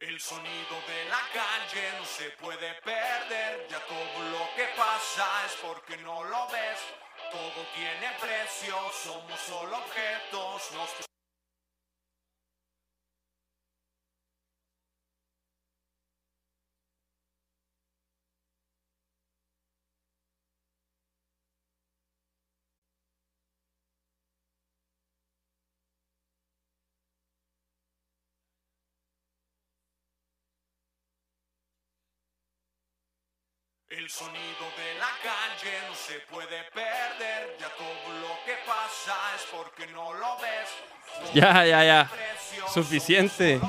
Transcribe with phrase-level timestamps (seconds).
[0.00, 5.52] El sonido de la calle no se puede perder, ya todo lo que pasa es
[5.60, 6.78] porque no lo ves.
[7.30, 8.74] Todo tiene precio,
[9.04, 11.09] somos solo objetos, nos
[34.10, 39.42] El sonido de la calle no se puede perder, ya todo lo que pasa es
[39.56, 40.68] porque no lo ves.
[41.14, 42.10] Todo Ya, ya,
[42.74, 43.60] Suficiente.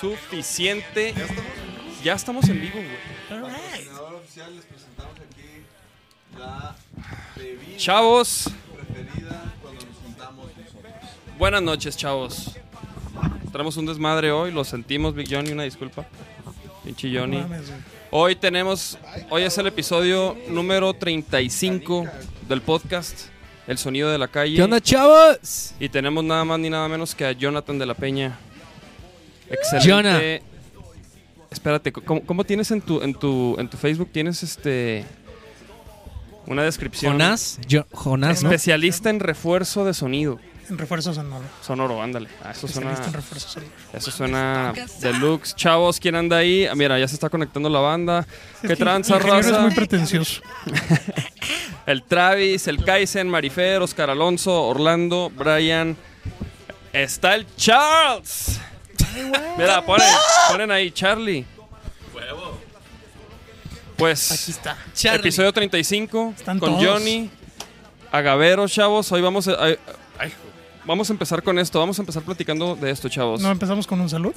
[0.00, 1.14] Suficiente.
[2.02, 3.42] Ya estamos en vivo, güey.
[3.42, 5.66] patrocinador oficial les presentamos aquí
[6.38, 6.74] la
[7.36, 8.50] bebida Chavos,
[11.36, 12.56] buenas noches, chavos.
[13.52, 16.06] Tenemos un desmadre hoy, lo sentimos, Big Johnny, una disculpa.
[16.84, 17.36] Pinche Johnny.
[17.36, 17.80] No mames, güey.
[18.12, 22.06] Hoy tenemos, hoy es el episodio número 35
[22.48, 23.26] del podcast,
[23.68, 24.56] El Sonido de la Calle.
[24.56, 25.74] ¿Qué onda, chavos?
[25.78, 28.36] Y tenemos nada más ni nada menos que a Jonathan de la Peña.
[29.48, 29.88] Excelente.
[29.88, 30.20] Jonah.
[31.52, 34.10] Espérate, ¿cómo, cómo tienes en tu, en tu, en tu Facebook?
[34.12, 35.04] Tienes este
[36.46, 37.12] una descripción.
[37.12, 37.60] Jonás.
[37.92, 38.48] Jonás, ¿no?
[38.48, 40.40] Especialista en refuerzo de sonido.
[40.70, 41.44] En refuerzos sonoro.
[41.62, 42.28] Sonoro, ándale.
[42.44, 43.22] Ah, eso suena, en sonoro.
[43.92, 45.54] eso suena deluxe.
[45.56, 46.64] Chavos, ¿quién anda ahí?
[46.66, 48.24] Ah, mira, ya se está conectando la banda.
[48.62, 49.62] ¿Qué tranza, el ingeniero es raza?
[49.62, 50.40] muy pretencioso.
[51.86, 55.96] El Travis, el Kaizen, Marifer, Oscar Alonso, Orlando, Brian.
[56.92, 58.60] Está el Charles.
[59.58, 60.06] Mira, ponen,
[60.50, 61.44] ponen ahí, Charlie.
[63.96, 64.78] Pues, Aquí está.
[64.94, 65.20] Charlie.
[65.20, 66.86] episodio 35 Están con todos.
[66.86, 67.28] Johnny,
[68.12, 69.10] Agavero, chavos.
[69.10, 69.56] Hoy vamos a,
[70.90, 71.78] vamos a empezar con esto.
[71.78, 73.40] Vamos a empezar platicando de esto, chavos.
[73.40, 74.34] No empezamos con un salud.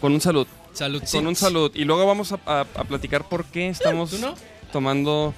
[0.00, 0.46] Con un salud.
[0.72, 1.02] Salud.
[1.10, 1.70] Con un salud.
[1.74, 4.34] Y luego vamos a, a- a platicar por qué estamos ¿Tú no?
[4.72, 5.34] tomando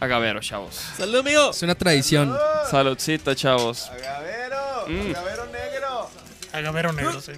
[0.00, 0.74] Agavero, chavos.
[0.96, 1.50] Salud, amigo.
[1.50, 2.34] Es una tradición.
[2.70, 3.88] Saludcita, chavos.
[3.90, 4.56] ¡Agavero!
[4.88, 5.10] Mm.
[5.14, 6.10] ¡Agavero negro!
[6.52, 7.32] Agavero negro, sí.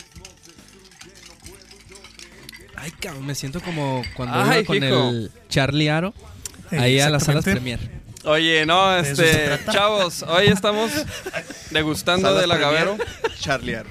[2.76, 5.08] Ay, cabrón, me siento como cuando Ay, iba con hijo.
[5.10, 6.14] el Charlie Aro.
[6.70, 7.78] Ahí a las salas Exactamente.
[7.86, 8.02] Premier.
[8.24, 10.90] Oye, no, este, chavos, hoy estamos
[11.70, 12.96] degustando Salas del agavero
[13.40, 13.86] Charlear.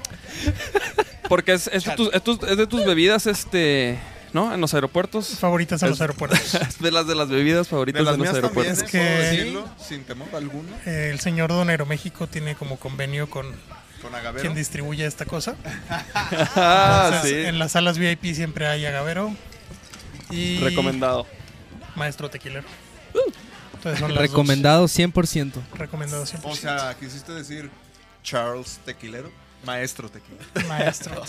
[1.28, 3.98] porque es, es de tus, es de tus bebidas, este,
[4.32, 4.54] ¿no?
[4.54, 5.28] En los aeropuertos.
[5.38, 6.54] Favoritas en los aeropuertos.
[6.68, 8.84] Es de las de las bebidas favoritas De las los mías también, aeropuertos.
[8.84, 9.62] Es que-.
[9.86, 10.68] Sin temor alguno.
[10.86, 13.46] Eh, el señor Don Aeroméxico tiene como convenio con
[14.00, 14.40] Con Agavero.
[14.40, 15.56] quien distribuye esta cosa.
[16.14, 17.46] Ah, Entonces, sí.
[17.48, 19.34] En las salas VIP siempre hay agavero.
[20.30, 21.26] Y Recomendado.
[21.96, 22.66] maestro tequilero.
[23.84, 25.52] Entonces Recomendado 100%.
[25.52, 25.78] dos.
[25.78, 26.50] Recomendado siempre.
[26.50, 27.70] O sea, quisiste decir
[28.22, 29.30] Charles Tequilero.
[29.64, 30.44] Maestro Tequilero.
[30.68, 31.22] maestro.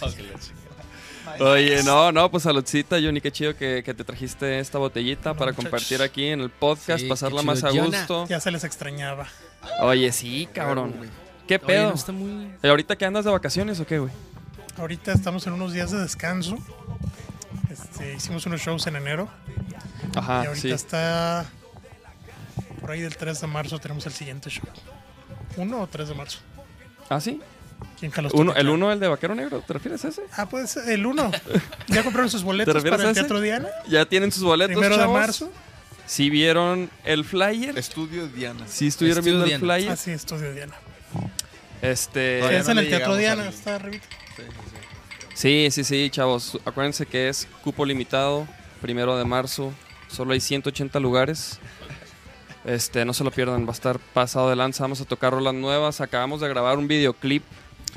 [1.40, 5.36] Oye, no, no, pues saludcita, Johnny, qué chido que, que te trajiste esta botellita No,
[5.38, 5.64] para muchachos.
[5.72, 8.28] compartir aquí en el podcast, Sí, pasarla más a gusto.
[8.28, 9.28] Ya se les extrañaba.
[9.81, 10.94] Oye, sí, cabrón.
[11.47, 11.90] ¿Qué Oye, pedo?
[11.90, 12.52] no está muy...
[12.62, 14.12] ¿Y ahorita que andas de vacaciones o qué, güey?
[14.78, 16.58] Ahorita estamos en unos días de descanso.
[17.70, 19.30] Este, hicimos unos shows en enero.
[20.16, 20.72] Ajá, y ahorita sí.
[20.72, 21.46] está.
[22.83, 24.66] Por ahí del 3 de marzo tenemos el siguiente show.
[25.55, 26.39] ¿Uno o 3 de marzo?
[27.07, 27.39] ¿Ah, sí?
[27.97, 29.63] ¿Quién Uno, ¿El uno, el de Vaquero Negro?
[29.66, 30.23] ¿Te refieres a ese?
[30.35, 31.31] Ah, pues el 1.
[31.88, 33.16] ¿Ya compraron sus boletos refieres para a el?
[33.16, 33.69] Teatro Diana?
[33.88, 35.49] Ya tienen sus boletos, Primero de marzo.
[36.05, 37.79] ¿Sí vieron el flyer?
[37.79, 38.67] Estudio Diana.
[38.67, 39.91] ¿Sí estuvieron Estudio viendo el flyer?
[39.93, 40.73] Ah, sí, Estudio Diana.
[41.81, 42.39] Este...
[42.57, 44.07] Es no en el Teatro Diana, está arribita.
[45.35, 46.59] Sí, sí, sí, chavos.
[46.66, 48.45] Acuérdense que es cupo limitado,
[48.81, 49.72] primero de marzo.
[50.09, 51.59] Solo hay 180 lugares.
[52.66, 54.84] Este, no se lo pierdan, va a estar pasado de lanza.
[54.84, 56.01] Vamos a tocar rolas nuevas.
[56.01, 57.44] Acabamos de grabar un videoclip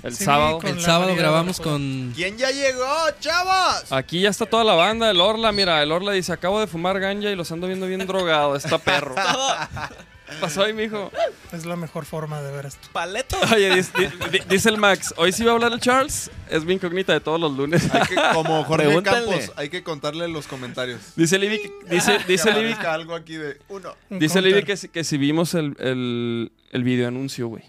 [0.02, 0.60] el Sí, sábado.
[0.62, 2.12] El sábado grabamos con...
[2.14, 2.86] ¿Quién ya llegó,
[3.20, 3.90] chavos?
[3.90, 7.00] Aquí ya está toda la banda, el Orla, mira, el Orla dice, acabo de fumar
[7.00, 9.14] ganja y los ando viendo bien drogado, está perro.
[10.40, 11.10] Pasó ahí, mijo.
[11.52, 12.88] Es la mejor forma de ver esto.
[12.92, 13.36] Paleto.
[13.54, 13.92] Oye, dice,
[14.32, 17.20] di- dice el Max, hoy sí va a hablar el Charles, es mi incógnita de
[17.20, 17.88] todos los lunes.
[17.94, 19.26] Hay que, como Jorge Pregúntale.
[19.26, 21.00] Campos, hay que contarle los comentarios.
[21.14, 23.94] Dice Libby, que- dice, dice Que Libby, aparezca algo aquí de uno.
[24.10, 24.64] Un dice Libby counter.
[24.66, 27.62] que, si- que si vimos el, el, el video anuncio, güey.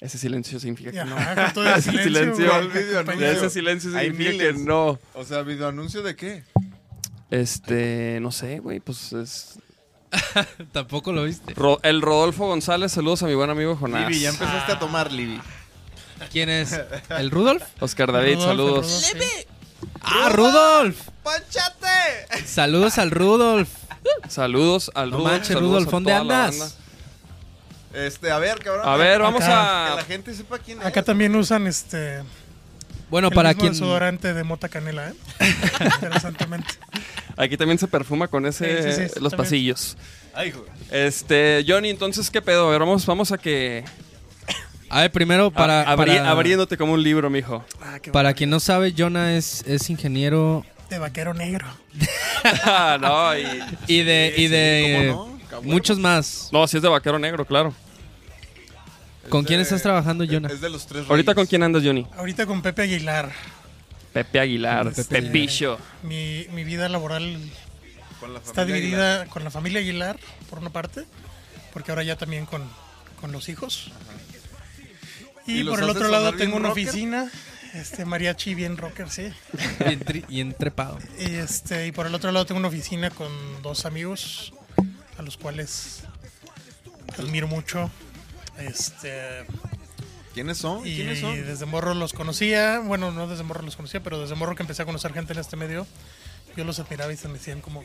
[0.00, 1.14] Ese silencio significa que no.
[1.14, 2.46] con todo el Ese silencio, silencio.
[2.46, 3.32] güey, ¿Cuál video compañero.
[3.32, 4.64] Ese silencio Hay significa que miles.
[4.64, 4.98] no.
[5.14, 6.42] O sea, videoanuncio de qué?
[7.30, 9.58] Este, no sé, güey, pues es...
[10.72, 11.54] Tampoco lo viste.
[11.54, 14.08] Ro- el Rodolfo González, saludos a mi buen amigo Jonás.
[14.08, 15.40] Libby, ya empezaste a tomar, Libby.
[16.32, 16.78] ¿Quién es?
[17.10, 17.62] ¿El Rudolf?
[17.80, 18.86] Oscar David, Rudolf, saludos.
[19.14, 19.46] Rudolf, sí.
[20.02, 21.00] ¡Ah, Rudolf!
[21.22, 22.44] ¡Ponchate!
[22.46, 23.68] Saludos al Rudolf.
[24.28, 25.32] Saludos al No Rudolf.
[25.32, 26.76] manches, saludos Rudolf, a ¿dónde andas?
[27.94, 28.88] Este, a ver, cabrón.
[28.88, 29.94] A ver, vamos a...
[29.96, 30.86] la gente sepa quién es.
[30.86, 32.22] Acá también usan este
[33.10, 33.72] Bueno, el para mismo quien.
[33.72, 35.14] desodorante de mota canela, ¿eh?
[35.94, 36.68] Interesantemente.
[37.42, 39.36] Aquí también se perfuma con ese Sí, sí, sí, los también.
[39.38, 39.96] pasillos.
[40.34, 40.64] Ay, hijo.
[40.90, 42.68] Este, Johnny, entonces, ¿qué pedo?
[42.68, 43.84] A ver, vamos, vamos a que...
[44.90, 45.82] A ver, primero, para.
[45.82, 47.64] a- abri- para, abriéndote como un libro, mijo.
[47.80, 51.66] Ah, qué para quien no sabe, Jonah es, es ingeniero De vaquero negro.
[53.00, 53.46] no, y...
[53.86, 54.34] y de.
[54.36, 55.38] y Sí, de ¿cómo no?
[55.48, 55.70] Cabrón.
[55.70, 56.48] muchos más.
[56.52, 57.72] No, si es de vaquero negro, claro.
[59.28, 60.48] ¿Con quién estás trabajando, Jonah?
[60.48, 62.04] Es de los tres Ahorita, ¿con quién andas, Johnny?
[62.16, 63.30] Ahorita con Pepe Aguilar.
[64.12, 65.78] Pepe Aguilar, Este, Pepillo.
[66.02, 67.38] Mi, mi vida laboral
[68.18, 70.18] Con la está dividida con la familia Aguilar,
[70.48, 71.04] por una parte,
[71.72, 72.62] porque ahora ya también con,
[73.20, 73.92] con los hijos.
[75.46, 76.84] ¿Y Y, los por el otro lado tengo una rocker?
[76.88, 77.30] oficina,
[77.74, 79.32] este mariachi bien rocker, sí.
[81.18, 83.28] Y, este, y por el otro lado tengo una oficina con
[83.62, 84.52] dos amigos
[85.18, 86.02] a los cuales
[87.18, 87.90] admiro mucho.
[88.58, 89.44] Este,
[90.40, 90.86] ¿Quiénes son?
[90.86, 91.34] y ¿Quiénes son?
[91.46, 94.82] desde morro los conocía, bueno, no desde morro los conocía, pero desde morro que empecé
[94.82, 95.86] a conocer gente en este medio,
[96.56, 97.84] yo los admiraba y se me decían como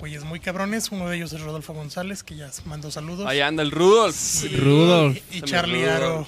[0.00, 0.90] güeyes muy cabrones.
[0.90, 3.26] Uno de ellos es Rodolfo González, que ya mandó saludos.
[3.26, 4.44] Ahí anda el Rudolf.
[4.44, 5.18] Y- Rudolf.
[5.30, 6.26] Y, me Charlie Aro.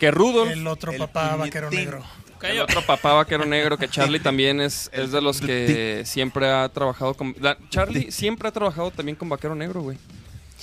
[0.00, 2.04] Que Rudolf, el otro El papá vaquero negro.
[2.42, 6.68] el otro papá vaquero negro, que Charlie también es, es de los que siempre ha
[6.68, 7.34] trabajado con...
[7.40, 9.96] la- Charlie siempre ha trabajado también con vaquero negro, güey.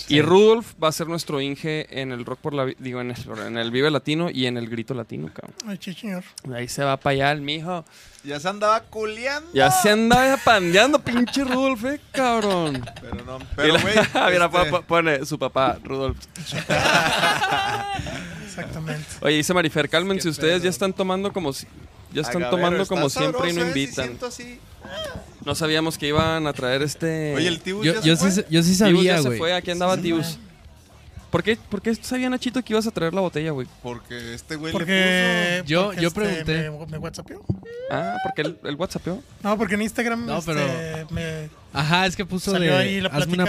[0.08, 2.66] Y Rudolf va a ser nuestro Inge en el Rock por la...
[2.80, 5.56] Digo, en el, en el Vive Latino y en el Grito Latino, cabrón.
[5.68, 6.24] Ay, sí, señor.
[6.54, 7.86] Ahí se va para allá el mijo.
[8.24, 9.52] Ya se andaba culeando.
[9.54, 12.84] Ya se anda pandeando, pinche Rudolf, eh, cabrón.
[13.02, 13.40] Pero no.
[13.56, 13.94] Pero, güey.
[14.32, 16.18] Mira, este, po- po- pone su papá, Rudolf.
[18.46, 19.06] Exactamente.
[19.22, 21.68] Oye, dice Marifer, cálmense ustedes, ya están tomando como si...
[22.12, 24.06] Ya están agavero, tomando está como siempre y no eh, invitan.
[24.06, 24.60] siento así.
[25.46, 27.34] No sabíamos que iban a traer este...
[27.36, 29.38] Oye, el Tibus Yo, ya yo se sí, yo sí sabía, ya se güey.
[29.40, 30.38] fue, aquí andaba Tibus.
[31.30, 33.68] ¿Por qué, ¿Por qué sabía Nachito que ibas a traer la botella, güey?
[33.82, 36.70] Porque este güey Porque, le Yo- porque yo este, pregunté.
[36.70, 37.42] Me, me whatsappeó.
[37.90, 39.08] Ah, porque el, el WhatsApp.
[39.42, 42.78] No, porque en Instagram No, este, pero- me, Ajá, es que puso Salió de.
[42.78, 43.48] ahí la hazme una y-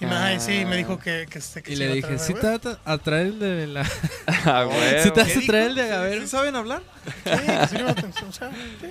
[0.00, 2.20] y me, sí, me dijo que, que, este, que Y se le a dije, traer,
[2.20, 3.82] ¿sí te vas a traer el de la.
[4.26, 4.68] Ah.
[5.02, 6.22] ¿Sí te vas ¿Qué a traer el de Agavero?
[6.22, 6.82] ¿Sí saben hablar?
[7.04, 8.86] Sí, sí, a tener- o sea, sí.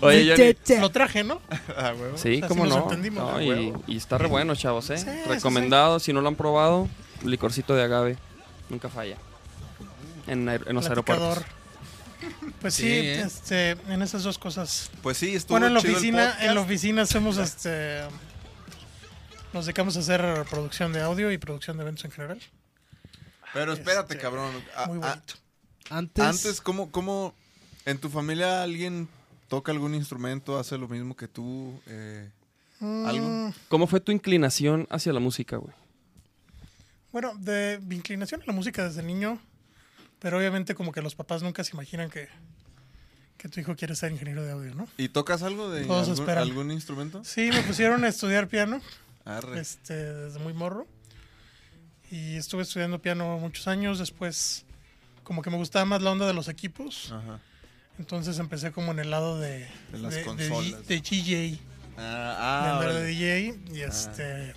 [0.00, 0.80] Oye, Johnny.
[0.80, 1.40] Lo traje, ¿no?
[1.76, 2.18] Ah, huevo.
[2.18, 2.76] Sí, Así cómo nos
[3.12, 3.28] no.
[3.34, 4.98] a y, está re bueno, chavos, ¿eh?
[4.98, 6.88] Sí, sí, Recomendado, si no lo han probado,
[7.24, 8.16] licorcito de agave.
[8.68, 9.16] Nunca falla.
[10.26, 11.38] En, aer- en los aeropuertos.
[12.60, 13.20] Pues sí, Sí, ¿eh?
[13.22, 14.90] este, en esas dos cosas.
[15.02, 18.00] Pues sí, estuvo Bueno, en la oficina, en la oficina hacemos este
[19.52, 22.40] nos dedicamos a hacer producción de audio y producción de eventos en general.
[23.54, 24.52] Pero espérate, Este, cabrón.
[24.76, 25.34] A- Muy a- bonito.
[25.88, 26.24] Antes.
[26.24, 27.32] antes, ¿cómo, ¿cómo
[27.84, 29.08] en tu familia alguien
[29.48, 31.80] toca algún instrumento, hace lo mismo que tú?
[31.86, 32.28] Eh,
[32.80, 33.26] ¿Algo?
[33.26, 35.72] Mm, ¿Cómo fue tu inclinación hacia la música, güey?
[37.12, 39.40] Bueno, de mi inclinación a la música desde niño,
[40.18, 42.28] pero obviamente como que los papás nunca se imaginan que,
[43.38, 44.86] que tu hijo quiere ser ingeniero de audio, ¿no?
[44.98, 45.86] ¿Y tocas algo de
[46.36, 47.24] algún instrumento?
[47.24, 48.82] Sí, me pusieron a estudiar piano
[49.26, 49.60] Arre.
[49.60, 50.86] este, desde muy morro.
[52.10, 53.98] Y estuve estudiando piano muchos años.
[53.98, 54.64] Después,
[55.24, 57.12] como que me gustaba más la onda de los equipos.
[57.12, 57.40] Ajá.
[57.98, 60.86] Entonces empecé como en el lado de, De las de, consolas.
[60.86, 61.58] de, DJ.
[61.96, 62.02] Ah, de
[62.38, 63.06] ah, andar de.
[63.06, 63.58] DJ.
[63.72, 64.54] Y este,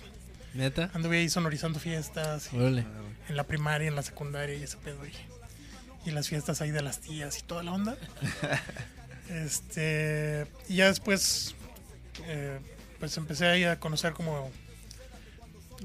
[0.54, 0.90] Neta.
[0.94, 2.50] anduve ahí sonorizando fiestas.
[2.52, 5.00] y en la primaria, en la secundaria y ese pedo.
[5.06, 5.12] Y,
[6.08, 7.96] y las fiestas ahí de las tías y toda la onda.
[9.30, 11.54] este, y ya después,
[12.26, 12.60] eh,
[13.00, 14.50] pues empecé ahí a conocer como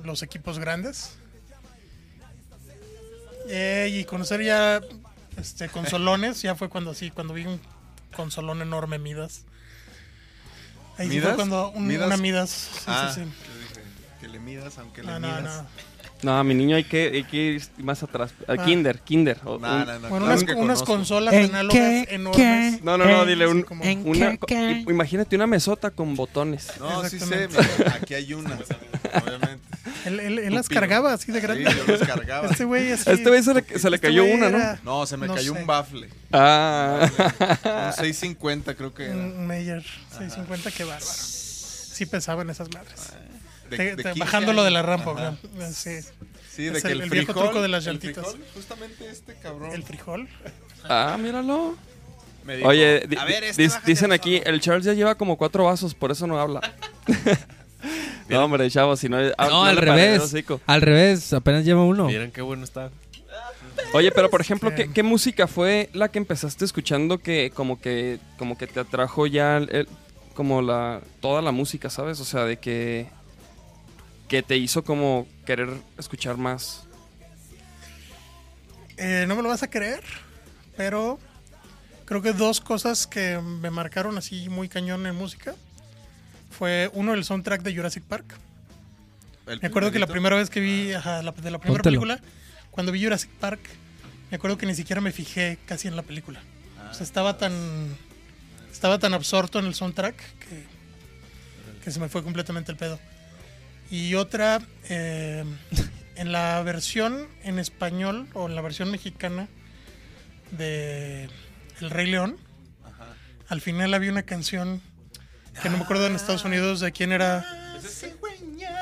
[0.04, 1.14] los equipos grandes.
[3.48, 4.82] Eh, y conocer ya
[5.38, 7.60] este, consolones, ya fue cuando sí, cuando vi un
[8.16, 9.44] consolón enorme Midas.
[10.98, 11.36] Ahí sí fue ¿Midas?
[11.36, 12.08] cuando un- ¿Midas?
[12.08, 12.50] una Midas.
[12.50, 13.82] sí, Ah, sí, dije,
[14.22, 15.44] que le midas, aunque le no, midas.
[15.44, 15.62] no.
[15.64, 15.68] No,
[16.44, 18.34] mi niño hay que, hay que ir más atrás.
[18.48, 18.66] Al Ah.
[18.66, 19.38] Kinder, Kinder.
[19.44, 20.86] o- No, un- no, no, Bueno, claro unas, que unas conozco.
[20.86, 22.08] consolas ¿En análogas qué?
[22.10, 22.84] enormes.
[22.84, 24.84] No, no, no, Eh, dile un, como- ¿En una, qué?
[24.88, 26.72] i- imagínate una mesota con botones.
[26.80, 27.58] No, sí sé, Exactamente.
[27.80, 29.60] mira, aquí hay una, obviamente.
[30.06, 31.64] Él, él- él las cargaba así de Sí, grande.
[31.64, 32.48] yo los cargaba.
[32.50, 33.10] Este güey así.
[33.10, 34.58] A este güey se le, se le este cayó güey una, ¿no?
[34.58, 35.60] era No, se me No cayó sé.
[35.62, 36.10] un bafle.
[36.32, 37.10] Ah.
[37.88, 39.16] Un 650 creo que era.
[39.16, 41.06] Un Meyer 650, qué bárbaro.
[41.06, 43.14] Sí pesaban esas madres.
[43.78, 45.38] De- de te- 15 bajándolo de la rampa, Ajá.
[45.54, 45.68] ¿no?
[45.74, 46.00] Sí.
[46.52, 48.26] Sí, de Es que el- el, el viejo frijol, truco de las el llantitas.
[48.32, 49.72] frijol, justamente este cabrón.
[49.74, 50.30] El frijol.
[50.88, 51.76] Ah, míralo.
[52.46, 54.50] me dijo, Oye, a ver, este dicen el aquí, solo".
[54.52, 56.62] el Charles ya lleva como cuatro vasos, por eso no habla.
[58.30, 59.18] no, hombre, chavos, si no...
[59.38, 60.34] ah, No, al el revés.
[60.66, 62.06] Al revés, apenas lleva uno.
[62.08, 62.90] Miren qué bueno está.
[63.94, 68.58] Oye, pero por ejemplo, ¿qué, música fue la que empezaste escuchando que como que como
[68.58, 69.88] que te atrajo ya el- el-
[70.34, 72.20] como la toda la música, ¿sabes?
[72.20, 73.08] O sea, de que
[74.28, 76.84] que te hizo como querer escuchar más.
[78.98, 80.04] Eh, no me lo vas a creer,
[80.78, 81.20] pero
[82.06, 85.56] creo que dos cosas que me marcaron así muy cañón en música
[86.50, 88.26] fue uno el soundtrack de Jurassic Park.
[89.48, 92.02] El Me acuerdo que la primera vez que vi ajá, la, de la primera Póntelo.
[92.02, 92.20] película,
[92.72, 93.60] cuando vi Jurassic Park,
[94.32, 96.42] me acuerdo que ni siquiera me fijé casi en la película.
[96.90, 97.54] O sea, estaba tan
[98.72, 100.64] estaba tan absorto en el soundtrack que,
[101.84, 103.00] que se me fue completamente el pedo.
[103.90, 105.44] Y otra, eh,
[106.16, 109.48] en la versión en español o en la versión mexicana
[110.52, 111.30] de
[111.80, 112.38] El Rey León,
[113.48, 114.82] al final había una canción
[115.62, 117.46] que no me acuerdo en Estados Unidos de quién era.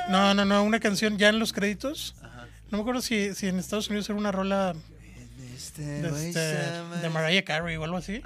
[0.09, 2.15] No, no, no, una canción ya en los créditos.
[2.71, 6.41] No me acuerdo si, si en Estados Unidos era una rola de, este,
[7.01, 8.21] de Mariah Carey o algo así.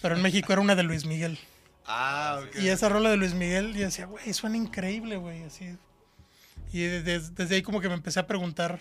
[0.00, 1.38] Pero en México era una de Luis Miguel.
[1.86, 2.62] Ah, ok.
[2.62, 5.76] Y esa rola de Luis Miguel, yo decía, güey, suena increíble, güey, así.
[6.74, 8.80] Y de- de- desde ahí como que me empecé a preguntar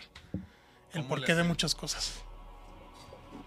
[0.93, 2.13] el ¿Cómo porqué de muchas cosas.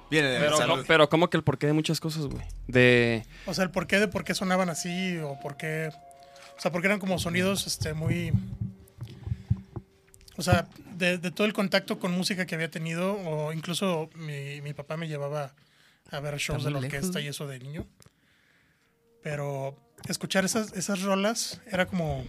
[0.09, 0.77] Viene de Pero, salud.
[0.79, 2.47] no- pero como que el porqué de muchas cosas, güey.
[2.69, 3.27] De...
[3.47, 5.91] O sea, el porqué de por qué sonaban así o por qué...
[6.57, 8.33] O sea, porque eran como sonidos este, muy...
[10.37, 14.61] O sea, de, de todo el contacto con música que había tenido, o incluso mi,
[14.61, 15.55] mi papá me llevaba
[16.11, 17.87] a ver shows de la orquesta lejos, y eso de niño.
[19.23, 19.77] Pero
[20.09, 22.25] escuchar esas, esas rolas era como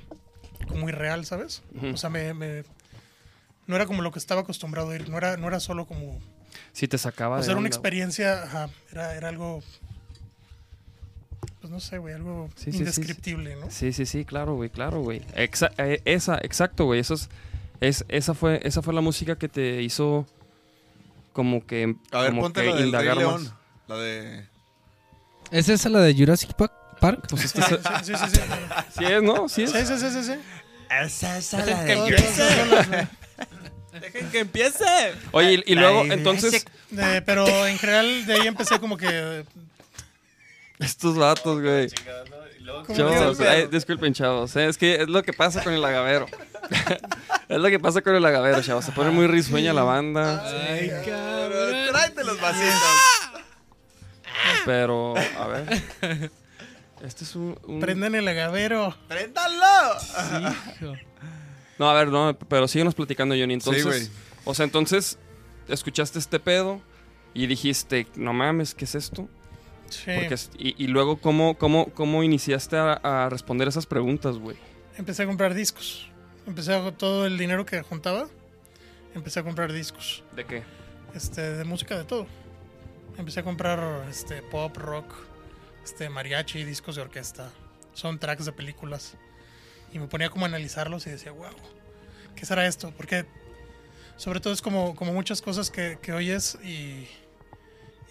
[0.76, 1.62] muy real, ¿sabes?
[1.94, 2.64] O sea, me, me-
[3.68, 6.20] no era como lo que estaba acostumbrado a ir, no era, no era solo como...
[6.74, 9.62] Si te sacaba O de sea, era una experiencia, ajá, era, era algo...
[11.60, 13.70] Pues no sé, güey, algo Sí, sí, sí, indescriptible, ¿no?
[13.72, 15.22] Sí, sí, sí, claro, güey, claro, güey.
[15.36, 17.00] Exa- eh, esa, exacto, güey.
[17.00, 17.30] Eso es,
[17.82, 20.26] es, esa fue, esa fue la música que te hizo
[21.34, 23.52] como que, A ver, como ponte que la del Rey León.
[23.88, 24.46] La de...
[25.52, 27.25] ¿Es esa la de Jurassic Pa- Park?
[27.30, 28.42] Pues Sí, este sí, sí, sí, sí.
[28.98, 29.50] sí es, ¿no?
[29.50, 29.72] Sí es.
[29.72, 30.34] Sí, sí, sí, sí, sí.
[30.89, 33.08] Esa es la de.
[34.00, 34.86] Dejen que empiece.
[35.32, 39.44] Oye, y, y luego, entonces, Eh, pero en general de ahí empecé como que...
[40.80, 41.89] estos vatos, güey.
[42.96, 44.56] Chavos, ay, disculpen, chavos.
[44.56, 46.27] eh, Es que es lo que pasa con el agavero.
[47.50, 48.86] es lo que pasa con el agavero, chavos.
[48.86, 50.44] Se pone muy risueña la banda.
[50.70, 51.88] Ay, cabrón.
[51.89, 52.74] Tráete los vasitos.
[54.66, 56.32] Pero, a ver.
[57.04, 57.58] Este es un.
[57.66, 58.96] un- Prenden el agavero.
[59.08, 59.98] ¡Préndalo!
[60.82, 60.94] Hijo.
[61.80, 63.54] No, a ver, no, pero síguenos platicando, Johnny.
[63.54, 64.08] Entonces, güey.
[64.46, 65.20] o sea, entonces,
[65.68, 66.82] escuchaste este pedo
[67.36, 69.30] y dijiste, no mames, ¿qué es esto?
[69.89, 70.12] Sí.
[70.16, 74.58] Porque y luego, ¿cómo, cómo, cómo iniciaste a, a responder esas preguntas, güey?
[74.98, 76.10] Empecé a comprar discos.
[76.48, 78.27] Empecé a todo el dinero que juntaba.
[79.13, 80.24] Empecé a comprar discos.
[80.36, 80.63] ¿De qué?
[81.13, 82.25] Este, de música de todo.
[83.18, 85.13] Empecé a comprar este pop, rock,
[85.88, 87.50] este mariachi, discos de orquesta,
[87.94, 89.13] soundtracks de películas.
[89.94, 91.56] Y me ponía como a analizarlos y decía, wow,
[92.36, 92.91] ¿qué será esto?
[92.91, 93.25] Porque
[94.17, 97.08] sobre todo es como, como muchas cosas que, que oyes y, y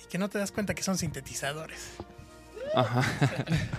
[0.09, 1.91] que no te das cuenta que son sintetizadores.
[2.75, 3.03] Ajá.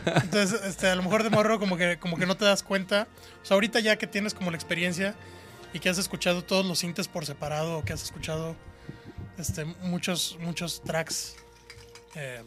[0.21, 3.07] Entonces, este, a lo mejor de morro como que, como que no te das cuenta.
[3.41, 5.15] O sea, ahorita ya que tienes como la experiencia
[5.73, 8.55] y que has escuchado todos los sintes por separado o que has escuchado
[9.39, 11.35] este, muchos, muchos tracks,
[12.13, 12.43] eh,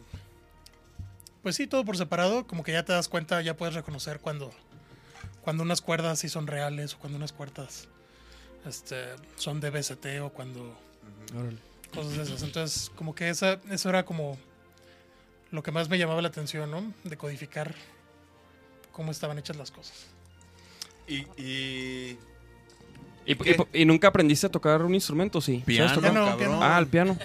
[1.43, 4.51] pues sí, todo por separado, como que ya te das cuenta, ya puedes reconocer cuando,
[5.41, 7.87] cuando unas cuerdas sí son reales o cuando unas cuerdas
[8.67, 9.05] este,
[9.35, 10.77] son de BST o cuando
[11.93, 12.43] cosas de esas.
[12.43, 14.37] Entonces, como que esa, eso era como
[15.51, 16.93] lo que más me llamaba la atención, ¿no?
[17.03, 17.73] De codificar
[18.91, 20.05] cómo estaban hechas las cosas.
[21.07, 22.17] Y, y...
[23.25, 23.57] ¿Y, ¿Qué?
[23.73, 25.61] y- y nunca aprendiste a tocar un instrumento, sí?
[25.65, 25.99] Piano.
[26.01, 26.59] Piano, piano.
[26.63, 27.17] Ah, el piano.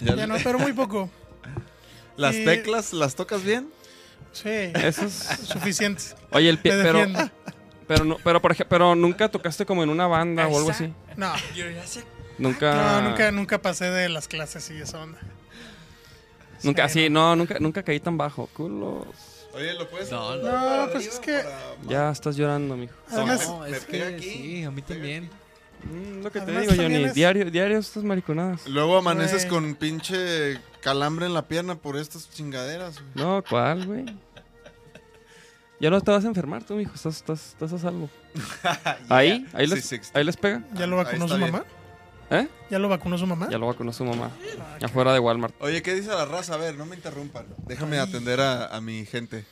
[0.00, 1.08] Ya- Ya no, pero muy poco.
[2.16, 3.68] ¿Las Y- teclas las tocas bien?
[4.32, 5.12] Sí, Eso es...
[5.48, 6.02] suficiente.
[6.30, 6.82] Oye, el piano...
[6.82, 7.30] Pero,
[7.88, 10.92] pero, no, pero, por ejemplo, pero nunca tocaste como en una banda o algo así.
[11.16, 11.32] No,
[12.38, 12.74] Nunca...
[12.74, 15.18] no, nunca, nunca pasé de las clases y esa onda.
[16.62, 18.48] Nunca, Sí, no, nunca, nunca caí tan bajo.
[18.54, 19.06] Culo.
[19.52, 20.10] Oye, ¿lo puedes?
[20.10, 20.88] No, no.
[20.90, 22.94] pues es que- para- Ya estás llorando, mijo.
[23.10, 24.30] Además, No, me es pega que aquí.
[24.30, 25.30] sí, a mí también.
[25.84, 27.04] Mm, lo que te digo, Johnny.
[27.04, 28.66] es- Diario, diario estas mariconadas.
[28.68, 29.62] Luego amaneces Güey.
[29.62, 32.94] con pinche calambre en la pierna por estas chingaderas.
[33.00, 33.10] güey.
[33.26, 34.04] No, ¿cuál, güey?
[35.80, 36.94] Ya no te vas a enfermar tú, mijo.
[36.94, 38.08] Estás, estás, estás a salvo.
[39.08, 40.62] Ahí, ahí les, Sí, sí, ahí les pega.
[40.74, 41.50] ¿Ya lo vacunó su bien.
[41.52, 41.64] mamá?
[42.30, 42.48] ¿Eh?
[42.70, 43.48] ¿Ya lo vacunó su mamá?
[43.50, 44.30] Ya lo vacunó su mamá.
[44.82, 45.54] Afuera de Walmart.
[45.60, 46.54] Oye, ¿qué dice la raza?
[46.54, 47.44] A ver, no me interrumpan.
[47.66, 49.44] Déjame atender a, a mi gente.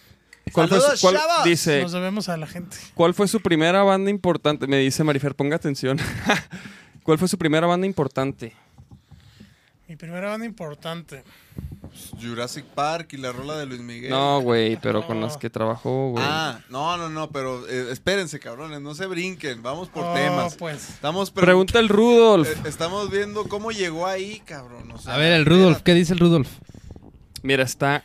[0.53, 1.09] ¿Cuál fue, su-
[1.45, 2.77] dice, Nos debemos a la gente.
[2.95, 4.67] ¿cuál fue su primera banda importante?
[4.67, 5.99] Me dice Marifer, ponga atención.
[7.05, 8.55] ¿Cuál fue su primera banda importante?
[9.89, 11.23] Mi primera banda importante.
[12.21, 14.11] Jurassic Park y la rola de Luis Miguel.
[14.11, 16.25] No, güey, pero con las que trabajó, güey.
[16.27, 20.55] Ah, no, no, no, pero eh, espérense, cabrones, no se brinquen, vamos por Oh, temas.
[20.57, 20.89] pues.
[20.89, 22.49] Estamos pregun- Pregunta el Rudolf.
[22.49, 24.91] eh, estamos viendo cómo llegó ahí, cabrón.
[24.93, 26.49] o sea, A ver, el Rudolf, ¿qué dice el Rudolf?
[27.43, 28.05] Mira, está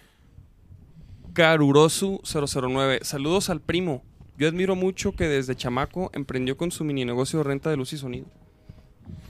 [1.37, 3.01] Karurosu 009.
[3.03, 4.03] Saludos al primo.
[4.39, 7.93] Yo admiro mucho que desde chamaco emprendió con su mini negocio de renta de luz
[7.93, 8.25] y sonido.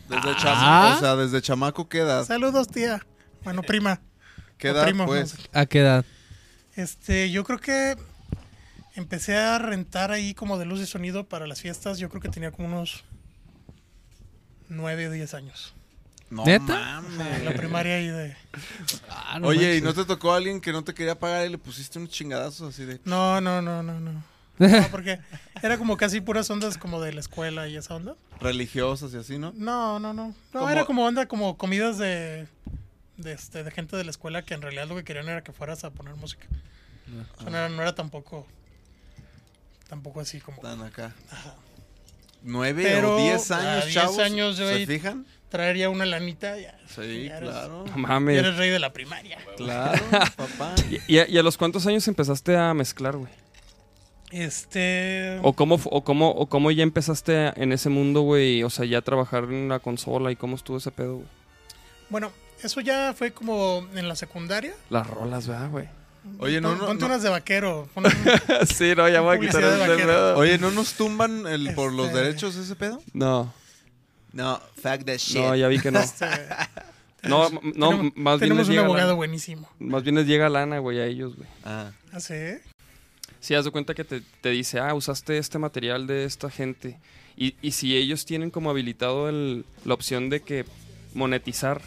[0.08, 0.38] Desde Ah.
[0.40, 2.24] chamaco, o sea, desde chamaco, ¿qué edad?
[2.26, 3.06] Saludos, tía.
[3.44, 4.00] Bueno, prima.
[4.58, 5.34] ¿Qué edad, primo, pues?
[5.34, 5.50] no sé.
[5.52, 6.06] ¿A qué edad?
[6.78, 7.98] Este, yo creo que
[8.96, 12.00] empecé a rentar ahí como de luz y sonido para las fiestas.
[12.00, 13.04] Yo creo que tenía como unos
[14.70, 15.74] 9 o 10 años.
[16.30, 17.02] No ¿Neta?
[17.02, 17.44] mames.
[17.44, 18.36] La primaria ahí de...
[19.10, 21.58] Ah, Oye, ¿y no te tocó a alguien que no te quería pagar y le
[21.58, 23.00] pusiste unos chingadazos así de...
[23.06, 24.24] No, no, no, no, no.
[24.60, 25.20] No, porque
[25.62, 28.16] era como casi puras ondas como de la escuela y esa onda.
[28.42, 29.54] religiosas y así, ¿no?
[29.56, 30.30] No, no, no.
[30.30, 32.48] No, Como- era como onda, como comidas de,
[33.18, 35.54] de, este, de gente de la escuela que en realidad lo que querían era que
[35.54, 36.48] fueras a poner música.
[37.38, 38.48] O sea, no era, no era tampoco,
[39.88, 41.14] tampoco así como Están acá.
[42.42, 44.20] ¿Nueve Pero o diez a años, 10 chavos?
[44.20, 45.26] años ¿Se fijan?
[45.50, 46.58] Traer ya una lanita.
[46.60, 47.84] Ya, Sí, ya eres, claro.
[47.86, 48.38] No ya mames.
[48.38, 49.38] eres rey de la primaria.
[49.58, 50.04] Claro,
[50.36, 50.74] papá.
[50.90, 53.32] ¿Y, y a, y a los cuántos años empezaste a mezclar, güey?
[54.32, 55.40] Este.
[55.44, 58.64] ¿O cómo, o, cómo, ¿O cómo ya empezaste en ese mundo, güey?
[58.64, 61.28] O sea, ya trabajar en la consola y cómo estuvo ese pedo, güey.
[62.10, 64.74] Bueno, eso ya fue como en la secundaria.
[64.90, 65.88] Las rolas, ¿verdad, güey?
[66.40, 67.06] Oye, no, no, Ponte no.
[67.08, 67.88] unas de vaquero.
[68.76, 70.38] sí, no, ya voy a de vaquero.
[70.38, 73.02] Oye, ¿no nos tumban el, por los Este- derechos ese pedo?
[73.14, 73.54] No,
[74.38, 75.38] No, fuck that shit.
[75.42, 76.00] no, ya vi que no.
[77.24, 79.16] No, no, tenemos, más bien tenemos les un llega abogado lana.
[79.18, 79.68] buenísimo.
[79.80, 81.50] Más bien les llega lana, güey, a ellos, güey.
[81.66, 82.36] Ah, ¿Ah, sí?
[83.40, 87.00] Sí, haz de cuenta que te, te dice, ah, usaste este material de esta gente.
[87.36, 90.66] Y, y si ellos tienen como habilitado el- la opción de que
[91.16, 91.82] monetizar.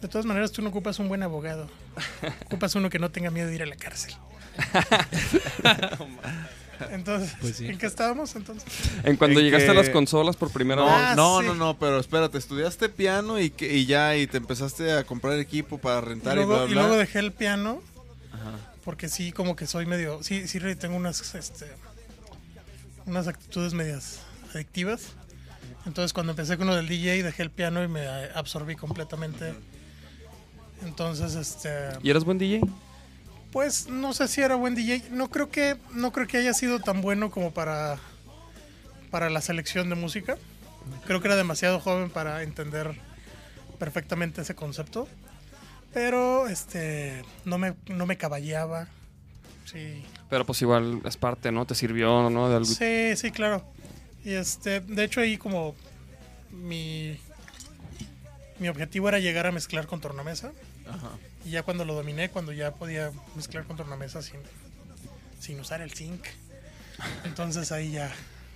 [0.00, 1.68] De todas maneras, tú no ocupas un buen abogado.
[2.46, 4.14] Ocupas uno que no tenga miedo de ir a la cárcel.
[6.90, 7.66] Entonces, Pues sí.
[7.66, 8.64] ¿en qué estábamos entonces?
[9.04, 10.94] En cuando En llegaste que- a las consolas por primera no, vez.
[10.96, 11.46] Ah, no, sí.
[11.46, 15.38] no, no, pero espérate, estudiaste piano y, que, y ya, y te empezaste a comprar
[15.38, 16.82] equipo para Y rentar y, luego, bla, y bla.
[16.82, 17.82] luego dejé el piano
[18.32, 18.52] Ajá.
[18.84, 20.22] porque sí, como que soy medio...
[20.22, 21.66] Sí, sí tengo unas, este,
[23.06, 24.20] unas actitudes medias
[24.54, 25.02] adictivas.
[25.86, 29.54] Entonces, cuando empecé con lo del DJ, dejé el piano y me absorbí completamente.
[30.84, 31.70] Entonces, este...
[32.02, 32.60] ¿Y eras buen DJ?
[33.52, 35.04] Pues no sé si era buen DJ.
[35.10, 37.98] No creo que no creo que haya sido tan bueno como para
[39.10, 40.36] para la selección de música.
[41.06, 42.94] Creo que era demasiado joven para entender
[43.78, 45.08] perfectamente ese concepto.
[45.92, 48.88] Pero este no me no me caballeaba.
[49.64, 50.04] Sí.
[50.28, 51.66] Pero pues igual es parte, ¿no?
[51.66, 52.48] Te sirvió, ¿no?
[52.48, 52.66] De algo.
[52.66, 53.64] Sí, sí, claro.
[54.24, 55.74] Y este, de hecho ahí como
[56.50, 57.18] mi
[58.58, 60.52] mi objetivo era llegar a mezclar con tornamesa.
[60.86, 61.10] Ajá.
[61.44, 64.40] Y ya cuando lo dominé, cuando ya podía mezclar con tornamesa sin,
[65.40, 66.24] sin usar el zinc.
[67.24, 68.12] Entonces ahí ya,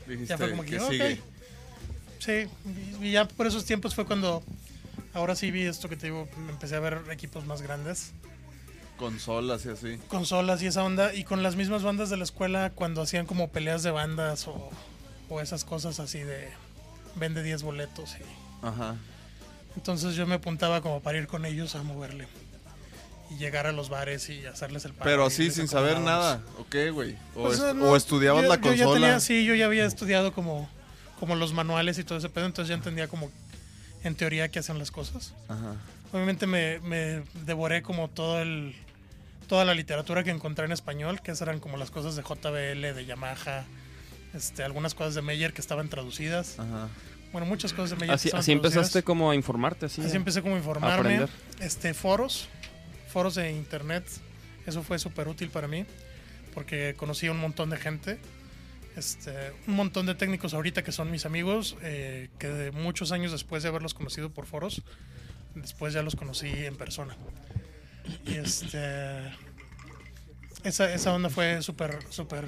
[0.07, 1.19] Dijiste, ya fue como que.
[2.19, 2.47] Sí,
[3.01, 4.43] y y ya por esos tiempos fue cuando
[5.15, 8.13] ahora sí vi esto que te digo, empecé a ver equipos más grandes,
[8.99, 9.99] Consolas y así.
[10.09, 13.49] consolas y esa onda, y con las mismas bandas de la escuela cuando hacían como
[13.51, 14.71] peleas de bandas o,
[15.29, 16.49] o esas cosas así de
[17.17, 18.15] vende 10 boletos.
[18.21, 18.95] Y, Ajá.
[19.77, 22.29] entonces yo me apuntaba como para ir con ellos a moverle.
[23.35, 26.41] Y llegar a los bares y hacerles el paro Pero así, sin saber nada.
[26.59, 27.17] ¿O qué, güey?
[27.35, 28.87] O, Pues, est- no, o estudiabas yo- la yo consola.
[28.87, 30.69] ya tenía, sí, yo ya había estudiado como,
[31.21, 33.31] como los manuales y todo ese pedo, entonces ya entendía como
[34.05, 35.33] en teoría qué hacen las cosas.
[35.49, 35.77] Ajá.
[36.13, 38.75] Obviamente me, me devoré como todo el,
[39.49, 42.93] toda la literatura que encontré en español, que esas eran como las cosas de JBL,
[42.95, 43.65] de Yamaha,
[44.35, 46.59] este, algunas cosas de Meyer que estaban traducidas.
[46.59, 46.89] Ajá.
[47.33, 48.09] Bueno, muchas cosas de Meyer.
[48.11, 50.03] que Así, estaban así empezaste como a informarte, así.
[50.03, 50.95] Así empecé como a informarme.
[51.17, 51.31] aprender.
[51.61, 52.49] Este, foros,
[53.13, 54.05] foros de internet.
[54.67, 55.87] Eso fue súper útil para mí
[56.53, 58.19] porque conocí a un montón de gente.
[58.97, 63.33] Este, un montón de técnicos ahorita que son mis amigos, eh, que de muchos años
[63.33, 64.83] después de haberlos conocido por foros,
[65.55, 67.17] después ya los conocí en persona.
[68.27, 69.33] Y este,
[70.63, 72.45] esa, esa onda fue súper, súper,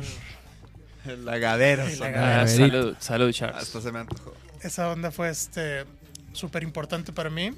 [1.06, 1.84] El lagadero.
[1.84, 2.18] Lagadero.
[2.18, 2.56] Ah, Verito.
[2.56, 3.62] salud, salud, Charles.
[3.62, 4.34] Hasta se me antojó.
[4.62, 5.84] esa onda fue este
[6.32, 7.52] súper importante para mí.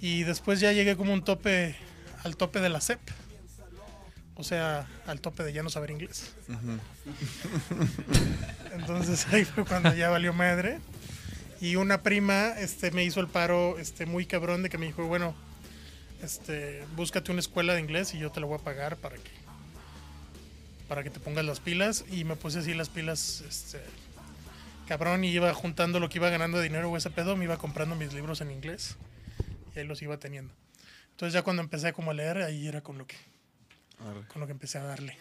[0.00, 1.76] Y después ya llegué como un tope,
[2.24, 3.00] al tope de la CEP.
[4.34, 6.34] O sea, al tope de ya no saber inglés.
[8.72, 10.78] Entonces ahí fue cuando ya valió madre.
[11.60, 15.04] Y una prima este, me hizo el paro este, muy cabrón de que me dijo,
[15.04, 15.34] bueno,
[16.22, 19.30] este, búscate una escuela de inglés y yo te lo voy a pagar para que,
[20.88, 22.06] para que te pongas las pilas.
[22.10, 23.82] Y me puse así las pilas, este,
[24.88, 27.58] cabrón, y iba juntando lo que iba ganando de dinero o ese pedo, me iba
[27.58, 28.96] comprando mis libros en inglés
[29.74, 30.52] y ahí los iba teniendo.
[31.12, 33.16] Entonces ya cuando empecé como a leer, ahí era con lo que,
[34.00, 34.26] Arre.
[34.28, 35.16] con lo que empecé a darle.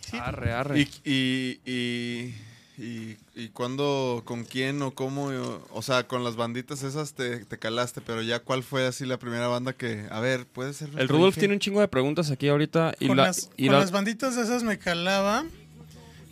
[0.00, 0.80] Sí, Arre, arre.
[0.80, 2.34] ¿Y, y, y,
[2.82, 5.26] y, y cuándo, con quién o cómo?
[5.26, 9.04] O, o sea, con las banditas esas te, te calaste, pero ya cuál fue así
[9.04, 10.88] la primera banda que, a ver, puede ser...
[10.96, 12.94] El Rudolf tiene un chingo de preguntas aquí ahorita.
[13.00, 15.44] Y con la, las, y con la- las banditas esas me calaba.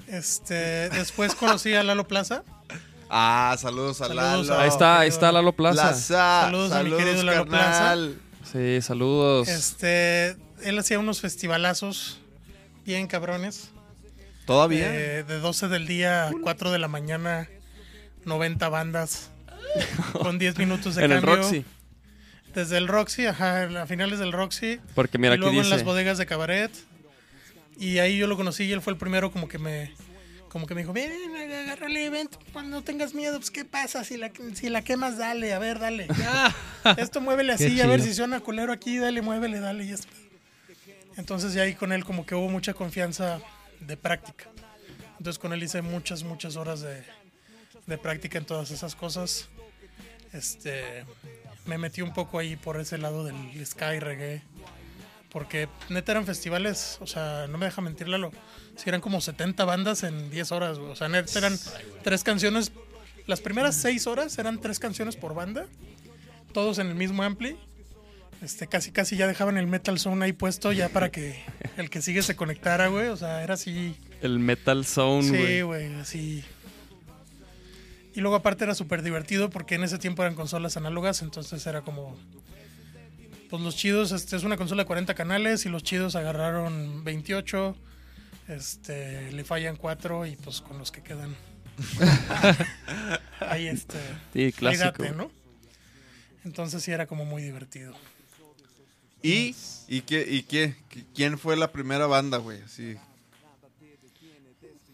[0.08, 2.44] Este, después conocí a Lalo Plaza.
[3.08, 4.60] Ah, saludos a Saludos Lalo.
[4.62, 5.82] ahí está, ahí está Lalo Plaza.
[5.82, 6.40] Plaza.
[6.44, 8.20] Saludos a mi querido Lalo carnal.
[8.50, 9.48] Sí, saludos.
[9.48, 12.20] Este, él hacía unos festivalazos
[12.84, 13.70] bien cabrones.
[14.44, 14.86] ¿Todavía?
[14.94, 17.48] Eh, de 12 del día a 4 de la mañana,
[18.24, 19.30] 90 bandas
[20.12, 21.36] con 10 minutos de en el cambio.
[21.42, 21.64] Roxy.
[22.54, 24.80] Desde el Roxy, ajá, a finales del Roxy.
[24.94, 25.84] Porque mira, y luego aquí en las dice.
[25.84, 26.70] bodegas de cabaret.
[27.78, 29.92] Y ahí yo lo conocí y él fue el primero como que me
[30.56, 34.16] como que me dijo, ven, agarra el evento, no tengas miedo, pues qué pasa, si
[34.16, 36.08] la, si la quemas, dale, a ver, dale.
[36.96, 39.84] Esto muévele así, a ver si suena culero aquí, dale, muévele, dale.
[39.84, 40.08] Y esto.
[41.18, 43.38] Entonces ya ahí con él como que hubo mucha confianza
[43.80, 44.46] de práctica.
[45.18, 47.04] Entonces con él hice muchas, muchas horas de,
[47.86, 49.50] de práctica en todas esas cosas.
[50.32, 51.04] Este,
[51.66, 54.40] me metí un poco ahí por ese lado del sky reggae.
[55.36, 58.32] Porque neta eran festivales, o sea, no me deja mentir Lalo.
[58.74, 60.90] Si eran como 70 bandas en 10 horas, güey.
[60.90, 61.58] O sea, neta eran
[62.02, 62.72] tres canciones.
[63.26, 65.66] Las primeras 6 horas eran tres canciones por banda.
[66.54, 67.58] Todos en el mismo ampli.
[68.40, 71.38] Este, casi casi ya dejaban el Metal Zone ahí puesto ya para que
[71.76, 73.08] el que sigue se conectara, güey.
[73.08, 73.94] O sea, era así.
[74.22, 75.46] El Metal Zone, güey.
[75.46, 76.44] Sí, güey, así.
[78.14, 81.82] Y luego aparte era súper divertido porque en ese tiempo eran consolas análogas, entonces era
[81.82, 82.16] como...
[83.48, 87.76] Pues los chidos, este es una consola de 40 canales y los chidos agarraron 28,
[88.48, 91.34] este, le fallan 4 y pues con los que quedan.
[93.40, 93.98] Ahí este...
[94.32, 95.04] Sí, clásico.
[95.14, 95.30] ¿no?
[96.44, 97.94] Entonces sí era como muy divertido.
[99.22, 99.54] ¿Y,
[99.88, 100.76] y, qué, y qué?
[101.14, 102.62] ¿Quién fue la primera banda, güey?
[102.62, 102.96] Así.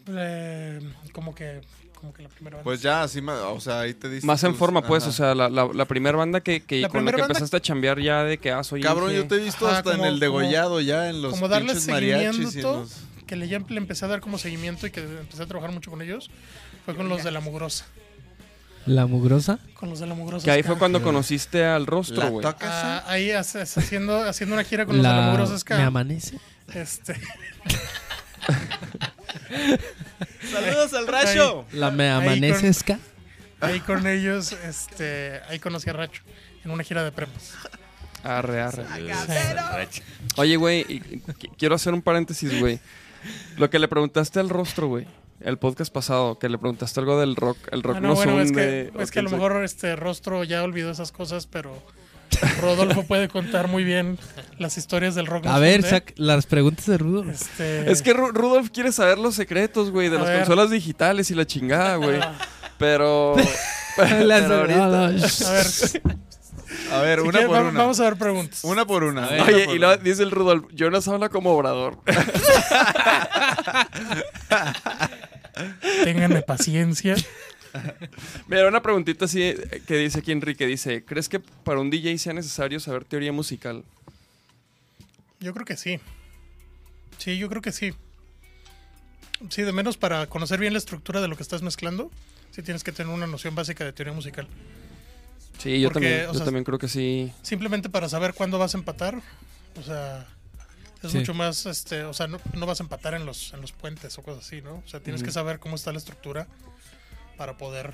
[0.07, 0.79] Eh,
[1.11, 1.61] como que...
[2.03, 2.63] Como que la primera banda.
[2.65, 5.09] Pues ya, así, o sea, ahí te diste Más en tus- forma, pues, ajá.
[5.09, 7.55] o sea, la, la, la primera banda que, que La con la que banda- empezaste
[7.55, 9.21] a chambear ya de que, ah, soy Cabrón, Inge.
[9.21, 11.75] yo te he visto Ajá, hasta como- en el degollado ya, en los como darle
[11.79, 15.45] seguimiento, los- que le, ya le empecé a dar como seguimiento y que empecé a
[15.45, 16.29] trabajar mucho con ellos,
[16.83, 17.85] fue con los de la mugrosa.
[18.85, 19.59] ¿La mugrosa?
[19.75, 20.43] Con los de la mugrosa.
[20.43, 22.45] Que ahí fue cuando conociste al rostro, ¿La güey.
[22.63, 25.27] Ah, ahí hace- hace- haciendo, haciendo una gira con los de la La...
[25.29, 25.77] mugrosa Ska.
[25.77, 26.37] ¿Me amanece?
[26.73, 27.15] Este,
[30.51, 31.65] Saludos al racho.
[31.71, 32.99] ¿La me Ahí amanece con-
[33.61, 36.21] ahí con ellos, este, ahí conocí a Racho
[36.65, 37.53] en una gira de prepas.
[38.23, 38.83] Arre, arre.
[39.89, 40.01] Sí.
[40.37, 41.01] Oye, güey,
[41.57, 42.79] quiero hacer un paréntesis, güey.
[43.57, 45.07] Lo que le preguntaste al rostro, güey.
[45.41, 47.57] El podcast pasado, que le preguntaste algo del rock.
[47.71, 49.95] El rock Ah, no, no, bueno, es hunde, que, es que a lo mejor este
[49.97, 51.81] rostro ya olvidó esas cosas, pero
[52.61, 54.17] Rodolfo puede contar muy bien
[54.59, 55.45] las historias del rock.
[55.47, 57.29] A ver, sac las preguntas de Rudo.
[57.29, 60.37] Este, Es que Ru- Rudolf quiere saber los secretos, güey, de A las ver.
[60.39, 62.19] consolas digitales y la chingada, güey.
[62.77, 63.35] Pero.
[64.25, 65.99] Las- pero ahorita- shh.
[66.91, 67.79] A ver, A ver, si una quieres, por va- una.
[67.79, 68.63] vamos a ver preguntas.
[68.63, 69.27] Una por una.
[69.27, 71.99] Oye, por y dice el Rudolf, Jonas habla como obrador.
[76.03, 77.15] Ténganme paciencia.
[78.47, 82.17] Mira, una preguntita así eh, que dice aquí Enrique, dice, ¿crees que para un DJ
[82.17, 83.83] sea necesario saber teoría musical?
[85.39, 85.99] Yo creo que sí.
[87.17, 87.93] Sí, yo creo que sí.
[89.49, 92.11] Sí, de menos para conocer bien la estructura de lo que estás mezclando,
[92.51, 94.47] sí tienes que tener una noción básica de teoría musical.
[95.57, 97.31] Sí, yo Porque, también, yo sea, también creo que sí.
[97.41, 99.21] Simplemente para saber cuándo vas a empatar.
[99.77, 100.27] O sea,
[101.01, 101.17] es Sí.
[101.17, 104.17] mucho más, este, o sea, no, no vas a empatar en los, en los puentes
[104.17, 104.75] o cosas así, ¿no?
[104.75, 106.47] O sea, tienes que saber cómo está la estructura
[107.37, 107.93] para poder...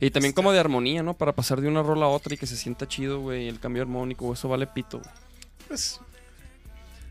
[0.00, 1.14] Y también como de armonía, ¿no?
[1.14, 3.82] Para pasar de una rola a otra y que se sienta chido, güey, el cambio
[3.82, 4.98] armónico, eso vale pito.
[4.98, 5.10] güey.
[5.68, 6.00] Pues,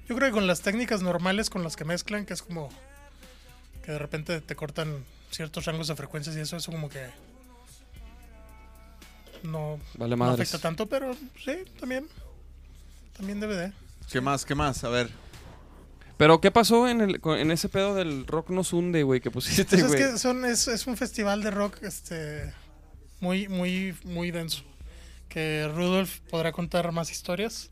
[0.08, 2.70] yo creo que con las técnicas normales con las que mezclan, que es como
[3.86, 7.10] que de repente te cortan ciertos rangos de frecuencias y eso, eso como que
[9.44, 12.08] no, Vale no afecta tanto, pero sí, también,
[13.18, 13.74] también debe de.
[14.12, 14.46] ¿Qué más?
[14.46, 14.84] ¿Qué más?
[14.84, 15.10] A ver.
[16.18, 19.32] Pero, ¿qué pasó en, el, con- en ese pedo del rock nos hunde, güey, que
[19.32, 20.00] pusiste, Pues es güey?
[20.12, 22.54] que son, es, es un festival de rock este
[23.20, 24.64] muy, muy, muy denso.
[25.28, 27.72] Que Rudolf podrá contar más historias.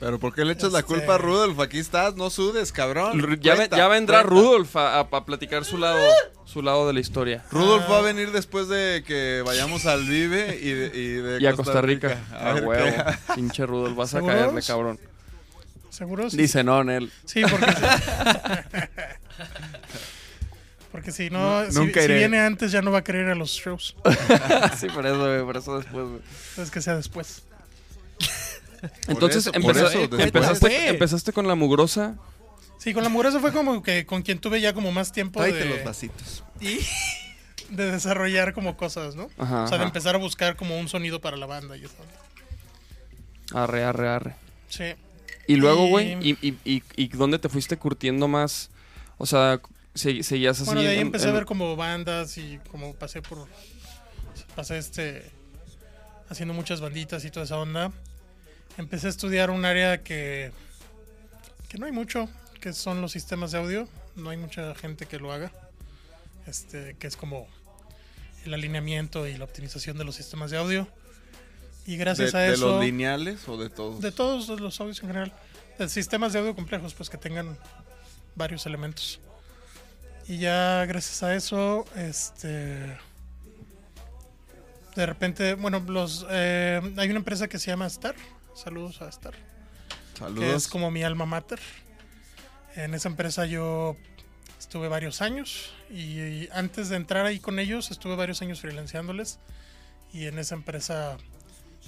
[0.00, 1.60] Pero ¿por qué le echas la Este- culpa a Rudolf?
[1.60, 3.20] Aquí estás, no sudes, cabrón.
[3.40, 4.34] Ya, ve- Cuenta, ya vendrá cuenta.
[4.34, 6.00] Rudolf a, a- a platicar su lado,
[6.44, 7.44] su lado de la historia.
[7.52, 7.92] Rudolf Ah.
[7.92, 11.52] va a venir después de que vayamos al Vive y de, y de Y a
[11.52, 12.18] Costa Rica.
[12.32, 12.84] A A huevo.
[12.84, 14.98] qué- Pinche Rudolf, vas a caerle, cabrón.
[15.92, 16.30] ¿Seguro?
[16.30, 17.12] Sí, Dice no, Nel.
[17.26, 17.66] Sí, porque
[20.90, 23.50] Porque si no, si, si viene antes ya no va a querer ir a los
[23.50, 23.94] shows.
[24.80, 26.20] sí, por eso, güey, por eso después, güey.
[26.50, 27.42] Entonces que sea después.
[29.06, 30.72] Entonces eso, eso, después.
[30.88, 32.16] empezaste, con la mugrosa.
[32.78, 35.58] Sí, con la mugrosa fue como que con quien tuve ya como más tiempo Tráete
[35.58, 36.42] de, los vasitos.
[37.70, 39.28] de desarrollar como cosas, ¿no?
[39.36, 41.94] Ajá, o sea, de empezar a buscar como un sonido para la banda y eso.
[43.54, 44.34] Arre, arre, arre.
[44.68, 44.94] Sí.
[45.52, 48.70] Y luego, güey, y, y, y, y dónde te fuiste curtiendo más?
[49.18, 49.60] O sea,
[49.94, 50.66] se- seguías así.
[50.66, 53.46] Bueno, de ahí en- empecé a ver como bandas y como pasé por.
[54.56, 55.30] Pasé este.
[56.28, 57.92] haciendo muchas banditas y toda esa onda.
[58.78, 60.50] Empecé a estudiar un área que.
[61.68, 62.28] que no hay mucho,
[62.60, 63.88] que son los sistemas de audio.
[64.16, 65.50] No hay mucha gente que lo haga.
[66.46, 67.46] Este, que es como
[68.44, 70.88] el alineamiento y la optimización de los sistemas de audio.
[71.86, 72.72] Y ¿De, gracias a de eso.
[72.72, 74.00] los lineales o de todos?
[74.00, 75.32] De todos los audios en general.
[75.78, 77.58] De sistemas de audio complejos, pues que tengan
[78.34, 79.20] varios elementos.
[80.28, 82.98] Y ya gracias a eso, este.
[84.94, 88.14] De repente, bueno, los eh, hay una empresa que se llama Star.
[88.54, 89.34] Saludos a Star.
[90.12, 90.54] Que Saludos.
[90.54, 91.58] es como mi alma mater.
[92.76, 93.96] En esa empresa yo
[94.58, 95.72] estuve varios años.
[95.90, 99.40] Y, y antes de entrar ahí con ellos, estuve varios años freelanceándoles.
[100.12, 101.16] Y en esa empresa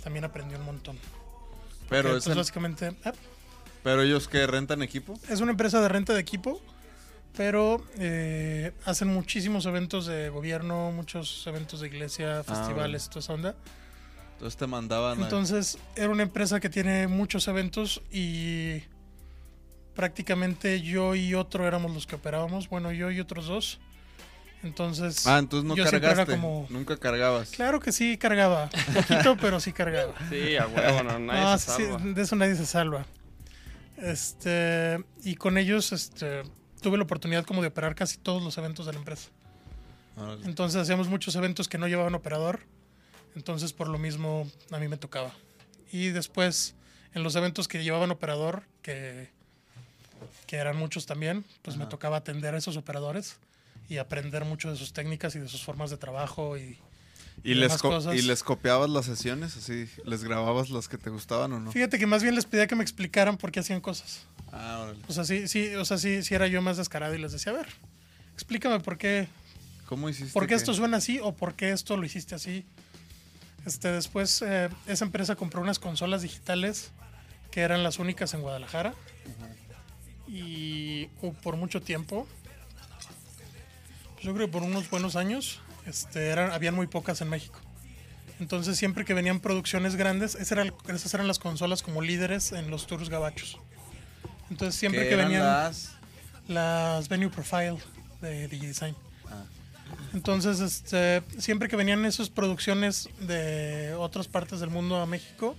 [0.05, 0.97] también aprendí un montón.
[1.89, 3.13] pero, es pues, el- básicamente ah,
[3.83, 5.19] pero ellos que rentan equipo.
[5.29, 6.61] es una empresa de renta de equipo,
[7.37, 13.55] pero eh, hacen muchísimos eventos de gobierno, muchos eventos de iglesia, festivales, toda esa onda.
[14.35, 15.19] Entonces te mandaban.
[15.21, 18.83] a- Entonces era una empresa que tiene muchos eventos y
[19.95, 23.81] prácticamente yo y otro éramos los que operábamos, bueno, yo y otros dos.
[24.65, 26.33] Entonces, Ah, entonces no yo era cargaste.
[26.33, 27.51] como- Nunca cargabas.
[27.51, 30.15] claro que sí cargaba, poquito, pero sí cargaba.
[30.31, 31.99] Sí, a huevo, no, nadie No, se sí, salva.
[31.99, 33.05] de eso nadie se salva.
[33.97, 36.43] Este, y con ellos este,
[36.81, 39.29] tuve la oportunidad como de operar casi todos los eventos de la empresa.
[40.45, 42.61] Entonces hacíamos muchos eventos que no llevaban operador.
[43.37, 45.33] Entonces por lo mismo a mí me tocaba.
[45.93, 46.75] Y después
[47.15, 49.31] en los eventos que llevaban operador, que,
[50.47, 53.37] que eran muchos también, pues me tocaba atender a esos operadores
[53.89, 56.79] y aprender mucho de sus técnicas y de sus formas de trabajo y,
[57.43, 58.15] ¿Y, y les cosas.
[58.15, 59.57] ¿Y les copiabas las sesiones?
[59.57, 61.73] Así, ¿les grababas las que te gustaban o no?
[61.73, 64.27] Fíjate que más bien les pedía que me explicaran por qué hacían cosas.
[64.53, 65.01] Ah, órale.
[65.09, 67.53] O sea, sí, sí, o sea, sí, sí era yo más descarado y les decía,
[67.53, 67.67] a ver,
[68.35, 69.29] explícame por qué,
[69.87, 70.33] ¿Cómo hiciste?
[70.33, 72.65] por qué esto suena así o por qué esto lo hiciste así.
[73.67, 76.93] Este, después eh, esa empresa compró unas consolas digitales
[77.51, 78.95] que eran las únicas en Guadalajara.
[80.27, 82.27] Y uh, por mucho tiempo,
[84.25, 87.61] yo creo que por unos buenos años, este, eran, habían muy pocas en México.
[88.41, 92.71] Entonces siempre que venían producciones grandes, esas eran, esas eran las consolas como líderes en
[92.71, 93.59] los tours gabachos.
[94.51, 95.93] Entonces siempre ¿Qué que venían las-
[96.49, 97.77] las venue profile
[98.21, 98.95] de DigiDesign.
[99.31, 99.45] Ah.
[100.13, 105.57] Entonces, este, siempre que venían esas producciones de otras partes del mundo a México,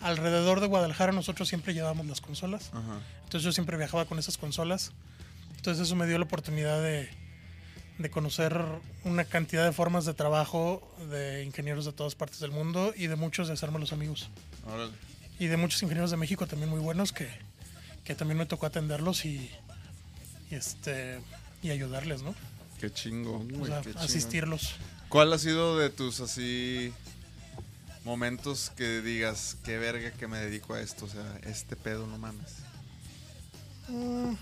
[0.00, 2.70] alrededor de Guadalajara nosotros siempre llevábamos las consolas.
[2.72, 2.98] Ajá.
[3.24, 4.92] Entonces yo siempre viajaba con esas consolas.
[5.56, 7.08] Entonces eso me dio la oportunidad de,
[7.98, 8.60] de conocer
[9.04, 13.16] una cantidad de formas de trabajo de ingenieros de todas partes del mundo y de
[13.16, 14.28] muchos de hacerme los amigos.
[14.66, 14.92] Órale.
[15.38, 17.28] Y de muchos ingenieros de México también muy buenos que,
[18.04, 19.50] que también me tocó atenderlos y,
[20.50, 21.20] y, este
[21.62, 22.34] y ayudarles, ¿no?
[22.80, 24.74] Qué chingón, O sea, qué asistirlos.
[25.08, 26.92] ¿Cuál ha sido de tus así
[28.04, 31.04] momentos que digas, qué verga que me dedico a esto?
[31.04, 32.56] O sea, este pedo, no mames.
[33.88, 34.34] Mm,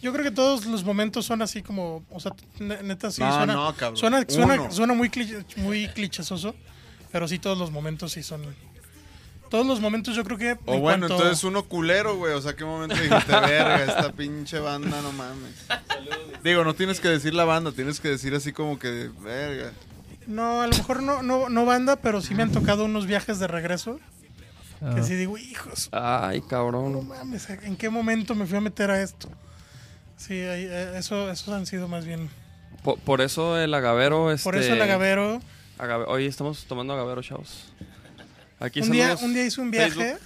[0.00, 3.36] Yo creo que todos los momentos son así como, o sea, ne- neta sí no,
[3.36, 3.96] suena, no, cabrón.
[3.96, 4.70] suena, suena, Uno.
[4.72, 6.54] suena muy, cli- muy clichesoso,
[7.12, 8.42] pero sí todos los momentos sí son.
[9.50, 10.52] Todos los momentos yo creo que.
[10.64, 12.32] O en bueno, cuanto- entonces uno culero, güey.
[12.32, 15.54] O sea, ¿qué momento dijiste, verga, esta pinche banda, no mames?
[16.42, 19.72] Digo, no tienes que decir la banda, tienes que decir así como que, verga.
[20.26, 23.38] No, a lo mejor no, no, no banda, pero sí me han tocado unos viajes
[23.38, 24.00] de regreso
[24.84, 24.94] Ah.
[24.96, 27.06] que sí digo, hijos, Ay, no cabrón.
[27.08, 29.28] mames, ¿en qué momento me fui a meter a esto?
[30.26, 32.30] Sí, eh, eso, esos han sido más bien.
[32.84, 34.30] Po- Por, eso el agavero.
[34.32, 35.42] Este, Por eso el agavero.
[35.78, 37.72] agave- Hoy estamos tomando agavero, chavos.
[38.60, 40.18] Aquí Un día, un día hice un Facebook, viaje.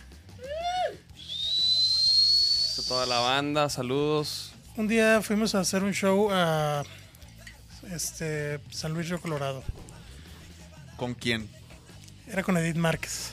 [2.78, 4.52] a toda la banda, saludos.
[4.76, 6.82] Un día fuimos a hacer un show a
[7.90, 9.64] este San Luis Río Colorado.
[10.98, 11.48] ¿Con quién?
[12.26, 13.30] Era con Edith Márquez.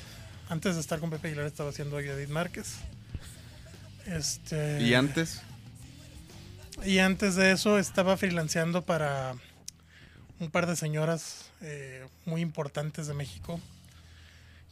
[0.50, 2.76] Antes de estar con Pepe Aguilar estaba haciendo yo Edith Márquez.
[4.06, 5.42] Este, ¿Y antes?
[6.86, 9.36] Y antes de eso estaba freelanceando para
[10.40, 13.60] un par de señoras eh, muy importantes de México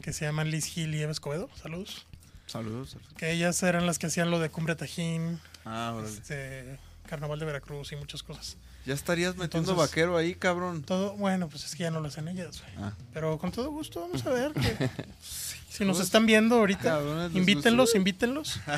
[0.02, 1.50] que se llaman Liz Gil y Eva Escobedo.
[1.62, 2.06] Saludos.
[2.47, 2.97] Saludos.
[3.17, 7.91] Que ellas eran las que hacían lo de Cumbre Tajín, Ah, este, Carnaval de Veracruz
[7.91, 8.58] y muchas cosas.
[8.86, 10.82] Ya estarías metiendo Entonces- vaquero ahí, cabrón.
[10.82, 12.74] Todo, bueno, pues es que ya no lo hacen ellas, güey.
[12.86, 12.93] Ah.
[13.13, 14.54] Pero con todo gusto, vamos a ver.
[14.54, 14.89] que-
[15.69, 18.60] si nos están viendo ahorita, les invítenlos, invítenlos.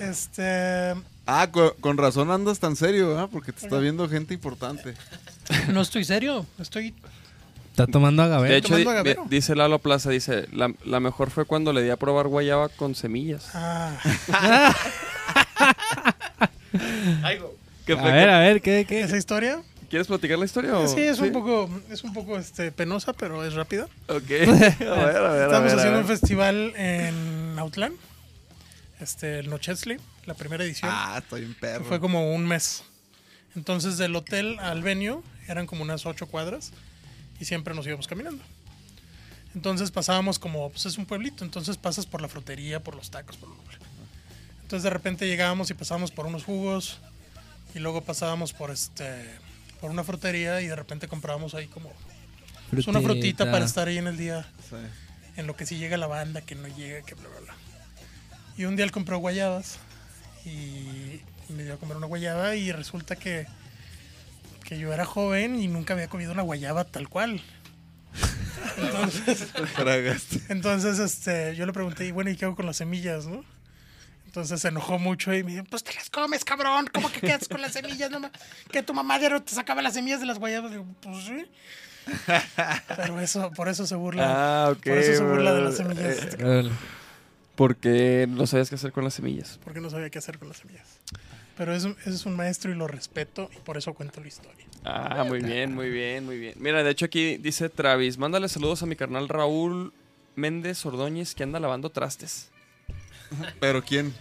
[0.00, 0.94] Este.
[1.32, 3.28] Ah, co- con, razón andas tan serio, ¿ah?
[3.30, 4.94] Porque te está viendo gente importante.
[5.68, 6.94] No estoy serio, estoy.
[7.70, 8.56] Está tomando De agave.
[8.56, 9.24] hecho, di- tomando agavero.
[9.28, 12.68] di- dice Lalo Plaza, dice, la, la mejor fue cuando le di a probar guayaba
[12.68, 13.48] con semillas.
[13.54, 13.96] Ah,
[17.86, 18.12] ¿Qué A fue?
[18.12, 18.84] ver, a ver, ¿qué?
[18.88, 19.00] qué?
[19.00, 19.60] esa historia.
[19.88, 20.78] ¿Quieres platicar la historia?
[20.78, 23.88] o- Sí, es un poco, es un poco este, penosa, pero es rápida.
[24.08, 24.30] Ok.
[24.30, 24.82] A ver,
[25.16, 25.42] a ver.
[25.42, 26.02] a Estamos a haciendo ver.
[26.02, 27.96] un festival en Outland,
[29.00, 30.90] este, el Nochesley, la primera edición.
[30.92, 31.84] Ah, estoy en perro.
[31.84, 32.84] Fue como un mes.
[33.56, 36.72] Entonces del hotel al venue eran como unas ocho cuadras
[37.40, 38.42] y siempre nos íbamos caminando.
[39.54, 43.36] Entonces pasábamos como, pues es un pueblito, entonces pasas por la frutería, por los tacos,
[43.36, 43.56] por lo
[44.62, 46.98] Entonces de repente llegábamos y pasábamos por unos jugos
[47.74, 49.24] y luego pasábamos por este
[49.80, 51.90] por una frutería y de repente comprábamos ahí como
[52.70, 54.76] pues, una frutita para estar ahí en el día Sí.
[55.36, 57.54] en lo que si llega la banda, que no llega, que bla, bla, bla.
[58.58, 59.78] Y un día él compró guayabas
[60.44, 61.20] y
[61.52, 63.46] me dio a comer una guayaba y resulta que,
[64.64, 67.40] que yo era joven y nunca había comido una guayaba tal cual.
[68.76, 69.46] Entonces,
[70.48, 73.44] entonces este, yo le pregunté, y bueno, ¿y qué hago con las semillas, no?
[74.26, 77.48] Entonces se enojó mucho y me dijo, pues te las comes, cabrón, ¿cómo que quedas
[77.48, 78.10] con las semillas?
[78.12, 78.30] No
[78.70, 80.70] que tu mamá diario te sacaba las semillas de las guayabas.
[80.70, 81.46] Digo, pues sí.
[82.96, 84.66] Pero eso, por eso se burla.
[84.66, 84.84] Ah, ok.
[84.84, 86.28] Por eso se burla de las semillas.
[86.38, 86.70] eh,
[87.60, 89.58] Porque no sabías qué hacer con las semillas.
[89.62, 90.88] porque no sabía qué hacer con las semillas.
[91.58, 94.64] Pero es, un- es un maestro y lo respeto y por eso cuento la historia.
[94.82, 96.54] Ah, muy bien, muy bien, muy bien.
[96.58, 99.92] Mira, de hecho aquí dice Travis, mándale saludos a mi carnal Raúl
[100.36, 102.48] Méndez Ordóñez que anda lavando trastes.
[103.60, 104.14] ¿Pero quién?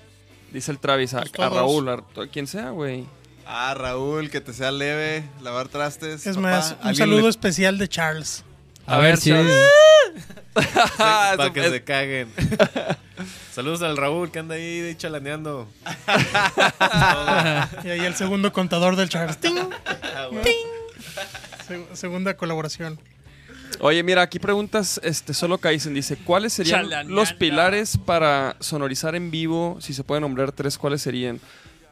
[0.52, 1.32] Dice el Travis a, Pues.
[1.54, 3.06] Raúl, a, a quien sea, güey.
[3.46, 6.28] Ah, Raúl, que te sea leve, lavar trastes.
[6.28, 6.42] Es papá.
[6.50, 8.44] más, un ¿Alguien saludo le- especial de Charles.
[8.90, 9.70] A, A ver, ver, si Charles.
[10.54, 12.30] Para que se caguen.
[13.54, 15.68] Saludos al Raúl que anda ahí chalaneando.
[17.84, 19.38] Y ahí el segundo contador del Charles.
[19.38, 19.56] ¡Ting!
[19.86, 20.30] Ah.
[21.68, 23.00] Se- segunda colaboración.
[23.82, 29.30] Oye, mira, aquí preguntas, este, solo Kaizen dice, ¿cuáles serían los pilares para sonorizar en
[29.32, 29.78] vivo?
[29.80, 31.40] Si se pueden nombrar tres, ¿cuáles serían?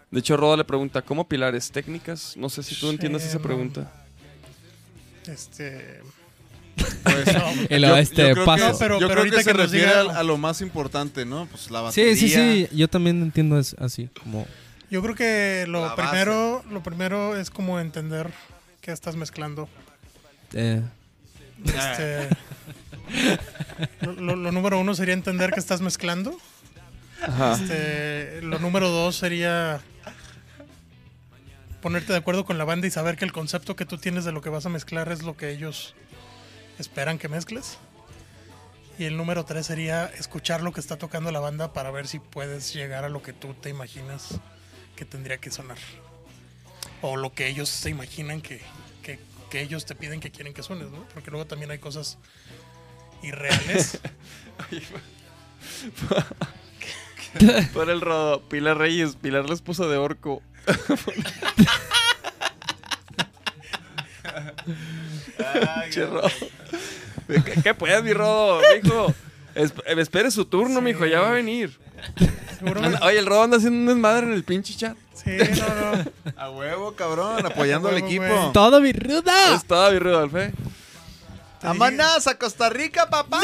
[0.09, 1.71] De hecho, Roda le pregunta, ¿cómo pilares?
[1.71, 2.35] ¿Técnicas?
[2.35, 3.91] No sé si tú entiendes Sí, esa pregunta.
[5.27, 6.01] Este.
[7.03, 7.27] Pues,
[7.69, 8.65] El yo- este yo creo paso.
[8.65, 10.37] que- No, pero- yo pero creo ahorita que se que refiere diga- a, a lo
[10.37, 11.45] más importante, ¿no?
[11.47, 12.15] Pues la batería.
[12.15, 12.67] Sí, sí, sí.
[12.75, 14.09] Yo también entiendo es así.
[14.23, 14.45] Como.
[14.89, 18.31] Yo creo que lo primero, lo primero es como entender
[18.81, 19.67] qué estás mezclando.
[20.53, 20.81] eh,
[21.65, 22.29] Este,
[24.01, 26.37] lo, lo- lo número uno sería entender que estás mezclando.
[27.21, 27.53] Ajá.
[27.55, 29.81] Este, lo número dos sería
[31.81, 34.31] ponerte de acuerdo con la banda y saber que el concepto que tú tienes de
[34.31, 35.95] lo que vas a mezclar es lo que ellos
[36.79, 37.77] esperan que mezcles.
[38.99, 42.17] Y el número tres sería escuchar lo que está tocando la banda para ver si
[42.19, 44.39] puedes llegar a lo que tú te imaginas
[44.95, 45.77] que tendría que sonar.
[47.03, 48.59] O lo que ellos se imaginan que,
[49.03, 49.19] que-
[49.51, 51.03] que ellos te piden que quieren que suenes, ¿no?
[51.13, 52.17] Porque luego también hay cosas
[53.21, 53.99] irreales.
[57.73, 60.41] Por el Rodo, Pilar Reyes, Pilar la esposa de Orco.
[65.89, 66.29] Che, Rodo.
[67.27, 69.13] ¿Qué, qué puedes, mi Rodo, mijo?
[69.55, 71.77] Es- espere su turno, mijo, ya va a venir.
[72.61, 74.95] Anda- oye, el Rodo anda haciendo un desmadre en el pinche chat.
[75.13, 76.11] Sí, no, no.
[76.41, 78.23] A huevo, cabrón, apoyando al equipo.
[78.23, 78.51] güey.
[78.53, 79.55] ¡Todo mi ruda!
[79.55, 80.53] Es todo, mi Rudolf, ¿eh?
[81.63, 83.41] ¡Vámonos a Costa Rica, papá!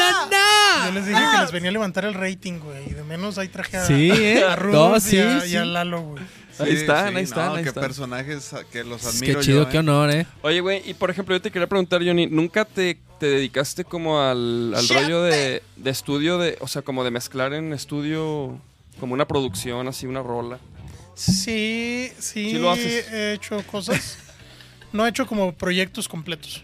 [0.86, 2.88] Yo les dije que les venía a levantar el rating, güey.
[2.88, 4.44] Y de menos ahí traje a, Sí, ¿eh?
[4.44, 5.50] a No, y, sí, a, sí.
[5.50, 6.22] y a Lalo, güey.
[6.58, 7.82] Ahí están, ahí están, no, ahí qué están.
[7.84, 9.80] personajes que los Qué admiro chido, yo, qué ¿eh?
[9.80, 10.26] honor, eh.
[10.42, 14.20] Oye, güey, y por ejemplo, yo te quería preguntar, Johnny, ¿nunca te, te dedicaste como
[14.20, 18.58] al, al rollo de, de estudio, de, o sea, como de mezclar en estudio,
[19.00, 20.58] como una producción, así, una rola?
[21.14, 23.10] Sí, sí, Sí lo haces.
[23.12, 24.18] he hecho cosas.
[24.92, 26.62] No he hecho como proyectos completos.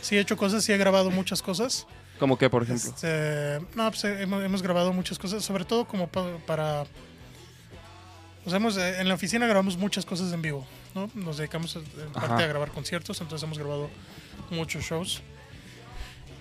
[0.00, 1.86] Sí he hecho cosas, sí he grabado muchas cosas.
[2.18, 2.88] Como que, por ejemplo.
[2.90, 6.84] Este, no, pues eh, hemos, hemos grabado muchas cosas, sobre todo como pa- para...
[8.46, 10.64] O sea, hemos, eh, en la oficina grabamos muchas cosas en vivo,
[10.94, 11.10] ¿no?
[11.14, 12.44] Nos dedicamos eh, en parte Ajá.
[12.44, 13.90] a grabar conciertos, entonces hemos grabado
[14.50, 15.20] muchos shows.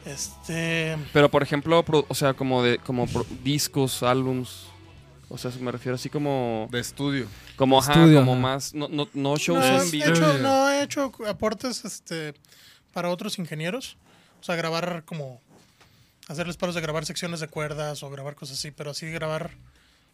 [0.06, 0.98] Este...
[1.14, 4.68] Pero, por ejemplo, pro- o sea, como de como pro- discos, álbums.
[5.30, 6.68] O sea, me refiero así como...
[6.72, 7.26] De estudio.
[7.56, 8.42] Como, ajá, Estudio, como ajá.
[8.42, 8.74] más...
[8.76, 10.06] No, no, no shows No, en he vivo.
[10.06, 12.36] hecho, no, he hecho aportes este,
[12.94, 13.98] para otros ingenieros.
[14.40, 15.42] O sea, grabar como.
[16.28, 19.50] Hacerles paros de grabar secciones de cuerdas o grabar cosas así, pero así grabar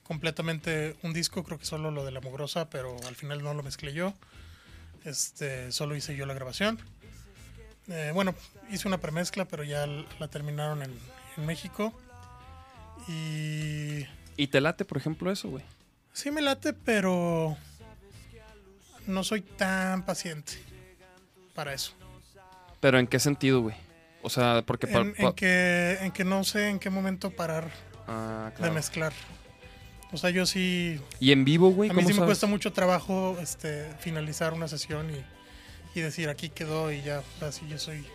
[0.04, 3.64] completamente un disco, creo que solo lo de la mugrosa, pero al final no lo
[3.64, 4.14] mezclé yo.
[5.06, 6.80] Este, solo hice yo la grabación.
[7.88, 8.36] Eh, bueno,
[8.70, 10.94] hice una premezcla, pero ya la terminaron en,
[11.38, 11.94] en México.
[13.08, 14.06] Y
[14.38, 15.64] ¿Y te late, por ejemplo, eso, güey?
[16.14, 17.58] sí me late, pero
[19.08, 20.54] no soy tan paciente
[21.56, 21.94] para eso.
[22.80, 23.76] Pero ¿en qué sentido, güey?
[24.22, 24.88] O sea, porque...
[24.92, 27.72] En, en que, en que no sé en qué momento parar
[28.08, 29.14] Ah, de mezclar.
[30.14, 31.90] O sea, yo sí ¿Y en vivo, güey?
[31.90, 32.28] A mí ¿Cómo sí me sabes?
[32.28, 37.20] cuesta mucho trabajo este, finalizar una sesión y, y decir aquí quedó y ya.
[37.20, 38.06] O sea, sí, yo soy.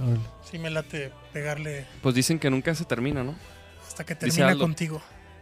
[0.00, 0.20] Órale.
[0.50, 3.34] Sí me late pegarle Pues dicen que nunca se termina, ¿no?
[3.86, 5.00] hasta que termina contigo.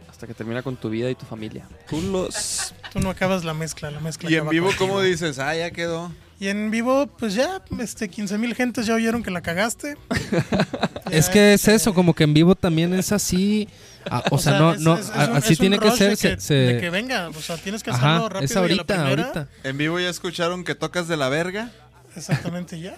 [0.09, 1.67] Hasta que termina con tu vida y tu familia.
[1.89, 2.75] Culos.
[2.91, 4.29] Tú no acabas la mezcla, la mezcla.
[4.29, 4.87] Y en vivo, contigo.
[4.87, 5.39] ¿cómo dices?
[5.39, 6.11] Ah, ya quedó.
[6.39, 9.95] Y en vivo, pues ya, este, 15 mil gentes ya oyeron que la cagaste.
[11.09, 13.67] Ya, Es que es este, eso, como que en vivo también es así.
[14.09, 16.11] Ah, o, sea, no, es- no, es- es a- un- así tiene que ser.
[16.11, 18.45] De se- que, se- de que venga, o sea, tienes que hacerlo Ajá, rápido.
[18.45, 19.47] es y a la ahorita, primera, ahorita.
[19.65, 21.71] En vivo ya escucharon que tocas de la verga.
[22.15, 22.95] Exactamente, ya.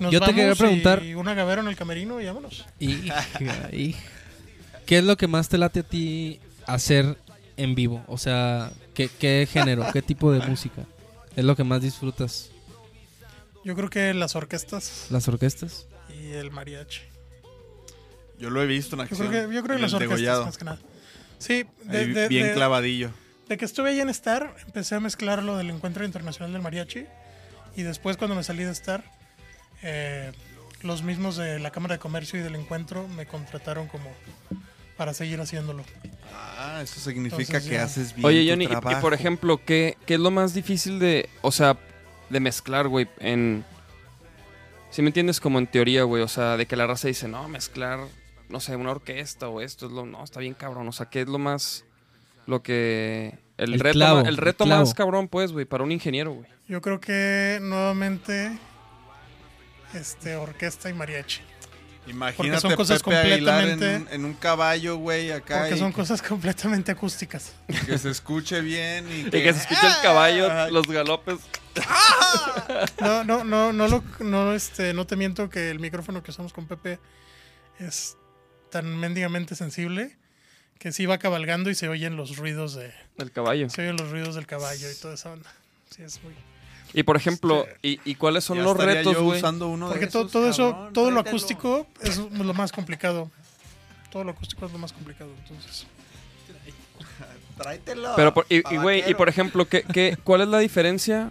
[0.00, 2.66] Nos Yo te quería vamos preguntar- Y un agavero en el camerino y vámonos.
[2.80, 3.24] Hija,
[3.72, 4.00] hija.
[4.86, 7.16] ¿Qué es lo que más te late a ti hacer
[7.56, 8.02] en vivo?
[8.08, 10.82] O sea, ¿qué, qué género, qué tipo de música?
[11.40, 12.50] ¿Es lo que más disfrutas?
[13.64, 15.86] Yo creo que las orquestas ¿Las orquestas?
[16.14, 17.00] y el mariachi.
[18.38, 19.28] Yo lo he visto en Yo acción.
[19.28, 20.44] creo que, yo creo que las orquestas degollado.
[20.44, 20.78] más que nada.
[21.38, 23.10] Sí, de, bien de- clavadillo.
[23.48, 27.06] de que estuve ahí en Star, empecé a mezclar lo del Encuentro Internacional del Mariachi.
[27.74, 29.02] Y después, cuando me salí de Star,
[29.82, 30.32] eh,
[30.82, 34.10] los mismos de la Cámara de Comercio y del Encuentro me contrataron como
[35.00, 35.82] para seguir haciéndolo.
[36.58, 37.84] Ah, eso significa Entonces, que ya.
[37.84, 39.00] haces bien Oye, tu Johnny, y- y, trabajo.
[39.00, 41.78] por ejemplo, ¿qué, ¿qué es lo más difícil de, o sea,
[42.28, 43.64] de mezclar, güey, en...
[44.90, 47.48] Si me entiendes como en teoría, güey, o sea, de que la raza dice, no,
[47.48, 48.00] mezclar,
[48.50, 51.22] no sé, una orquesta o esto es lo, no, está bien cabrón, o sea, ¿qué
[51.22, 51.86] es lo más,
[52.44, 54.80] lo que, el, El reto, clavo, ma- el el reto clavo.
[54.82, 56.46] más cabrón, pues, güey, para un ingeniero, güey.
[56.68, 58.52] Yo creo que nuevamente
[59.94, 61.40] este orquesta y mariachi.
[62.06, 65.60] Imagínate son cosas Pepe Aguilar en, completamente- un- en un caballo, güey, acá.
[65.60, 67.52] Porque son que- cosas completamente acústicas.
[67.86, 71.38] Que se escuche bien y Y que, que se escuche el caballo, Ah, los galopes.
[73.00, 76.52] No, no, no, no, lo, no, este, no te miento que el micrófono que usamos
[76.52, 76.98] con Pepe
[77.78, 78.16] es
[78.70, 80.16] tan mendigamente sensible
[80.78, 83.68] que sí va cabalgando y se oyen los ruidos de, El caballo.
[83.70, 85.52] se oyen los ruidos del caballo y toda esa onda.
[85.94, 86.34] Sí, es muy.
[86.92, 89.92] Y por ejemplo, Este, ¿y, y cuáles son ya los retos, yo usando uno de
[89.92, 93.30] Porque todo, esos, todo eso, cabrón, todo lo acústico es lo más complicado.
[94.10, 95.30] Todo lo acústico es lo más complicado.
[95.42, 95.86] Entonces,
[97.56, 98.12] Tráetelo.
[98.16, 99.18] Pero, por- y, y, güey, y tabaquero.
[99.18, 101.30] por ejemplo, ¿qué, qué, cuál es la diferencia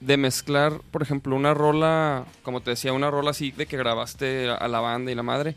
[0.00, 4.48] de mezclar, por ejemplo, una rola, como te decía, una rola así de que grabaste
[4.50, 5.56] a la banda y la madre,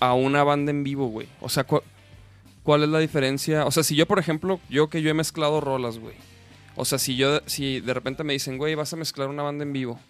[0.00, 1.28] a una banda en vivo, güey?
[1.42, 1.82] O sea, cu-
[2.62, 3.66] ¿cuál es la diferencia?
[3.66, 6.14] O sea, si yo, por ejemplo, yo que yo he mezclado rolas, güey.
[6.76, 9.62] O sea, si yo, si de repente me dicen, güey, vas a mezclar una banda
[9.64, 10.00] en vivo,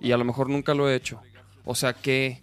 [0.00, 1.20] y a lo mejor nunca lo he hecho.
[1.64, 2.40] O sea, ¿qué?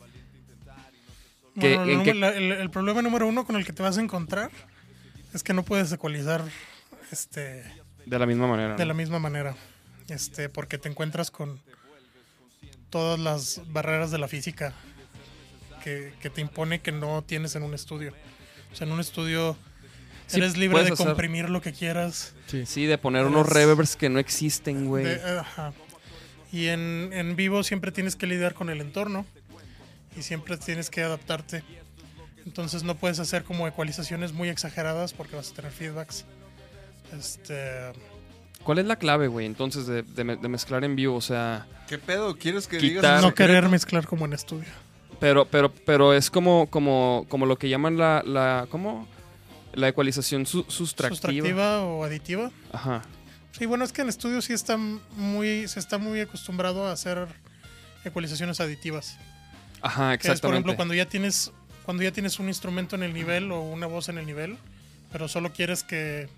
[1.60, 4.50] ¿Qué- bueno, en el, problema número uno con el que te vas a encontrar
[5.34, 6.44] es que no puedes ecualizar
[7.12, 7.64] este,
[8.06, 8.76] De la misma manera.
[8.76, 8.86] de ¿no?
[8.86, 9.56] la misma manera.
[10.08, 11.60] Este, porque te encuentras con
[12.90, 14.74] todas las barreras de la física
[15.84, 18.14] que, que te impone que no tienes en un estudio.
[18.72, 19.58] O sea, en un estudio
[20.32, 22.34] Sí, eres libre de hacer- comprimir lo que quieras.
[22.66, 25.04] Sí, de poner unos reverbs que no existen, güey.
[25.06, 25.74] De- ajá.
[26.52, 29.26] Y en, en vivo siempre tienes que lidiar con el entorno
[30.18, 31.64] y siempre tienes que adaptarte.
[32.46, 36.26] Entonces no puedes hacer como ecualizaciones muy exageradas porque vas a tener feedbacks.
[37.18, 37.92] Este,
[38.64, 41.16] ¿Cuál es la clave, güey, entonces, de, de me- de mezclar en vivo?
[41.16, 42.36] O sea, ¿Qué pedo?
[42.38, 43.22] ¿Quieres que Quitar- digas?
[43.24, 44.70] no querer mezclar como en estudio.
[45.20, 49.08] pero, pero, pero es como, como, como lo que llaman la, la, ¿cómo?
[49.74, 51.16] La ecualización su- sustractiva.
[51.16, 52.52] Sustractiva o aditiva.
[52.72, 53.02] Ajá.
[53.52, 57.28] Sí, bueno, es que en estudio sí está muy, se está muy acostumbrado a hacer
[58.06, 59.18] ecualizaciones aditivas.
[59.82, 60.58] Ajá, Que es, por exactamente.
[60.60, 61.52] ejemplo, cuando ya tienes
[61.86, 64.58] cuando ya tienes un instrumento en el nivel o una voz en el nivel,
[65.12, 66.30] pero solo quieres que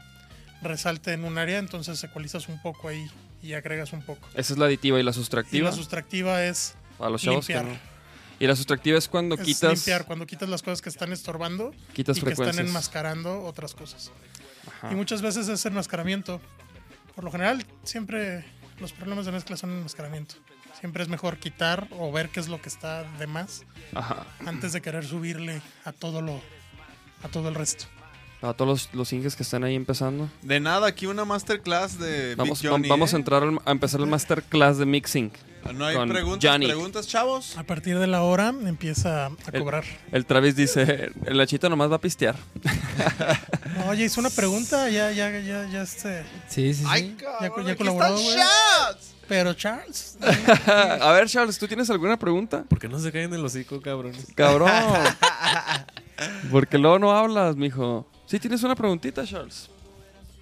[0.61, 3.05] resalte en un área, entonces ecualizas un poco ahí
[3.43, 4.25] y agregas un poco.
[4.33, 5.69] Esa es la aditiva y la Y sustractiva.
[5.69, 7.73] la sustractiva es, a los chavos que limpiar.
[7.75, 7.90] no.
[8.41, 11.73] Y la sustractiva es cuando es quitas, limpiar, cuando quitas las cosas que están estorbando
[11.93, 14.11] quitas y que están enmascarando otras cosas.
[14.67, 14.91] Ajá.
[14.91, 16.41] Y muchas veces es enmascaramiento.
[17.15, 18.43] Por lo general, siempre
[18.79, 20.35] los problemas de mezcla son enmascaramiento.
[20.79, 23.63] Siempre es mejor quitar o ver qué es lo que está de más
[23.93, 24.25] Ajá.
[24.47, 26.41] antes de querer subirle a todo lo
[27.23, 27.85] a todo el resto.
[28.41, 30.27] A todos los, los inges que están ahí empezando.
[30.41, 33.19] De nada, aquí una masterclass de Vamos, Big Johnny, va- vamos a ¿eh?
[33.19, 35.31] entrar al- a empezar el masterclass de mixing.
[35.73, 36.65] No hay con preguntas, Johnny.
[36.67, 37.57] preguntas, chavos.
[37.57, 39.83] A partir de la hora empieza a El- cobrar.
[40.11, 42.35] El Travis dice, el Nachito nomás va a pistear.
[43.77, 46.23] No, oye, hizo una pregunta, ya, ya, ya, ya este.
[46.49, 46.85] Sí, sí, sí.
[46.87, 48.37] Ay, Ya- cabrón, ya aquí colaboró, están güey.
[48.37, 49.07] shots.
[49.27, 50.17] Pero Charles,
[50.67, 52.65] A ver, Charles, ¿tú tienes alguna pregunta?
[52.67, 54.27] ¿Por qué no se caen el hocico, cabrones?
[54.35, 54.69] Cabrón.
[56.51, 58.05] Porque luego no hablas, mijo.
[58.25, 59.69] Sí, tienes una preguntita, Charles.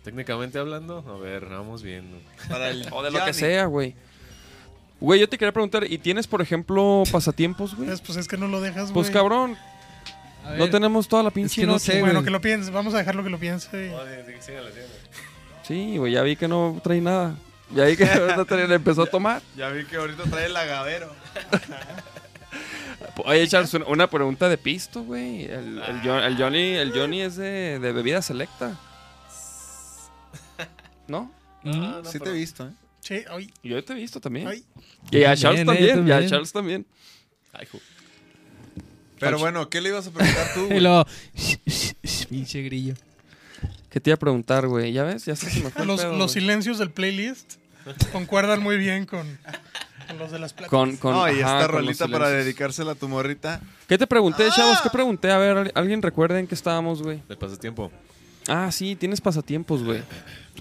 [0.04, 2.18] Técnicamente hablando, a ver, vamos viendo.
[2.50, 3.96] Para el O de lo que sea, güey.
[5.02, 7.88] Güey, yo te quería preguntar, ¿y tienes, por ejemplo, pasatiempos, güey?
[7.88, 8.96] pues, pues es que no lo dejas, güey.
[8.96, 9.58] Pues cabrón,
[10.46, 11.94] A no tenemos toda la pinche que no noche.
[11.94, 12.26] sé, Bueno, güey.
[12.26, 12.72] que lo piense.
[12.72, 13.94] Vamos a dejarlo que lo piense.
[15.64, 17.36] Sí, güey, ya vi que no trae nada.
[17.74, 19.42] Ya vi que ahorita trae- le empezó a tomar.
[19.56, 21.14] Ya vi que ahorita trae el agavero.
[23.26, 25.46] Oye, Charles, una- una pregunta de pisto, güey.
[25.46, 28.72] El, el Jo- el Johnny, el Johnny es de, de bebida selecta.
[31.08, 31.32] ¿No?
[31.64, 32.04] Ujú.
[32.10, 32.72] sí te he visto, ¿eh?
[33.10, 33.24] Sí,
[33.64, 34.48] Yo te he visto también.
[34.48, 34.64] ay.
[35.12, 36.30] Y a Charles También, también, y a.
[36.30, 36.86] Charles también.
[37.52, 37.68] Ay,
[39.20, 40.60] Pero bueno, ¿qué le ibas a preguntar tú?
[40.62, 40.80] Y güey?
[40.82, 41.06] luego,
[42.30, 42.94] pinche grillo.
[43.90, 44.94] ¿Qué te iba a preguntar, güey?
[44.94, 45.26] ¿Ya ves?
[45.26, 46.30] Ya se me fue el Los, pedo, los güey.
[46.30, 47.56] silencios del playlist
[48.12, 49.26] concuerdan muy bien con,
[50.08, 50.70] con los de las pláticas.
[50.70, 52.46] Con, con, no, y ajá, esta con los rolita para silencios.
[52.46, 53.60] dedicársela a tu morrita.
[53.88, 54.78] ¿Qué te pregunté, chavos?
[54.78, 54.82] Ah.
[54.84, 55.32] ¿Qué pregunté?
[55.32, 57.24] A ver, ¿al- ¿alguien recuerda en qué estábamos, güey?
[57.28, 57.92] De pasatiempo.
[58.48, 60.02] Ah, sí, tienes pasatiempos, güey.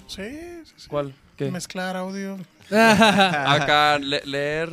[0.07, 0.23] Sí,
[0.65, 0.89] sí, sí.
[0.89, 1.13] ¿Cuál?
[1.39, 1.51] ¿Qué?
[1.51, 2.37] Mezclar audio.
[2.71, 4.71] Acá, le- leer...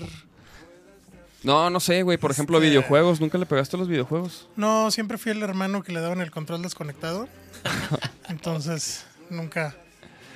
[1.43, 2.17] No, no sé, güey.
[2.17, 3.21] Por ejemplo, Este- videojuegos.
[3.21, 4.49] ¿Nunca le pegaste a los videojuegos?
[4.55, 7.29] No, siempre fui el hermano que le daban el control desconectado.
[8.29, 9.75] Entonces, nunca.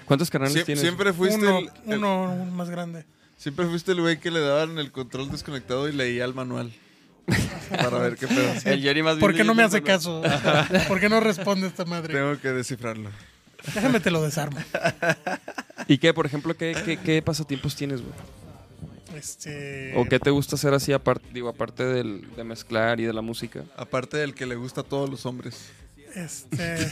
[0.06, 0.82] ¿Cuántos canales Sie- tienes?
[0.82, 3.06] siempre fuiste Uno, el, el- uno, uno más grande.
[3.38, 6.72] siempre fuiste el güey que le daban el control desconectado y leía el manual.
[7.70, 8.52] para ver qué pedo.
[8.66, 10.24] El Jerry más bien ¿Por qué no me leyendo hace caso?
[10.88, 12.12] ¿Por qué no responde esta madre?
[12.14, 13.12] Tengo que descifrarlo.
[13.74, 14.58] Déjame te lo desarmo.
[15.88, 18.14] ¿Y qué, por ejemplo, qué, qué, qué pasatiempos tienes, güey?
[19.16, 19.94] Este.
[19.98, 23.22] ¿O qué te gusta hacer así, aparte, digo, aparte del, de mezclar y de la
[23.22, 23.64] música?
[23.76, 25.70] Aparte del que le gusta a todos los hombres.
[26.16, 26.78] Este.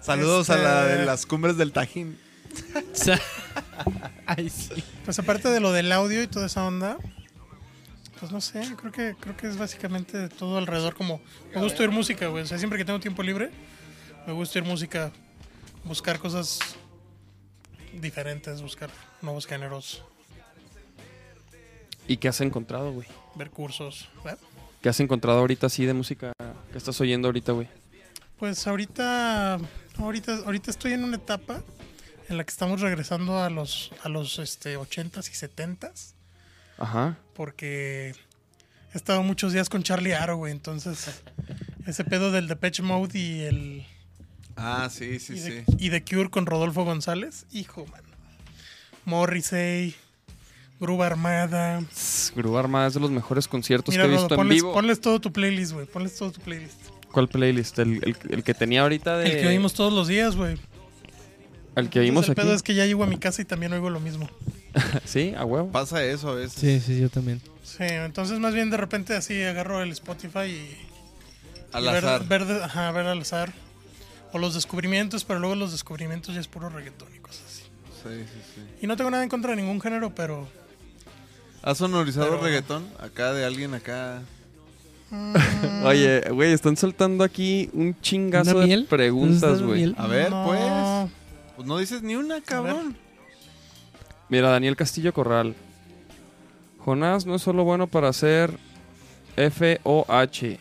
[0.00, 2.18] Saludos a Este- la de las cumbres del Tajín.
[4.26, 4.84] Ay, sí.
[5.04, 6.98] Pues aparte de lo del audio y toda esa onda,
[8.20, 11.20] pues no sé, creo que creo que es básicamente todo alrededor como
[11.54, 13.50] me gusta oír música, güey, o sea, siempre que tengo tiempo libre,
[14.26, 15.12] me gusta oír música,
[15.84, 16.60] buscar cosas
[17.92, 18.90] diferentes, buscar
[19.22, 20.02] nuevos géneros,
[22.06, 23.08] ¿Y qué has encontrado, güey?
[23.34, 24.08] ver cursos.
[24.80, 26.32] ¿Qué has encontrado ahorita así de música
[26.70, 27.68] que estás oyendo ahorita, güey?
[28.38, 29.58] Pues ahorita
[29.98, 31.62] ahorita ahorita estoy en una etapa
[32.28, 36.13] en la que estamos regresando a los a los este 80s y 70s.
[36.78, 37.16] Ajá.
[37.34, 38.14] porque
[38.92, 40.52] he estado muchos días con Charlie Aro, güey.
[40.52, 41.22] Entonces,
[41.86, 43.86] ese pedo del Depeche Mode y el
[44.56, 45.50] Ah, sí, sí, y, sí.
[45.50, 48.02] de, y The Cure con Rodolfo González, hijo, man.
[49.04, 49.94] Morrissey,
[50.80, 51.82] Gruba Armada.
[52.34, 54.72] Grúa Armada es de los mejores conciertos Mira, que he Rodo, visto en ponles, vivo.
[54.72, 55.86] ponles todo tu playlist, güey.
[55.86, 56.76] Ponles todo tu playlist.
[57.12, 57.78] ¿Cuál playlist?
[57.78, 59.26] El, el- el que tenía ahorita de...
[59.26, 60.56] El que oímos todos los días, güey.
[61.76, 62.40] El que oímos Entonces, el aquí.
[62.46, 64.28] pedo es que ya llego a mi casa y también oigo lo mismo.
[65.04, 65.70] Sí, a huevo.
[65.70, 66.54] Pasa eso a veces.
[66.60, 67.40] Sí, sí, yo también.
[67.62, 70.76] Sí, entonces más bien de repente así agarro el Spotify y
[71.72, 72.26] Al y azar.
[72.26, 73.52] Ver, ajá, ver al azar.
[74.32, 77.62] O los descubrimientos, pero luego los descubrimientos ya es puro reggaetón y cosas así.
[78.02, 78.60] Sí, sí, sí.
[78.82, 80.48] Y no tengo nada en contra de ningún género, pero.
[81.62, 82.86] ¿Has sonorizado Pero- reggaetón?
[83.00, 84.22] Acá de alguien acá.
[85.10, 85.34] mm,
[85.86, 89.94] Oye, güey, están soltando aquí un chingazo ¿Una de preguntas, ¿Entonces, güey.
[89.96, 90.44] A ver, no.
[90.46, 91.12] pues.
[91.56, 92.96] Pues no dices ni una, cabrón.
[94.34, 95.54] Mira, Daniel Castillo Corral.
[96.80, 98.58] Jonás no es solo bueno para hacer
[99.36, 100.58] FOH.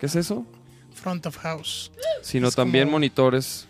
[0.00, 0.46] ¿Qué es eso?
[0.94, 1.92] Front of House.
[2.22, 3.66] Sino Es también como- monitores.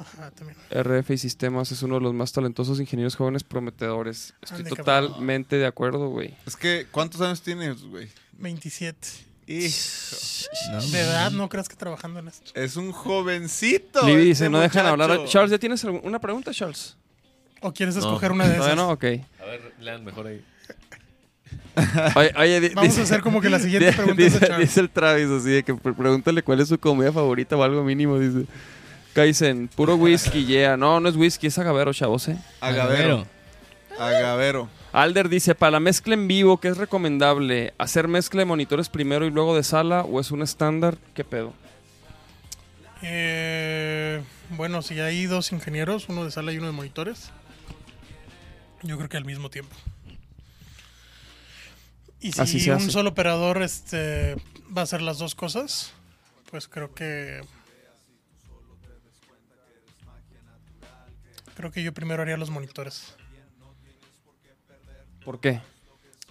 [0.00, 0.58] Ajá, también.
[0.68, 4.34] RF y sistemas es uno de los más talentosos ingenieros jóvenes prometedores.
[4.42, 4.84] Estoy Ande, cabrón.
[5.10, 6.34] totalmente de acuerdo, güey.
[6.44, 8.08] Es que, ¿cuántos años tienes, güey?
[8.38, 8.98] 27.
[9.46, 12.50] Hijo, De edad, no creas que trabajando en esto.
[12.54, 14.00] Es un jovencito.
[14.00, 15.08] Libby este dice, no dejan hablar.
[15.10, 15.28] muchacho".
[15.30, 16.96] Charles, ¿ya tienes algún- una pregunta, Charles?
[17.62, 18.00] ¿O quieres No.
[18.02, 18.64] escoger una de esas?
[18.74, 19.04] Todavía no, ok.
[19.40, 20.44] A ver, lean mejor ahí.
[22.16, 24.80] Oye, oye, di- Vamos dice- a hacer como que la siguiente di- pregunta es dice,
[24.80, 28.18] el Travis así de que pre- pregúntale cuál es su comida favorita o algo mínimo,
[28.18, 28.46] dice.
[29.14, 30.76] Kaizen, puro whisky, yeah.
[30.76, 32.36] No, no es whisky, es agavero, chavos, eh.
[32.60, 33.26] Agavero.
[33.98, 34.68] Agavero.
[34.92, 37.72] Alder dice, para la mezcla en vivo, ¿qué es recomendable?
[37.78, 40.96] ¿Hacer mezcla de monitores primero y luego de sala o es un estándar?
[41.14, 41.52] ¿Qué pedo?
[43.02, 47.30] Eh, bueno, si hay dos ingenieros, uno de sala y uno de monitores,
[48.82, 49.74] yo creo que al mismo tiempo.
[52.20, 54.36] Y si Así se un solo operador este,
[54.76, 55.92] va a hacer las dos cosas,
[56.50, 57.40] pues creo que...
[61.56, 63.14] Creo que yo primero haría los monitores,
[65.24, 65.60] ¿Por qué?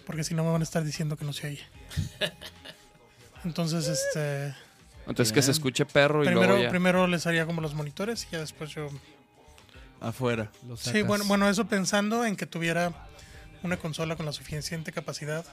[0.04, 1.62] porque si no me van a estar diciendo que no se oye.
[3.44, 4.54] Entonces, este...
[5.06, 6.70] Entonces que se escuche perro y Primero, luego ya.
[6.70, 8.88] primero les haría como los monitores y ya después yo
[10.02, 10.50] Afuera.
[10.66, 12.92] Lo Sí, bueno, bueno, eso pensando en que tuviera
[13.62, 15.46] una consola con la suficiente capacidad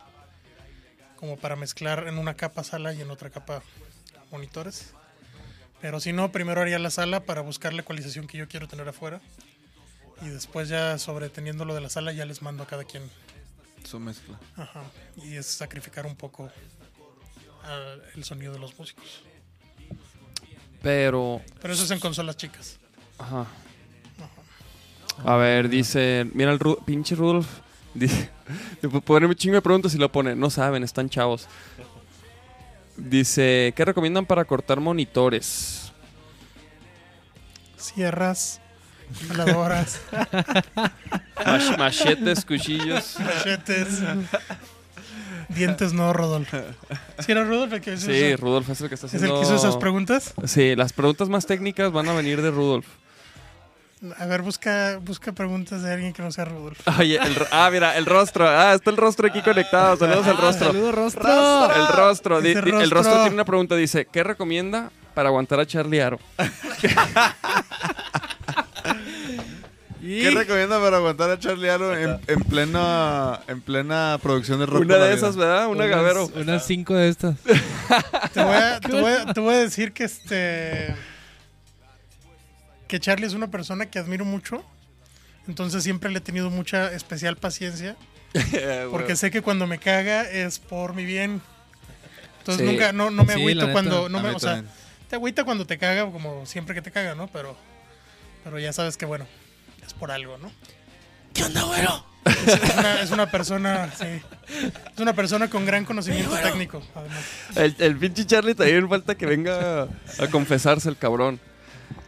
[1.16, 3.62] como para mezclar en una capa sala y en otra capa
[4.32, 4.94] monitores.
[5.82, 8.88] Pero si no, primero haría la sala para buscar la ecualización que yo quiero tener
[8.90, 9.22] afuera.
[10.22, 13.04] Y después ya sobre teniendo lo de la sala ya les mando a cada quien.
[13.84, 14.40] Su mezcla.
[14.58, 14.84] Ajá.
[15.18, 16.50] Y es sacrificar un poco
[18.16, 19.22] el sonido de los músicos.
[20.82, 22.80] Pero, Pero eso es en consolas chicas.
[23.20, 23.46] ajá.
[25.26, 27.48] A ver, dice, mira el Ru- pinche Rudolf.
[27.94, 28.30] Dice,
[28.82, 31.48] te puedo poner un chingo de preguntas y lo pone, no saben, están chavos.
[32.98, 35.92] Dice, ¿qué recomiendan para cortar monitores?
[37.78, 38.60] Sierras,
[41.46, 43.18] Mach- machetes, cuchillos.
[43.20, 44.02] machetes,
[45.50, 46.58] dientes no, Rodolfo.
[47.20, 49.26] ¿Sí era Rodolfo el que hizo, Sí, Rudolf es el que está es el que
[49.26, 49.42] haciendo...
[49.44, 50.34] hizo esas preguntas?
[50.46, 52.86] Sí, las preguntas más técnicas van a venir de Rudolf.
[54.18, 56.82] A ver, busca, busca preguntas de alguien que no sea Rodolfo.
[57.00, 58.48] Oye, el ah, mira, el rostro.
[58.48, 59.98] Ah, está el rostro aquí conectado.
[59.98, 60.68] Saludos al rostro.
[60.68, 61.76] Saludos, rostro.
[61.76, 62.42] El rostro.
[62.42, 63.14] di- El rostro.
[63.24, 63.76] tiene una pregunta.
[63.76, 66.18] Dice, ¿qué recomienda para aguantar a Charlie Aro?
[70.02, 74.82] ¿Qué recomienda para aguantar a Charlie Aro en, en plena en plena producción de rock?
[74.84, 75.14] Una de vida?
[75.14, 75.68] esas, ¿verdad?
[75.68, 76.32] Una Unas- Gavero.
[76.36, 77.36] Unas cinco de estas.
[78.34, 80.96] Te voy a, te voy a- te voy a decir que este.
[82.90, 84.66] Que Charlie es una persona que admiro mucho.
[85.48, 87.96] Entonces siempre le he tenido mucha especial paciencia.
[88.92, 91.42] Porque sé que cuando me caga es por mi bien.
[92.40, 92.72] Entonces Sí.
[92.72, 93.72] nunca, no, no me Sí, agüito neta.
[93.72, 94.10] cuando.
[94.10, 94.64] No me, o sea,
[95.10, 97.28] te agüita cuando te caga, como siempre que te caga, ¿no?
[97.28, 97.56] Pero.
[98.44, 99.26] Pero ya sabes que bueno,
[99.86, 100.52] es por algo, ¿no?
[101.34, 102.06] ¿Qué onda, güero?
[102.26, 104.06] Es, es una, es una persona, sí.
[104.94, 107.20] Es una persona con gran conocimiento técnico, además.
[107.56, 111.40] El, el pinche Charlie también falta que venga a confesarse el cabrón.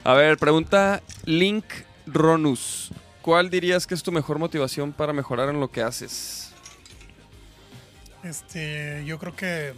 [0.04, 1.66] A ver, pregunta Link
[2.06, 2.92] Ronus.
[3.22, 6.52] ¿Cuál dirías que es tu mejor motivación para mejorar en lo que haces?
[8.24, 9.74] Este, yo creo que.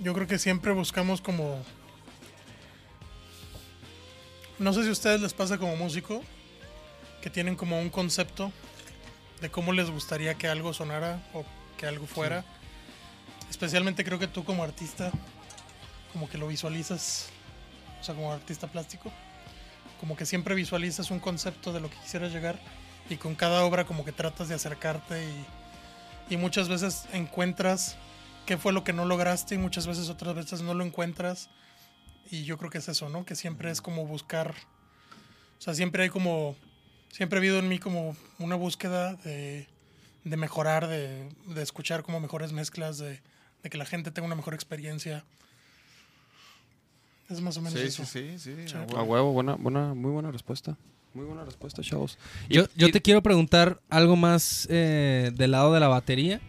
[0.00, 1.62] Yo creo que siempre buscamos como.
[4.58, 6.22] No sé si a ustedes les pasa como músico,
[7.22, 8.52] que tienen como un concepto
[9.40, 11.44] de cómo les gustaría que algo sonara o
[11.76, 12.44] que algo fuera.
[13.50, 15.10] Especialmente creo que tú como artista,
[16.12, 17.28] como que lo visualizas,
[18.02, 19.12] o sea, como artista plástico,
[20.00, 22.58] como que siempre visualizas un concepto de lo que quisieras llegar
[23.08, 27.96] y con cada obra como que tratas de acercarte y, y muchas veces encuentras
[28.44, 31.48] qué fue lo que no lograste y muchas veces otras veces no lo encuentras
[32.28, 33.24] y yo creo que es eso, ¿no?
[33.24, 34.52] Que siempre es como buscar,
[35.58, 36.56] o sea, siempre hay como,
[37.12, 39.68] siempre ha habido en mí como una búsqueda de,
[40.24, 43.20] de mejorar, de, de escuchar como mejores mezclas, de,
[43.62, 45.24] de que la gente tenga una mejor experiencia.
[47.30, 48.04] Es más o menos Sí, eso.
[48.04, 48.74] sí, sí, sí.
[48.94, 49.32] A A huevo.
[49.32, 50.76] buena, buena, muy buena respuesta.
[51.14, 52.18] Muy buena respuesta, chavos.
[52.48, 56.40] Y- Yo, yo y- te quiero preguntar algo más eh, del lado de la batería.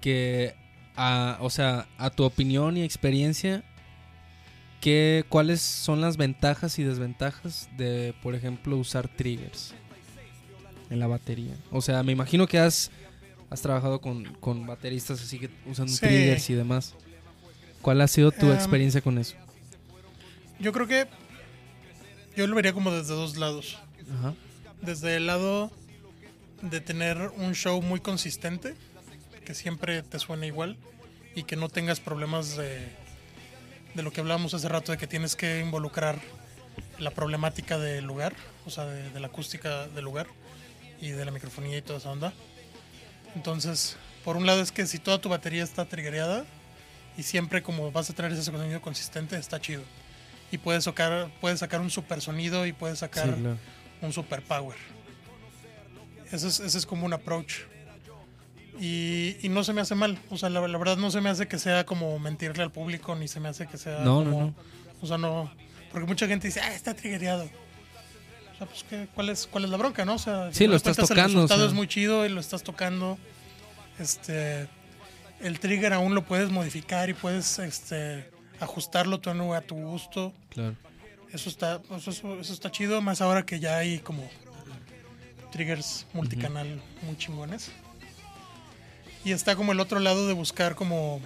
[0.00, 0.54] Que,
[0.96, 3.62] a, o sea, a tu opinión y experiencia,
[4.80, 9.74] ¿qué, ¿cuáles son las ventajas y desventajas de, por ejemplo, usar triggers
[10.88, 11.54] en la batería?
[11.70, 12.90] O sea, me imagino que has,
[13.50, 16.00] has trabajado con, con bateristas así que usan Sí.
[16.00, 16.94] triggers y demás.
[17.82, 19.36] ¿Cuál ha sido tu Em, experiencia con eso?
[20.60, 21.08] Yo creo que
[22.36, 23.78] yo lo vería como desde dos lados.
[24.18, 24.34] Ajá.
[24.82, 25.70] Desde el lado
[26.62, 28.74] de tener un show muy consistente,
[29.44, 30.76] que siempre te suene igual
[31.34, 32.88] y que no tengas problemas de,
[33.94, 36.18] de lo que hablábamos hace rato, de que tienes que involucrar
[36.98, 38.34] la problemática del lugar,
[38.66, 40.26] o sea, de, de la acústica del lugar
[41.00, 42.32] y de la microfonía y toda esa onda.
[43.34, 46.44] Entonces, por un lado es que si toda tu batería está triggereada
[47.16, 49.82] y siempre como vas a tener ese sonido consistente, está chido.
[50.52, 53.44] Y puedes sacar, puedes sacar un super sonido y puedes sacar Sí,
[54.02, 54.76] un super power.
[56.32, 57.60] Ese es, ese es como un approach.
[58.80, 60.18] Y, y no se me hace mal.
[60.30, 63.14] O sea, la, la verdad no se me hace que sea como mentirle al público,
[63.14, 64.54] ni se me hace que sea No, no, como- no.
[65.02, 65.52] O sea, no...
[65.92, 67.44] Porque mucha gente dice, ah, está triggereado.
[67.44, 70.14] O sea, pues, ¿qué- cuál, es, ¿cuál es la bronca, no?
[70.14, 71.68] O sea, Sí, lo estás tocando, El resultado o sea.
[71.68, 73.18] es muy chido y lo estás tocando.
[73.98, 74.68] Este...
[75.40, 78.30] El trigger aún lo puedes modificar y puedes este,
[78.60, 80.32] ajustarlo tú a tu gusto.
[80.50, 80.76] Claro.
[81.32, 84.28] Eso está, pues, eso, eso está chido, más ahora que ya hay como
[85.52, 87.70] triggers multicanal muy chingones.
[89.24, 91.20] Y está como el otro lado de buscar como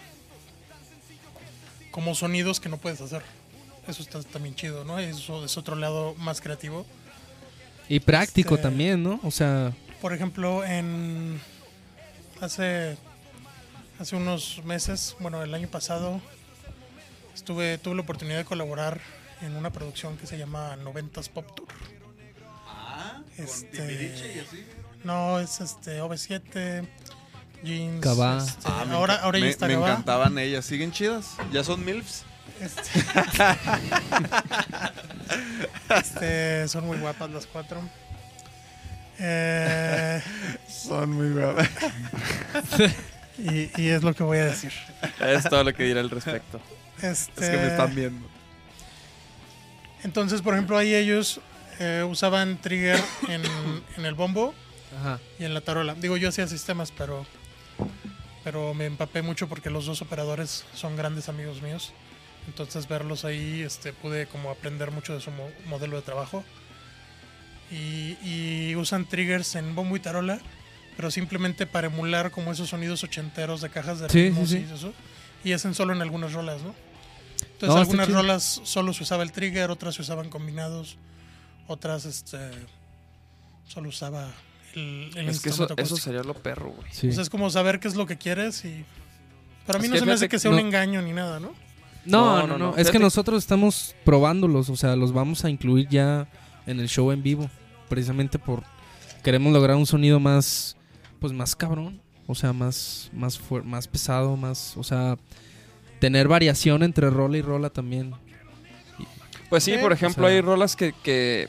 [1.90, 3.22] como sonidos que no puedes hacer.
[3.86, 4.98] Eso está también chido, ¿no?
[4.98, 6.84] Eso es otro lado más creativo.
[7.88, 9.20] Y práctico Este- también, ¿no?
[9.22, 11.40] O sea, Por ejemplo, en
[12.40, 12.96] hace
[13.98, 16.20] hace unos meses, bueno, el año pasado
[17.34, 19.00] estuve tuve la oportunidad de colaborar
[19.42, 21.68] en una producción que se llama 90s Pop Tour.
[22.66, 24.66] Ah, Este- Timbiriche y así.
[25.02, 26.86] No, es este OV7,
[27.62, 28.00] Jeans.
[28.02, 28.38] Cabá.
[28.38, 29.90] este, Ah, me ahora ahora ya me, está me Cabá.
[29.90, 30.64] encantaban ellas.
[30.64, 31.36] ¿Siguen chidas?
[31.52, 32.24] ¿Ya son MILFs?
[32.60, 32.82] Este,
[35.98, 37.80] este, son muy guapas las cuatro.
[39.18, 40.20] Eh,
[40.68, 41.68] Son muy guapas.
[43.38, 44.72] y, y es lo que voy a decir.
[45.20, 46.60] Es todo lo que diré al respecto.
[47.04, 48.26] Este, Es que me están viendo.
[50.02, 51.40] Entonces, por ejemplo, ahí ellos
[51.78, 53.42] eh, usaban trigger en,
[53.96, 54.54] en el bombo
[55.00, 55.18] Ajá.
[55.38, 55.94] y en la tarola.
[55.94, 57.26] Digo, yo hacía sistemas, pero,
[58.42, 61.92] pero me empapé mucho porque los dos operadores son grandes amigos míos.
[62.46, 66.44] Entonces, verlos ahí, este, pude como aprender mucho de su mo- modelo de trabajo.
[67.70, 70.38] Y, y usan triggers en bombo y tarola,
[70.96, 74.66] pero simplemente para emular como esos sonidos ochenteros de cajas de Sí, ritmos sí, y
[74.68, 74.74] sí.
[74.74, 74.92] eso.
[75.42, 76.74] Y hacen solo en algunas rolas, ¿no?
[77.66, 80.96] Entonces, No, algunas rolas solo se usaba el trigger, otras se usaban combinados,
[81.66, 82.38] otras, este,
[83.66, 84.28] solo usaba
[84.74, 86.88] el, el Es que eso, eso sería lo perro, güey.
[86.92, 87.12] Sí.
[87.12, 88.84] Sea, es como saber qué es lo que quieres y...
[89.66, 90.58] Pero a mí Es no se me hace que sea no.
[90.58, 91.54] un engaño ni nada, ¿no?
[92.04, 92.76] No, No, no, no, no.
[92.76, 96.28] Es que nosotros estamos probándolos, o sea, los vamos a incluir ya
[96.66, 97.48] en el show en vivo,
[97.88, 98.62] precisamente por
[99.22, 100.76] queremos lograr un sonido más,
[101.18, 105.16] pues más cabrón, o sea, más, más, más pesado, más, o sea,
[106.00, 108.14] tener variación entre rola y rola también.
[109.50, 111.48] Pues sí, por o ejemplo, sea- hay rolas que, que,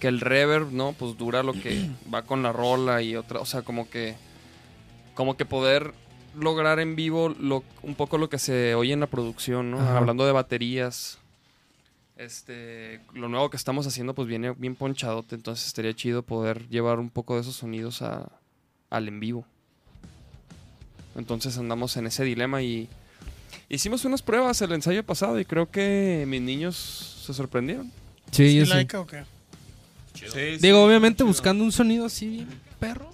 [0.00, 0.92] que el reverb, ¿no?
[0.92, 4.14] Pues dura lo que va con la rola y otra, o sea, como que
[5.14, 5.92] como que poder
[6.36, 9.78] lograr en vivo lo, un poco lo que se oye en la producción, ¿no?
[9.80, 9.98] Ajá.
[9.98, 11.18] Hablando de baterías.
[12.16, 16.98] Este, lo nuevo que estamos haciendo pues viene bien ponchadote, entonces estaría chido poder llevar
[17.00, 18.28] un poco de esos sonidos a,
[18.90, 19.44] al en vivo.
[21.16, 22.88] Entonces andamos en ese dilema y
[23.68, 27.90] hicimos unas pruebas el ensayo pasado y creo que mis niños se sorprendieron.
[28.30, 28.72] Sí, ¿Sí yo sí.
[28.72, 29.24] laica o qué?
[30.60, 32.48] Digo, obviamente buscando un sonido así bien
[32.80, 33.10] perro.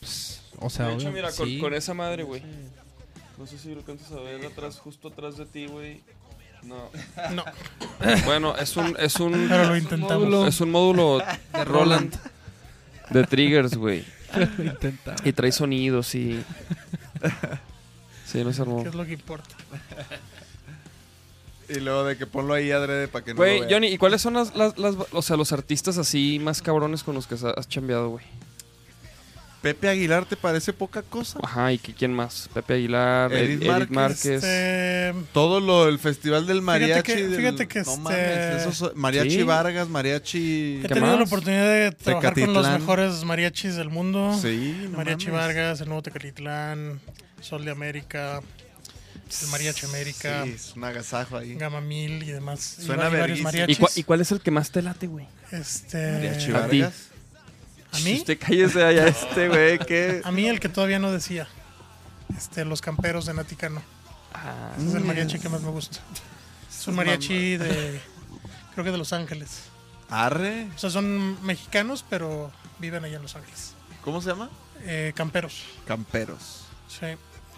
[0.00, 1.58] pues, o sea, de hecho, obvio, mira, con, sí.
[1.58, 2.42] con esa madre, güey.
[3.38, 6.02] No sé si lo alcanzas a ver atrás, justo atrás de ti, güey.
[6.64, 6.90] No.
[7.32, 7.44] No,
[8.24, 10.24] Bueno, es un, es un, pero lo intentamos.
[10.24, 10.46] módulo.
[10.46, 11.18] es un módulo
[11.52, 12.14] de Roland
[13.10, 14.04] de triggers, güey.
[14.36, 15.14] Lo.
[15.24, 16.42] Y trae sonidos y...
[18.30, 18.82] Sí, no se armó.
[18.82, 19.54] ¿Qué es lo que importa?
[21.70, 23.68] Y luego de que ponlo ahí adrede para que no Güey, lo.
[23.68, 27.14] Johnny, ¿y cuáles son las, las, las- o sea, los artistas así más cabrones con
[27.14, 28.24] los que has chambeado, güey?
[29.60, 31.40] Pepe Aguilar te parece poca cosa.
[31.42, 32.48] Ajá, ¿y que, quién más?
[32.54, 34.26] Pepe Aguilar, Edith Edith, Márquez, Márquez.
[34.44, 37.02] Este, Todo lo el festival del mariachi.
[37.02, 39.42] que- del- fíjate que no este- mames, esos- mariachi Sí.
[39.42, 40.78] Vargas, mariachi.
[40.78, 41.26] he ¿Qué tenido la más?
[41.26, 42.80] oportunidad de trabajar con los Tecatitlán.
[42.80, 44.38] mejores mariachis del mundo.
[44.40, 45.40] Sí, no Mariachi mames.
[45.46, 47.00] Vargas, el Nuevo Tecalitlán,
[47.40, 48.40] Sol de América,
[49.42, 51.54] el Mariachi América, Sí, es un agasajo ahí.
[51.54, 52.60] Gama Mil y demás.
[52.60, 53.50] Suena y varios verguísima.
[53.50, 53.78] ¿Y, mariachis.
[53.80, 55.26] cua- y cuál es el que más te late, güey?
[55.50, 56.80] Este, Mariachi A ti.
[56.80, 56.94] Vargas.
[57.92, 58.14] ¿A mí?
[58.16, 60.20] Usted cállese allá este, güey, que...
[60.24, 61.48] A mí el que todavía no decía.
[62.36, 63.82] Este, los camperos de Naticano.
[64.34, 65.98] Ah, Ese es el mariachi que más me gusta.
[66.70, 67.98] Es un mariachi de.
[68.74, 69.60] Creo que de Los Ángeles.
[70.10, 70.68] Arre.
[70.76, 73.72] O sea, son mexicanos, pero viven allá en Los Ángeles.
[74.04, 74.50] ¿Cómo se llama?
[74.82, 75.62] Eh, camperos.
[75.86, 76.64] Camperos.
[76.88, 77.06] Sí.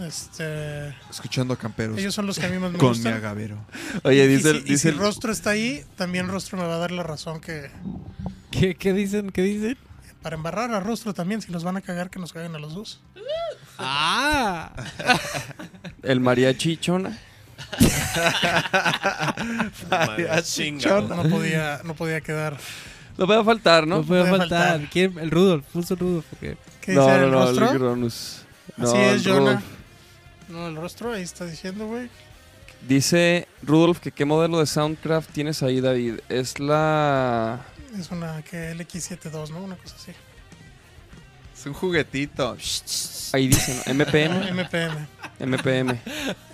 [0.01, 1.99] Este, Escuchando a camperos.
[1.99, 3.15] ellos son los que a mí más me con mi gustan.
[3.15, 3.59] agavero.
[4.05, 6.79] Oye, Y dice, si, y dice si Rostro está ahí, también Rostro me va a
[6.79, 7.71] dar la razón que
[8.51, 9.31] ¿Qué, ¿Qué dicen?
[9.31, 9.77] ¿Qué dicen?
[10.23, 12.75] para embarrar a Rostro también, si nos van a cagar, que nos caguen a los
[12.75, 13.01] dos.
[13.79, 14.71] ¡Ah!
[16.03, 17.17] el mariachi chona.
[20.43, 21.15] Chingado.
[21.15, 22.57] No podía, no podía quedar.
[23.17, 24.03] No puede faltar, No, ¿no?
[24.03, 24.69] puede puede faltar.
[24.73, 24.91] faltar.
[24.91, 25.19] ¿Quién?
[25.19, 25.65] El Rudolf.
[25.73, 26.25] Puso Rudolf.
[26.31, 27.71] porque ¿Qué dice el Rostro?
[27.71, 28.43] el Gronus.
[28.77, 29.63] Así No, es, el Jonah.
[30.51, 30.63] Rudolf.
[30.63, 32.09] No, el Rostro, ahí está diciendo, güey.
[32.87, 36.21] Dice Rudolf que qué modelo de Soundcraft tienes ahí, David.
[36.29, 37.61] Es la...
[37.99, 39.63] Es una que LX72, ¿no?
[39.63, 40.13] Una cosa así.
[41.59, 42.57] Es un juguetito.
[43.33, 43.95] Ahí dice, ¿no?
[43.95, 44.53] MPM.
[44.55, 45.07] MPM.
[45.41, 45.99] MPM.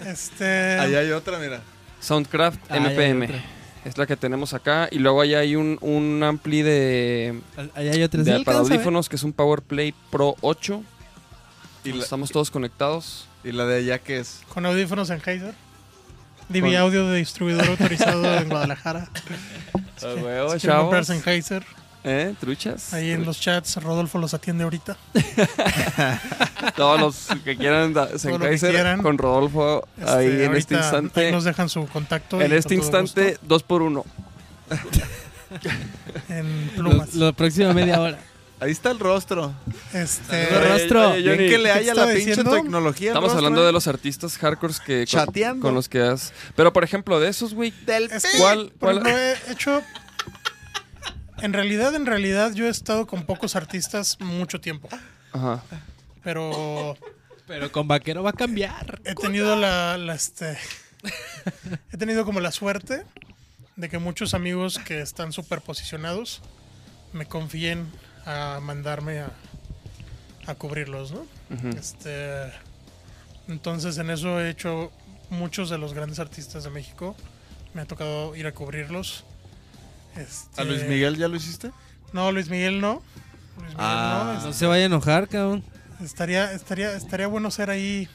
[0.04, 0.78] Este.
[0.80, 1.60] Ahí hay otra, mira.
[2.00, 3.24] Soundcraft Ah, MPM.
[3.24, 3.44] otra.
[3.84, 4.88] Es la que tenemos acá.
[4.90, 7.40] Y luego allá hay un, un ampli de,
[7.74, 8.24] Allá hay otros.
[8.24, 10.82] de ¿Sí para audífonos que es un PowerPlay Pro 8.
[11.84, 13.28] Y la, Estamos todos conectados.
[13.46, 14.40] Y la de allá que es.
[14.48, 15.54] Con audífonos Sennheiser.
[16.52, 19.08] Con- Audio de distribuidor autorizado en Guadalajara.
[20.02, 21.06] Ah, huevo, Si quieren comprar chavos.
[21.06, 21.64] Sennheiser,
[22.04, 22.34] ¿Eh?
[22.38, 22.94] ¿Truchas?
[22.94, 24.96] ahí en los chats, Rodolfo los atiende ahorita.
[26.76, 29.02] Todos los que quieran Sennheiser quieran.
[29.02, 31.26] con Rodolfo Este, ahí en este instante.
[31.26, 32.40] ahí nos dejan su contacto.
[32.40, 34.04] En y este instante, gusto, dos por uno.
[36.28, 37.14] en Lo, plumas.
[37.14, 38.18] la próxima media hora.
[38.58, 39.52] Ahí está el rostro.
[39.92, 41.10] Este, Saludos, rostro.
[41.10, 42.52] Oye, Bien que le ¿qué haya la pinche diciendo?
[42.52, 43.08] tecnología.
[43.10, 43.66] Estamos rostro, hablando ¿eh?
[43.66, 45.62] de los artistas hardcores que con, Chateando.
[45.62, 46.32] con los que has.
[46.54, 47.72] Pero por ejemplo, de esos, güey.
[47.86, 49.82] es que, ¿Cuál- cuál- he hecho.
[51.42, 54.88] En realidad, en realidad, yo he estado con pocos artistas mucho tiempo.
[55.32, 55.62] Ajá.
[56.24, 56.96] Pero
[57.46, 59.00] Pero con vaquero va a cambiar.
[59.04, 60.56] he tenido la, la, este.
[61.92, 63.04] he tenido como la suerte
[63.76, 66.40] de que muchos amigos que están súper posicionados
[67.12, 67.86] me confíen
[68.26, 69.30] a mandarme a,
[70.46, 71.26] a cubrirlos, ¿no?
[71.78, 72.50] Este,
[73.48, 74.90] entonces en eso he hecho
[75.30, 77.16] muchos de los grandes artistas de México.
[77.74, 79.24] Me ha tocado ir a cubrirlos.
[80.16, 81.70] Este, ¿A Luis Miguel ya lo hiciste?
[82.12, 83.02] No, Luis Miguel no.
[83.58, 84.32] Luis Miguel Ah.
[84.36, 84.42] no.
[84.42, 85.62] No Es- se vaya a enojar, cabrón.
[86.02, 88.08] estaría, estaría, estaría bueno ser ahí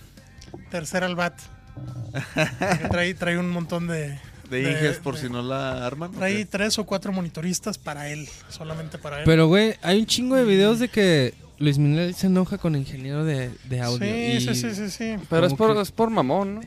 [0.70, 1.40] tercer al bat.
[2.34, 4.20] Porque Trae, trae un montón de...
[4.52, 6.12] De De- Inges por de- si no la arman.
[6.14, 6.46] ¿o Trae qué?
[6.46, 9.24] tres o cuatro monitoristas para él, solamente para él.
[9.26, 12.82] Pero, güey, hay un chingo de videos de que Luis Miguel se enoja con el
[12.82, 14.06] ingeniero de, de audio.
[14.06, 15.16] sí, y- sí, sí, sí, sí.
[15.30, 16.62] Pero es por, que- es por mamón, ¿no?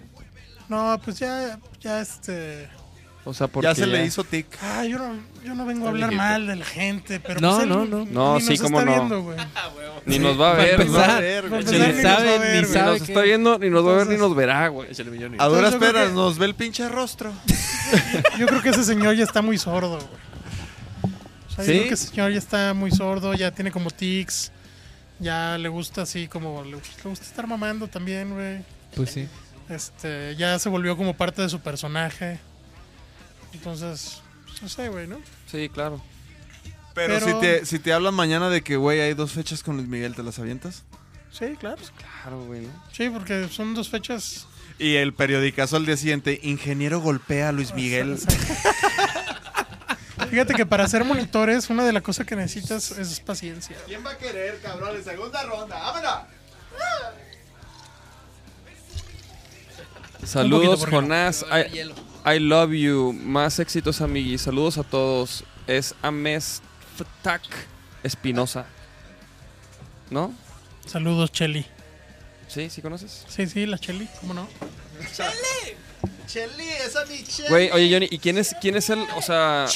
[0.68, 2.68] No, pues ya, ya este...
[3.26, 3.66] O sea, porque.
[3.66, 4.46] Ya se le hizo tic.
[4.60, 6.28] Ah, yo no, yo no vengo a hablar viejito.
[6.28, 8.04] mal de la gente, pero No, pues él no, no.
[8.04, 8.96] No, sí, nos cómo está no.
[8.98, 9.38] viendo, güey.
[10.06, 11.64] Ni nos va a ver, Ni ni nos va a sabe, ver, ni güey.
[11.64, 14.88] Ni sabe nos está viendo, ni nos va a ver, ni nos verá, güey.
[15.38, 17.32] A duras penas que- nos ve el pinche rostro.
[18.38, 21.14] Yo creo que ese señor ya está muy sordo, güey.
[21.48, 21.72] O sea, ¿Sí?
[21.72, 24.50] yo creo que ese señor ya está muy sordo, ya tiene como tics.
[25.20, 26.64] Ya le gusta así como...
[26.64, 28.58] Le, le gusta estar mamando también, güey.
[28.96, 29.28] Pues sí.
[29.68, 32.40] Este, ya se volvió como parte de su personaje.
[33.54, 35.18] Entonces, pues, no sé, güey, ¿no?
[35.50, 36.00] Sí, claro.
[36.94, 39.76] Pero, Pero- Si, te, si te hablan mañana de que, güey, hay dos fechas con
[39.76, 40.84] Luis Miguel, ¿te las avientas?
[41.32, 41.82] Sí, claro.
[42.22, 42.68] Claro, güey.
[42.92, 44.46] Sí, porque son dos fechas.
[44.78, 48.18] Y el periodicazo al día siguiente, ingeniero golpea a Luis Miguel.
[50.30, 53.76] Fíjate que para hacer monitores, una de las cosas que necesitas es paciencia.
[53.86, 55.76] ¿Quién va a querer, cabrón, en segunda ronda?
[55.78, 56.18] ¡Vámonos!
[60.24, 60.86] Saludos.
[60.86, 61.44] Jonás.
[61.50, 61.90] I,
[62.26, 63.12] I love you.
[63.12, 64.38] Más éxitos, amigui.
[64.38, 65.44] Saludos a todos.
[65.66, 67.42] Es Amestak
[68.02, 68.66] Espinosa.
[70.10, 70.32] ¿No?
[70.86, 71.66] Saludos, Cheli.
[72.48, 73.24] Sí, ¿sí conoces?
[73.28, 74.48] Sí, sí, la Cheli, ¿cómo no?
[76.26, 77.48] Cheli, esa mi Cheli.
[77.48, 79.66] Güey, oye, Johnny, ¿y quién es, quién es el, o sea...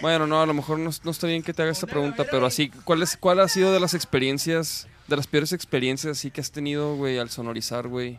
[0.00, 2.46] Bueno, no, a lo mejor no, no está bien que te haga esta pregunta, pero
[2.46, 6.40] así, ¿cuál, es, ¿cuál ha sido de las experiencias, de las peores experiencias así que
[6.40, 8.18] has tenido, güey, al sonorizar, güey?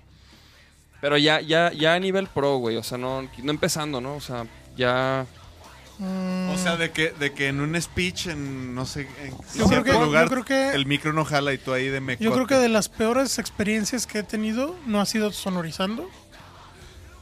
[1.04, 4.16] Pero ya, ya, ya a nivel pro, güey, o sea, no, no empezando, ¿no?
[4.16, 4.46] O sea,
[4.78, 5.26] ya...
[6.00, 9.38] Mm, O sea, de que, de que en un speech, en no sé, en Yo
[9.54, 12.00] creo cierto que- yo lugar, creo que- el micro no jala y tú ahí de
[12.00, 12.24] mecote.
[12.24, 16.10] yo creo que de las peores experiencias que he tenido no ha sido sonorizando,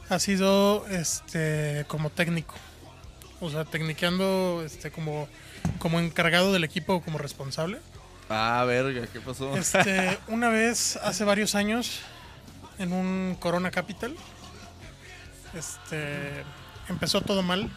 [0.08, 2.54] ha sido este como técnico.
[3.40, 5.26] O sea, tecniqueando este como,
[5.80, 7.78] como encargado del equipo o como responsable.
[8.30, 9.56] Ah, verga, ¿qué pasó?
[9.56, 12.00] Este, una vez, hace varios años,
[12.82, 14.16] en un Corona Capital,
[15.54, 16.44] este,
[16.88, 17.70] empezó todo mal.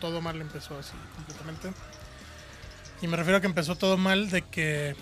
[0.00, 1.72] Todo mal empezó así, completamente.
[3.00, 4.96] Y me refiero a que empezó todo mal de que,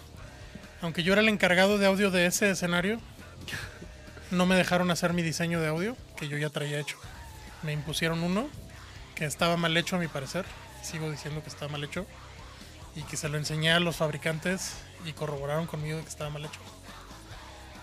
[0.82, 3.00] aunque yo era el encargado de audio de ese escenario,
[4.30, 6.98] no me dejaron hacer mi diseño de audio, que yo ya traía hecho.
[7.62, 8.48] Me impusieron uno,
[9.14, 10.44] que estaba mal hecho a mi parecer.
[10.82, 12.06] Sigo diciendo que estaba mal hecho.
[12.94, 14.74] Y que se lo enseñé a los fabricantes
[15.06, 16.60] y corroboraron conmigo que estaba mal hecho.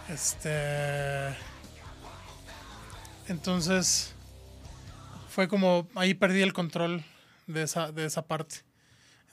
[0.09, 1.35] Este.
[3.27, 4.13] Entonces.
[5.29, 5.87] Fue como.
[5.95, 7.03] Ahí perdí el control
[7.47, 8.57] de esa, de esa parte.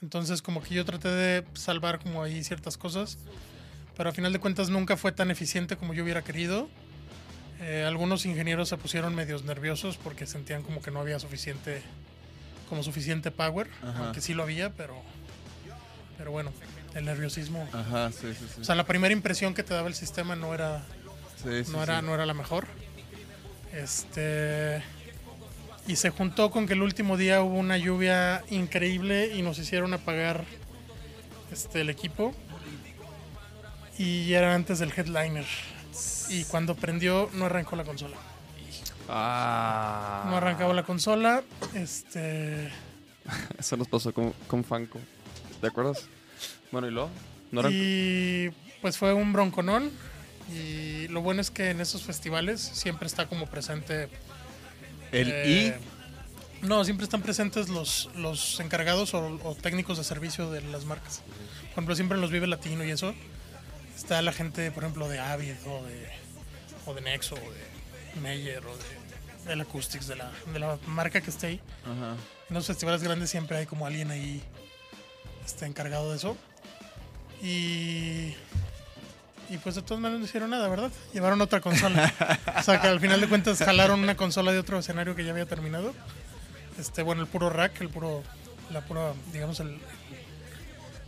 [0.01, 3.17] Entonces, como que yo traté de salvar como ahí ciertas cosas.
[3.97, 6.69] Pero a final de cuentas nunca fue tan eficiente como yo hubiera querido.
[7.61, 11.81] Eh, algunos ingenieros se pusieron medios nerviosos porque sentían como que no había suficiente.
[12.69, 13.69] Como suficiente power.
[13.81, 14.05] Ajá.
[14.05, 15.01] Aunque sí lo había, pero.
[16.17, 16.51] Pero bueno,
[16.95, 17.67] el nerviosismo.
[17.71, 18.61] Ajá, sí, sí, sí.
[18.61, 20.83] O sea, la primera impresión que te daba el sistema no era,
[21.43, 22.05] Sí, sí, no era, sí.
[22.05, 22.65] no era la mejor.
[23.73, 24.81] Este.
[25.87, 29.93] Y se juntó con que el último día hubo una lluvia increíble y nos hicieron
[29.93, 30.45] apagar
[31.51, 32.33] este, el equipo.
[33.97, 35.45] Y era antes del headliner.
[36.29, 38.17] Y cuando prendió, no arrancó la consola.
[39.07, 40.25] Ah.
[40.29, 41.43] No arrancaba la consola.
[41.73, 42.71] Este.
[43.59, 44.99] Eso nos pasó con, con Fanco.
[45.61, 46.07] ¿Te acuerdas?
[46.75, 47.09] Bueno, ¿y luego?
[47.53, 48.51] ¿No Y
[48.81, 49.91] pues fue un bronconón.
[50.53, 54.09] Y lo bueno es que en esos festivales siempre está como presente
[55.13, 55.79] El Eh,
[56.63, 61.21] No, siempre están presentes los, los encargados o, o técnicos de servicio de las marcas.
[61.61, 63.15] Por ejemplo, siempre en los Vive Latino y eso.
[63.95, 66.09] Está la gente, por ejemplo, de Avid o de,
[66.87, 71.21] o de Nexo o de Meyer o de, del Acoustics, de la, de la marca
[71.21, 71.53] que esté ahí.
[71.53, 71.61] I.
[71.85, 72.15] Ajá.
[72.49, 74.43] En los festivales grandes siempre hay como alguien ahí
[75.45, 76.35] este, encargado de eso.
[77.41, 78.35] Y,
[79.49, 80.91] y pues de todas maneras no hicieron nada, ¿verdad?
[81.13, 82.13] Llevaron otra consola.
[82.57, 85.31] o sea que al final de cuentas jalaron una consola de otro escenario que ya
[85.31, 85.93] había terminado.
[86.79, 88.23] Este, bueno, el puro rack, el puro,
[88.71, 89.77] la pura, digamos, el,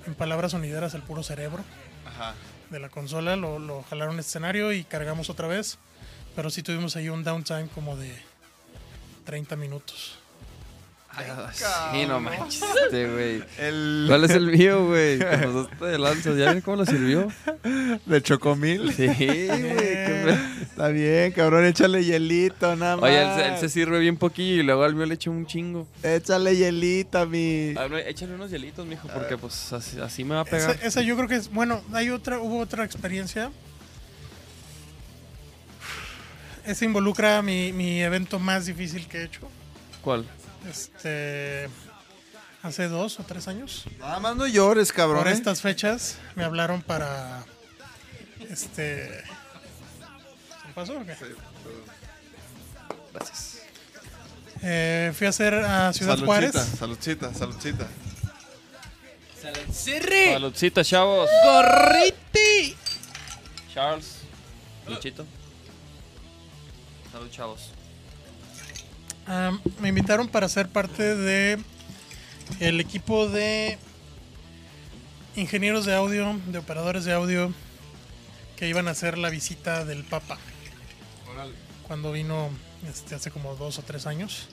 [0.05, 1.63] en palabras sonideras, el puro cerebro
[2.05, 2.33] Ajá.
[2.69, 5.77] de la consola, lo, lo jalaron al escenario y cargamos otra vez.
[6.35, 8.15] Pero sí tuvimos ahí un downtime como de
[9.25, 10.19] 30 minutos.
[11.91, 13.43] Sí, no manches, este, güey.
[13.57, 15.17] El ¿Cuál es el mío, güey?
[15.19, 16.33] Con los dos de lanza.
[16.35, 17.31] ¿Ya ven cómo lo sirvió?
[18.05, 18.93] de Chocomil.
[18.93, 19.47] Sí, güey.
[20.61, 23.05] Está bien, cabrón, échale hielito, nada más.
[23.09, 25.45] Oye, él, se- él se sirve bien poquillo y luego al mío le echa un
[25.47, 25.87] chingo.
[26.03, 27.73] Échale hielito, mi.
[27.73, 30.79] No, échale unos hielitos, mijo, porque pues así, así me va a Esa, pegar.
[30.83, 33.49] esa yo creo que es, bueno, hay otra, hubo otra experiencia.
[36.65, 39.41] Esa involucra mi, mi evento más difícil que he hecho.
[40.01, 40.25] ¿Cuál?
[40.69, 41.69] Este,
[42.61, 43.85] hace dos o tres años.
[43.99, 45.23] Nada más no llores, cabrón.
[45.23, 45.33] Por ¿eh?
[45.33, 47.45] estas fechas me hablaron para,
[48.49, 51.15] este, ¿se pasó o qué?
[53.13, 53.61] Gracias.
[54.63, 56.53] Eh, fui a hacer a Ciudad saludcita, Juárez.
[56.77, 57.87] Saludcita, saludcita.
[59.71, 61.29] Saludcita, chavos.
[61.45, 62.75] ¡Gorriti!
[63.73, 64.17] Charles.
[64.87, 65.25] Luchito.
[67.11, 67.71] Salud, chavos.
[69.81, 71.59] Me invitaron para ser parte de
[72.59, 73.77] el equipo de
[75.35, 77.53] ingenieros de audio, de operadores de audio
[78.55, 80.37] que iban a hacer la visita del Papa
[81.87, 82.49] cuando vino
[82.87, 84.49] este, hace como dos o tres años.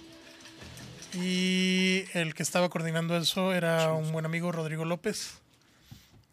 [1.14, 5.34] Y el que estaba coordinando eso era un buen amigo, Rodrigo López.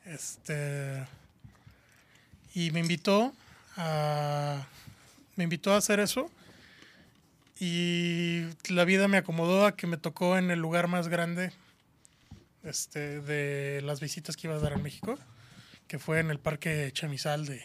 [0.05, 1.05] Este.
[2.53, 3.33] Y me invitó
[3.77, 4.65] a.
[5.35, 6.29] Me invitó a hacer eso.
[7.63, 11.51] Y la vida me acomodó a que me tocó en el lugar más grande
[12.63, 15.15] este, de las visitas que iba a dar en México,
[15.87, 17.61] que fue en el Parque Chamizal de,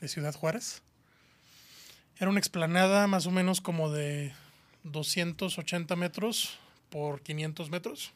[0.00, 0.82] de Ciudad Juárez.
[2.16, 4.32] Era una explanada más o menos como de
[4.82, 6.58] 280 metros
[6.90, 8.12] por 500 metros.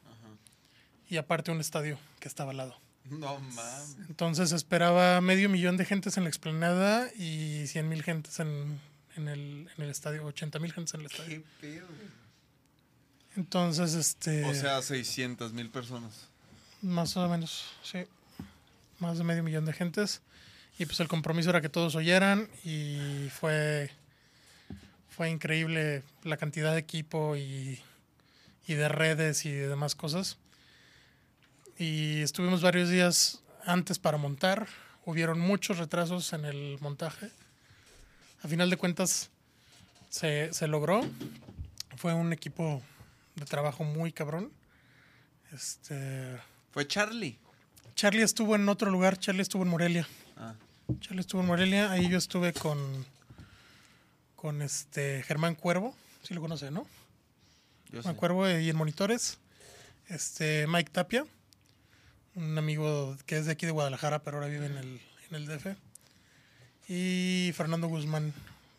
[1.09, 2.77] Y aparte un estadio que estaba al lado.
[3.05, 3.99] No mames.
[4.09, 8.81] Entonces esperaba medio millón de gentes en la explanada y 100 mil gentes en,
[9.17, 11.43] en el, en el estadio, 80 mil gentes en el estadio.
[13.37, 14.45] Entonces, este...
[14.45, 16.29] O sea, 600 mil personas.
[16.83, 18.05] Más o menos, sí.
[18.99, 20.21] Más de medio millón de gentes.
[20.79, 23.91] Y pues el compromiso era que todos oyeran y fue,
[25.09, 27.81] fue increíble la cantidad de equipo y,
[28.67, 30.39] y de redes y de demás cosas.
[31.79, 34.67] Y estuvimos varios días antes para montar.
[35.05, 37.31] Hubieron muchos retrasos en el montaje.
[38.43, 39.31] A final de cuentas
[40.11, 41.03] se, se logró.
[41.97, 42.83] Fue un equipo
[43.37, 44.53] de trabajo muy cabrón.
[45.53, 46.39] Este...
[46.73, 47.39] Fue Charlie.
[47.95, 50.09] Charlie estuvo en otro lugar, Charlie estuvo en Morelia.
[50.37, 50.55] Ah.
[51.01, 53.07] Charlie estuvo en Morelia, ahí yo estuve con
[54.43, 56.85] con este Germán Cuervo, si lo conoce, ¿no?
[57.93, 58.19] Yo Germán sé.
[58.19, 59.39] Cuervo y en monitores.
[60.09, 61.25] Este Mike Tapia,
[62.35, 65.47] un amigo que es de aquí de Guadalajara, pero ahora vive en el, en el
[65.47, 65.77] DF.
[66.95, 68.35] Y Fernando Guzmán,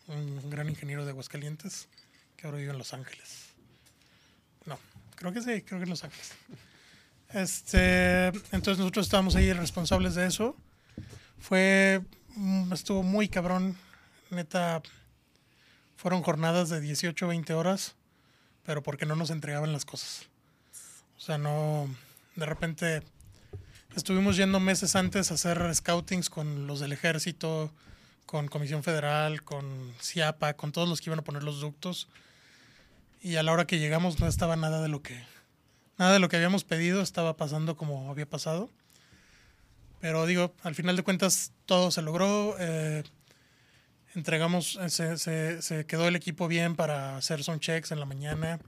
[0.06, 1.88] un gran ingeniero de Aguascalientes,
[2.36, 3.46] que ahora vive en Los Ángeles.
[4.66, 4.78] No,
[5.16, 6.30] creo que sí, creo que en Los Ángeles.
[7.30, 10.56] Este, entonces nosotros estábamos ahí responsables de eso.
[11.40, 12.02] Fue,
[12.36, 13.76] mm, estuvo muy cabrón,
[14.30, 14.80] neta.
[15.96, 17.96] Fueron jornadas de 18, 20 horas,
[18.64, 20.28] pero porque no nos entregaban las cosas.
[21.16, 21.92] O sea, no,
[22.36, 23.02] de repente
[23.96, 27.72] estuvimos yendo meses antes a hacer scoutings con los del ejército,
[28.26, 32.08] con Comisión Federal, con CIAPA, con todos los que iban a poner los ductos.
[33.20, 35.22] Y a la hora que llegamos no estaba nada de lo que
[35.96, 38.70] nada de lo que habíamos pedido estaba pasando como había pasado.
[40.00, 42.56] Pero digo, al final de cuentas todo se logró.
[42.58, 43.04] eh,
[44.14, 48.60] entregamos, eh, se, quedó el equipo bien para hacer son checks en la mañana.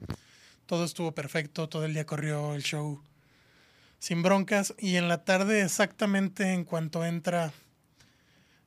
[0.67, 3.03] Todo estuvo perfecto, todo el día corrió el show
[3.99, 4.75] sin broncas.
[4.79, 7.53] Y en la tarde, exactamente en cuanto entra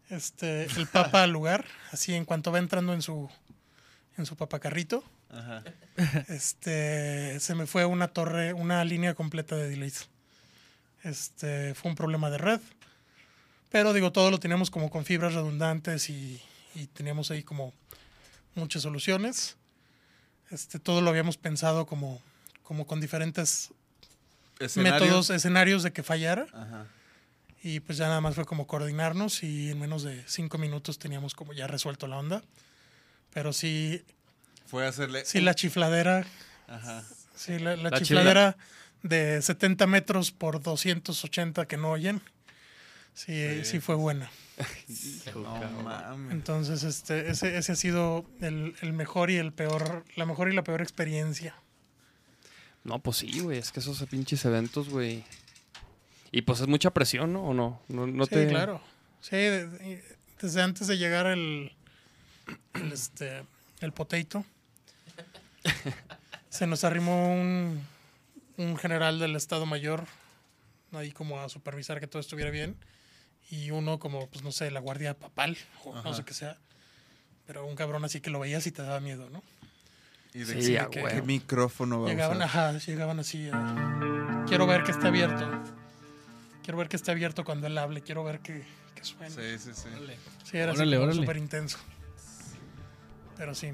[0.10, 3.30] este, el papa al lugar, así en cuanto va entrando en su,
[4.18, 5.64] en su papacarrito, Ajá.
[6.28, 10.10] este, se me fue una torre, una línea completa de delays.
[11.04, 12.60] Este, fue un problema de red.
[13.70, 16.42] Pero digo, todo lo teníamos como con fibras redundantes y,
[16.76, 17.74] y teníamos ahí como
[18.56, 19.58] muchas soluciones.
[20.50, 22.20] Este, todo lo habíamos pensado como,
[22.64, 23.70] como con diferentes
[24.60, 25.06] Escenario.
[25.06, 26.48] métodos, escenarios de que fallara.
[26.52, 26.88] Ajá.
[27.62, 31.34] Y pues ya nada más fue como coordinarnos y en menos de cinco minutos teníamos
[31.36, 32.42] como ya resuelto la onda.
[33.34, 34.04] Pero sí,
[34.66, 35.26] Fue hacerle.
[35.26, 36.26] sí la chifladera
[36.68, 37.04] Ajá.
[37.36, 38.58] Sí, la, la La chifladera
[39.04, 42.22] de 70 metros por 280 que no oyen.
[43.14, 44.30] Sí, sí fue buena.
[45.34, 46.32] No mames.
[46.32, 50.56] Entonces, este, ese, ese ha sido el, el mejor y el peor, la mejor y
[50.56, 51.56] la peor experiencia.
[52.84, 53.58] No, pues sí, güey.
[53.58, 55.24] Es que esos pinches eventos, güey.
[56.32, 57.44] Y pues es mucha presión, ¿no?
[57.44, 57.82] ¿O no?
[57.88, 58.48] No, no sí, te...
[58.48, 58.82] claro.
[59.22, 61.72] Sí, de- de- desde antes de llegar el,
[62.76, 63.44] el, este,
[63.82, 64.46] el potato,
[66.50, 67.82] se nos arrimó un,
[68.58, 70.06] un general del Estado Mayor,
[70.94, 72.78] ahí como a supervisar que todo estuviera bien,
[73.50, 76.58] y uno como, pues no sé, la guardia papal, o no sé qué sea,
[77.46, 79.44] pero un cabrón así que lo veías y te daba miedo, ¿no?
[80.34, 82.48] ¿Y de Sí, a qué, micrófono va a Llegaban, usar?
[82.72, 83.50] ajá, llegaban así.
[83.52, 85.46] a- quiero ver que esté abierto.
[86.64, 88.02] Quiero ver que esté abierto cuando él hable.
[88.02, 88.64] Quiero ver que,
[88.96, 89.30] que suene.
[89.30, 89.82] Sí, Sí, sí,
[90.44, 90.58] sí.
[90.58, 91.14] era así Órale, órale.
[91.22, 91.78] súper intenso.
[93.38, 93.72] Pero sí,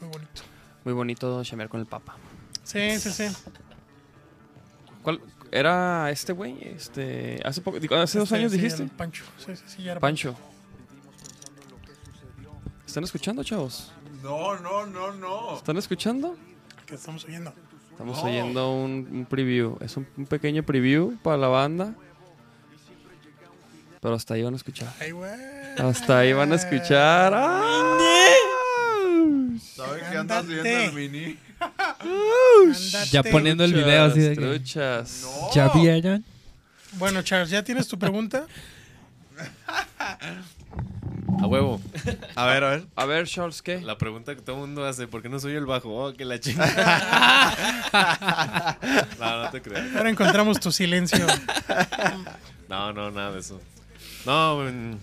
[0.00, 0.42] muy bonito.
[0.84, 2.16] Muy bonito chamear con el papa.
[2.62, 3.24] Sí, sí, sí.
[5.02, 5.20] ¿Cuál?
[5.50, 6.58] ¿Era este güey?
[6.60, 7.40] Este...
[7.44, 8.84] Hace, poco, hace dos Este, años sí, dijiste.
[8.96, 9.24] Pancho.
[9.38, 10.36] Sí, sí, sí, ya era Pancho.
[12.86, 13.92] ¿Están escuchando, chavos?
[14.22, 15.56] No, no, no, no.
[15.56, 16.34] ¿Están escuchando?
[16.34, 17.52] Pancho, Que estamos oyendo.
[17.96, 18.24] Estamos No.
[18.24, 19.78] oyendo un, un preview.
[19.80, 21.94] Es un, un pequeño preview para la banda.
[24.02, 24.92] Pero hasta ahí van a escuchar.
[25.00, 25.12] Ay.
[25.78, 27.32] Hasta ahí van a escuchar.
[27.34, 27.98] ¡Ah!
[29.74, 31.38] ¿Sabes qué andas viendo el mini?
[33.10, 34.42] Ya poniendo el video así de que...
[34.42, 35.26] Truchas.
[35.54, 36.22] ¿Ya vieron?
[36.92, 38.46] Bueno, Charles, ¿ya tienes tu pregunta?
[41.40, 41.80] A huevo.
[42.34, 42.86] A ver, a ver.
[42.96, 43.80] A ver, Charles, ¿qué?
[43.80, 45.90] La pregunta que todo el mundo hace, ¿por qué no soy el bajo?
[45.94, 47.56] Oh, que la chingada.
[49.20, 49.94] no, no te creas.
[49.96, 51.26] Ahora encontramos tu silencio.
[52.68, 53.60] No, no, nada de eso.
[54.24, 54.98] No, en-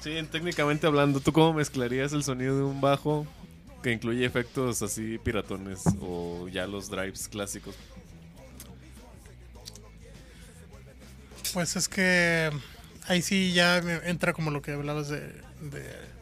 [0.00, 3.26] sí, técnicamente hablando, ¿tú cómo mezclarías el sonido de un bajo
[3.82, 7.74] que incluye efectos así piratones o ya los drives clásicos?
[11.52, 12.50] Pues es que
[13.06, 16.14] ahí sí ya me entra como lo que hablabas de, de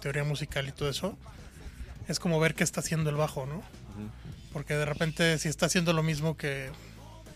[0.00, 1.16] teoría musical y todo eso.
[2.08, 3.62] Es como ver qué está haciendo el bajo, ¿no?
[4.52, 6.70] Porque de repente si está haciendo lo mismo que,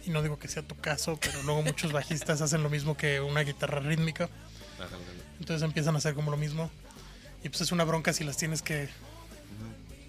[0.04, 3.20] y no digo que sea tu caso, pero luego muchos bajistas hacen lo mismo que
[3.20, 4.28] una guitarra rítmica.
[5.40, 6.70] Entonces empiezan a hacer como lo mismo.
[7.42, 8.88] Y pues es una bronca si las tienes que...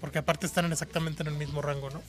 [0.00, 2.02] Porque aparte están exactamente en el mismo rango, ¿no?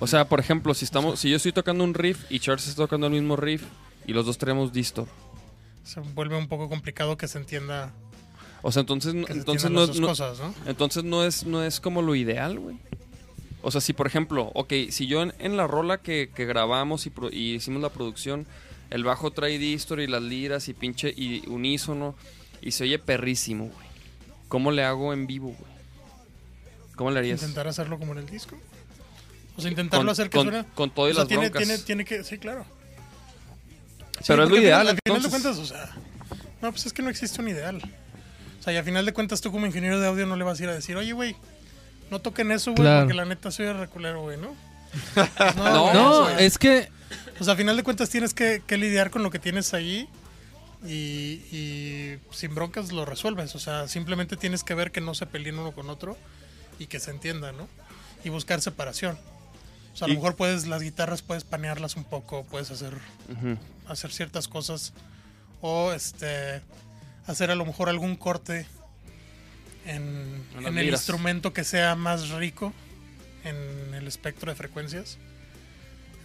[0.00, 2.82] O sea, por ejemplo, si estamos, si yo estoy tocando un riff y Charles está
[2.82, 3.62] tocando el mismo riff
[4.06, 5.06] y los dos tenemos distor.
[5.84, 7.92] Se vuelve un poco complicado que se entienda,
[8.62, 10.54] O sea, entonces, no- que se entonces no, no- cosas, ¿no?
[10.66, 12.76] entonces no es, no es como lo ideal, güey.
[13.62, 17.06] O sea, si por ejemplo, ok, si yo en, en la rola que, que grabamos
[17.06, 18.46] y, pro- y hicimos la producción,
[18.90, 22.14] el bajo trae distor y las liras y pinche y unísono
[22.60, 23.86] y se oye perrísimo, güey.
[24.48, 25.72] ¿Cómo le hago en vivo, güey?
[26.96, 27.40] ¿Cómo le harías?
[27.40, 28.56] Intentar hacerlo como en el disco.
[29.56, 30.64] O sea, intentarlo Con- hacer que con- suene.
[30.74, 31.62] con todo y o sea, las tiene, broncas.
[31.66, 32.22] tiene, tiene que.
[32.24, 32.66] Sí, claro.
[34.22, 35.90] Sí, Pero es lo ideal, Al final de cuentas, o sea.
[36.60, 37.76] No, pues es que no existe un ideal.
[38.60, 40.60] O sea, y al final de cuentas, tú como ingeniero de audio no le vas
[40.60, 41.34] a ir a decir, oye, güey,
[42.10, 43.00] no toquen eso, güey, Claro.
[43.00, 44.54] porque la neta soy reculero, güey, ¿no?
[45.56, 46.88] No, No, es que
[47.40, 50.08] O sea, a final de cuentas tienes que, que lidiar con lo que tienes ahí
[50.86, 53.54] y, y sin broncas lo resuelves.
[53.56, 56.16] O sea, simplemente tienes que ver que no se peleen uno con otro
[56.78, 57.68] y que se entiendan, ¿no?
[58.24, 59.18] Y buscar separación.
[59.92, 62.92] O sea, a lo Y- mejor puedes, las guitarras puedes panearlas un poco, puedes hacer,
[63.30, 63.58] Ujú.
[63.92, 64.92] Hacer ciertas cosas
[65.60, 66.62] o este
[67.26, 68.66] hacer a lo mejor algún corte
[69.86, 72.72] en, el instrumento que sea más rico
[73.44, 75.18] en el espectro de frecuencias.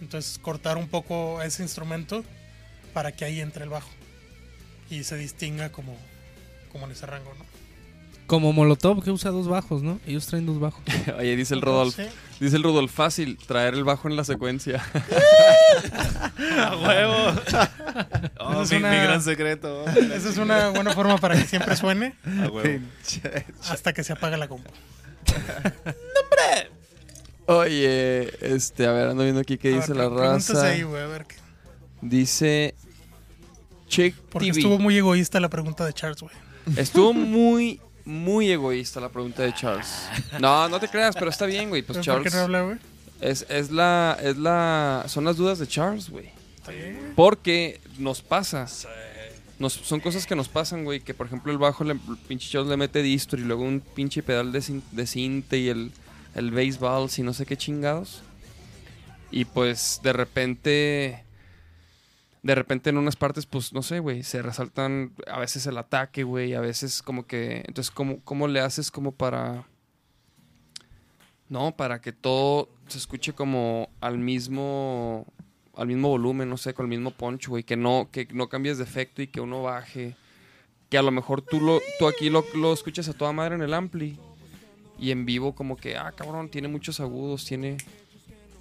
[0.00, 2.24] Entonces cortar un poco ese instrumento
[2.92, 3.90] para que ahí entre el bajo
[4.90, 5.96] y se distinga como,
[6.72, 7.57] como en ese rango, ¿no?
[8.28, 9.98] Como Molotov que usa dos bajos, ¿no?
[10.06, 10.80] Ellos traen dos bajos.
[11.18, 11.96] Oye, dice el Rodolf.
[11.96, 12.04] Sí.
[12.38, 14.80] Dice el Rodolf, fácil, traer el bajo en la secuencia.
[16.60, 17.40] ¡A huevo!
[18.38, 19.84] Oh, es mi, una- mi gran secreto.
[19.88, 22.14] Esa es una buena forma para que siempre suene
[22.44, 22.84] A huevo.
[23.68, 24.70] hasta que se apaga la compu.
[27.46, 30.66] Oye, este, a ver, ando viendo aquí qué A dice ver, la raza.
[30.66, 31.36] ahí, güey, a ver qué.
[32.02, 32.74] Dice
[33.88, 34.58] Chick Porque TV.
[34.60, 36.34] estuvo muy egoísta la pregunta de Charles, güey.
[36.76, 40.08] Estuvo muy, muy egoísta la pregunta de Charles.
[40.40, 41.82] No, no te creas, pero está bien, güey.
[41.82, 42.78] Pues ¿Por Charles qué no habla, güey?
[43.20, 46.30] es, es la, es la, son las dudas de Charles, güey.
[46.56, 47.12] Está bien.
[47.14, 48.66] Porque nos pasa.
[49.58, 51.00] Nos, son cosas que nos pasan, güey.
[51.00, 51.98] Que por ejemplo el bajo, le, el
[52.28, 55.68] pinche Charles le mete distor y luego un pinche pedal de, cin- de cinte y
[55.68, 55.92] el,
[56.34, 58.22] el baseball y no sé qué chingados.
[59.30, 61.24] Y pues de repente.
[62.42, 66.22] De repente en unas partes, pues no sé, güey, se resaltan a veces el ataque,
[66.22, 67.64] güey, a veces como que.
[67.66, 69.66] Entonces, ¿cómo, ¿cómo le haces como para.
[71.48, 75.26] No, para que todo se escuche como al mismo.
[75.74, 78.78] al mismo volumen, no sé, con el mismo poncho, güey, que no, que no cambies
[78.78, 80.16] de efecto y que uno baje.
[80.88, 83.62] Que a lo mejor tú, lo, tú aquí lo, lo escuchas a toda madre en
[83.62, 84.18] el ampli.
[84.98, 87.76] Y en vivo como que, ah, cabrón, tiene muchos agudos, tiene...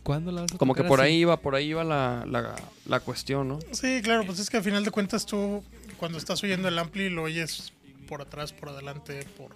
[0.07, 1.09] ¿Cuándo la vas a Como que por así?
[1.09, 2.55] ahí iba, por ahí iba la, la,
[2.85, 3.59] la cuestión, ¿no?
[3.73, 5.61] Sí, claro, pues es que al final de cuentas tú,
[5.97, 7.73] cuando estás oyendo el ampli, lo oyes
[8.07, 9.51] por atrás, por adelante, por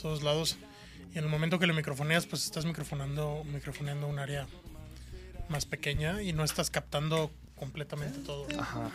[0.00, 0.56] todos lados.
[1.12, 4.46] Y en el momento que lo microfoneas, pues estás microfonando, microfoneando un área
[5.48, 8.46] más pequeña y no estás captando completamente todo.
[8.60, 8.88] Ajá.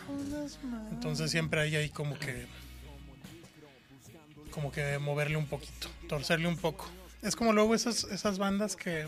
[0.90, 2.46] Entonces siempre hay ahí como que
[4.50, 6.88] como que moverle un poquito, torcerle un poco.
[7.20, 9.06] Es como luego esas, esas bandas que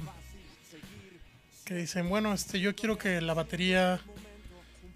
[1.64, 4.00] que dicen, bueno, este yo quiero que la batería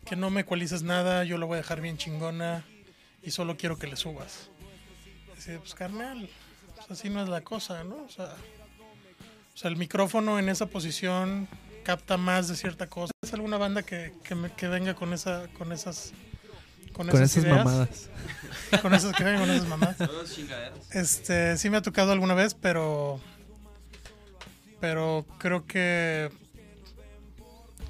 [0.05, 2.65] que no me ecualices nada, yo la voy a dejar bien chingona
[3.23, 4.51] y solo quiero que le subas.
[5.37, 6.29] Así, pues carnal,
[6.77, 7.97] pues, así no es la cosa, ¿no?
[8.05, 8.35] O sea,
[9.55, 11.49] o sea, el micrófono en esa posición
[11.85, 13.13] capta más de cierta cosa.
[13.23, 16.13] ¿Es alguna banda que, que, me- que venga con esa con esas
[16.93, 17.65] con, Con esas, esas ideas?
[17.65, 18.11] mamadas.
[18.83, 19.97] Con esas que vengan con esas mamadas.
[20.93, 23.21] Este, sí me ha tocado alguna vez, pero
[24.81, 26.31] pero creo que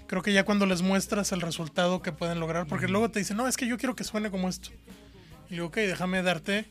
[0.08, 3.36] creo que ya cuando les muestras el resultado que pueden lograr, porque luego te dicen,
[3.36, 4.70] no, es que yo quiero que suene como esto.
[5.48, 6.66] Y digo, ok, déjame darte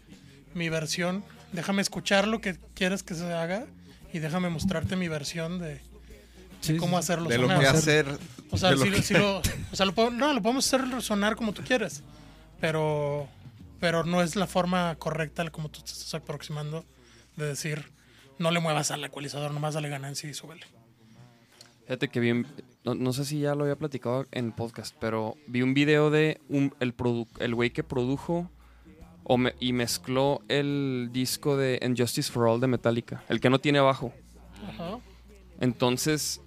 [0.53, 1.23] mi versión,
[1.53, 3.65] déjame escuchar lo que quieres que se haga
[4.11, 5.81] y déjame mostrarte mi versión de, de
[6.61, 7.59] Sí, sí, cómo hacerlo De lo sonar.
[7.61, 8.19] que hacer.
[8.49, 10.65] O sea, de lo si, que- si lo, o sea, lo puedo- no, lo podemos
[10.71, 12.01] hacer sonar como tú quieres,
[12.59, 13.27] pero,
[13.79, 16.83] pero no es la forma correcta como tú te estás aproximando
[17.35, 17.91] de decir,
[18.39, 20.65] no le muevas al ecualizador, nomás dale ganancia y súbele.
[21.83, 22.47] Fíjate que vi, un-
[22.87, 26.39] no, no sé si ya lo había platicado en podcast, pero vi un video de
[26.47, 28.49] un, el güey que produjo
[29.23, 33.59] o me- y mezcló el disco de Injustice for All de Metallica, el que no
[33.59, 34.13] tiene abajo.
[34.69, 34.99] Ajá.
[35.59, 36.39] Entonces,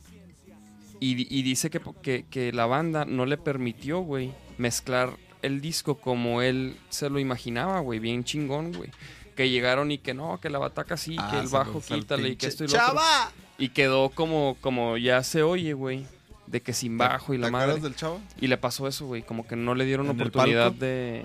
[0.99, 5.11] y, di- y dice que, que, que la banda no le permitió, güey, mezclar
[5.43, 8.91] el disco como él se lo imaginaba, güey, bien chingón, güey.
[9.37, 12.37] Que llegaron y que no, que la bataca sí, Ah, que el bajo quítale y
[12.37, 12.87] que esto y lo otro.
[12.89, 13.33] ¡Chava!
[13.59, 16.07] Y quedó como, como ya se oye, güey.
[16.51, 17.65] De que sin bajo y la ¿Te madre.
[17.73, 18.21] acuerdas del chavo?
[18.41, 19.23] Y le pasó eso, güey.
[19.23, 21.25] Como que no le dieron ¿En el oportunidad de.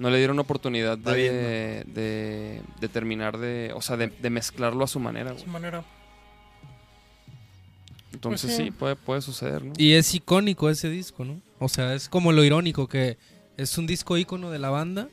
[0.00, 3.70] No le dieron oportunidad de, de, de terminar de.
[3.76, 5.44] O sea, de, de mezclarlo a su manera, güey.
[5.44, 5.84] su manera.
[8.12, 8.64] Entonces Pues sí.
[8.64, 9.72] sí, puede, puede suceder, ¿no?
[9.76, 11.40] Y es icónico ese disco, ¿no?
[11.58, 13.18] O sea, es como lo irónico que
[13.56, 15.08] es un disco ícono de la banda,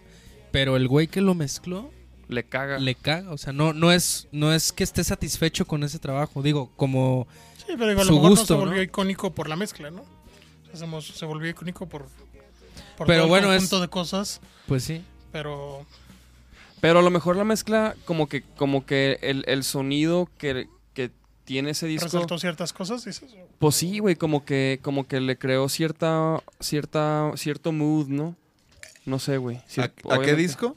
[0.52, 1.92] pero el güey que lo mezcló
[2.28, 2.78] Le caga.
[2.80, 3.32] le caga.
[3.32, 6.44] O sea, no, no, es, no es que esté satisfecho con ese trabajo.
[6.44, 7.28] Digo, como
[7.66, 8.82] Sí, pero digo, a Su lo mejor no gusto, se volvió ¿no?
[8.84, 10.04] icónico por la mezcla, ¿no?
[10.74, 12.06] Sea, se, volvió icónico por,
[12.98, 15.02] por Pero todo bueno, el es- conjunto de cosas, Pues sí.
[15.32, 15.86] pero
[16.80, 21.12] Pero a lo mejor la mezcla, como que, como que el, el sonido que, que
[21.44, 22.06] tiene ese disco.
[22.06, 23.30] resaltó ciertas cosas, dices.
[23.60, 28.36] Pues sí, güey, como que, como que le creó cierta, cierta, cierto mood, ¿no?
[29.06, 29.62] No sé, güey.
[29.78, 29.84] ¿A,
[30.14, 30.76] a qué disco?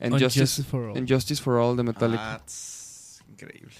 [0.00, 0.96] Injustice, Injustice for All.
[0.98, 2.34] Injustice for All de Metallica.
[2.34, 3.74] Ah, tss, increíble.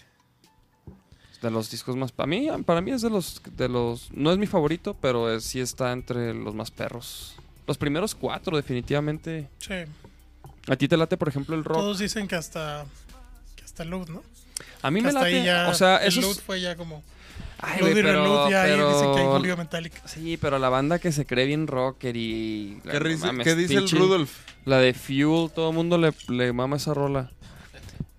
[1.43, 2.13] De los discos más...
[2.13, 4.11] Para mí, para mí es de los, de los...
[4.13, 7.35] No es mi favorito, pero es- sí está entre los más perros.
[7.67, 9.49] Los primeros cuatro, definitivamente.
[9.59, 9.75] Sí,
[10.69, 11.79] ¿A ti te late, por ejemplo, el rock?
[11.79, 12.87] todos dicen que hasta
[13.55, 14.23] que hasta el loot, ¿no?
[14.83, 15.37] A mí Que me hasta late.
[15.41, 17.03] ahí ya o sea, el fue ya como
[17.59, 20.01] Ay, y pero, reload ya ahí dicen que volvió Metallica.
[20.07, 22.79] Sí, pero la banda que se cree bien rocker y...
[22.91, 24.31] ¿Qué, no dice- mames, qué dice el Rudolf?
[24.65, 27.31] La de Fuel, todo el mundo le, le mama esa rola.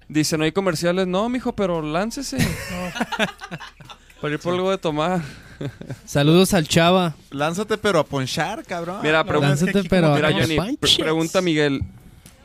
[0.10, 1.08] Dice, no hay comerciales.
[1.08, 2.38] No, mijo, pero láncese.
[2.38, 2.46] No,
[4.22, 5.22] Para ir por algo de tomar.
[6.06, 7.16] Saludos al Chava.
[7.32, 9.00] Lánzate, pero a ponchar, cabrón.
[9.04, 11.82] Mira, que Lánzate, pero mira no Johnny, pre- pregunta Miguel.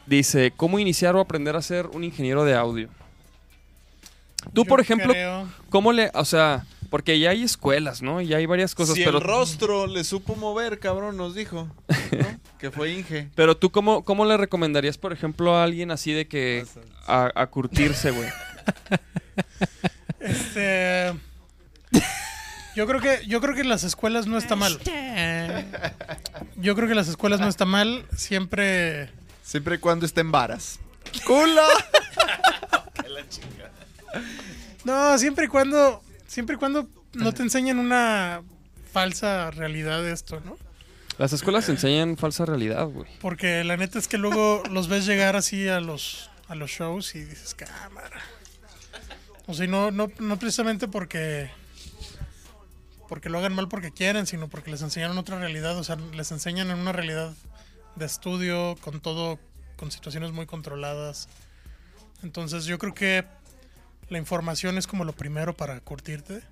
[0.06, 2.89] Dice, ¿cómo iniciar o aprender a ser un ingeniero de audio?
[4.52, 8.20] Tú, yo por ejemplo, creo- ¿cómo le, o sea, porque ya hay escuelas, ¿no?
[8.20, 11.70] Ya hay varias cosas, si pero, el rostro le supo mover, cabrón, nos dijo.
[11.89, 12.39] ¿no?
[12.59, 13.31] que fue Inge.
[13.35, 16.66] pero tú, ¿cómo, ¿cómo le recomendarías, por ejemplo, a alguien así de que
[17.06, 18.28] a, a curtirse, güey?
[20.20, 21.14] Este.
[22.77, 24.78] Yo creo que yo creo que en las escuelas no está mal.
[26.56, 28.05] Yo creo que en las escuelas no está mal.
[28.14, 29.09] Siempre.
[29.43, 30.78] Siempre y cuando esté en varas.
[31.27, 31.62] ¡Culo!
[34.85, 36.02] No, siempre y cuando.
[36.32, 38.40] Siempre y cuando no te enseñan una
[38.90, 40.56] falsa realidad de esto, ¿no?
[41.18, 43.06] Las escuelas enseñan falsa realidad, güey.
[43.20, 47.14] Porque la neta es que luego los ves llegar así a los a los shows
[47.16, 48.22] y dices, cámara.
[49.46, 51.50] O sea, y no, no, no precisamente porque
[53.10, 55.76] porque lo hagan mal porque quieren, sino porque les enseñaron otra realidad.
[55.76, 57.34] O sea, les enseñan en una realidad
[57.96, 59.38] de estudio, con todo,
[59.76, 61.28] con situaciones muy controladas.
[62.22, 63.26] Entonces yo creo que
[64.12, 66.43] la información es como lo primero para curtirte.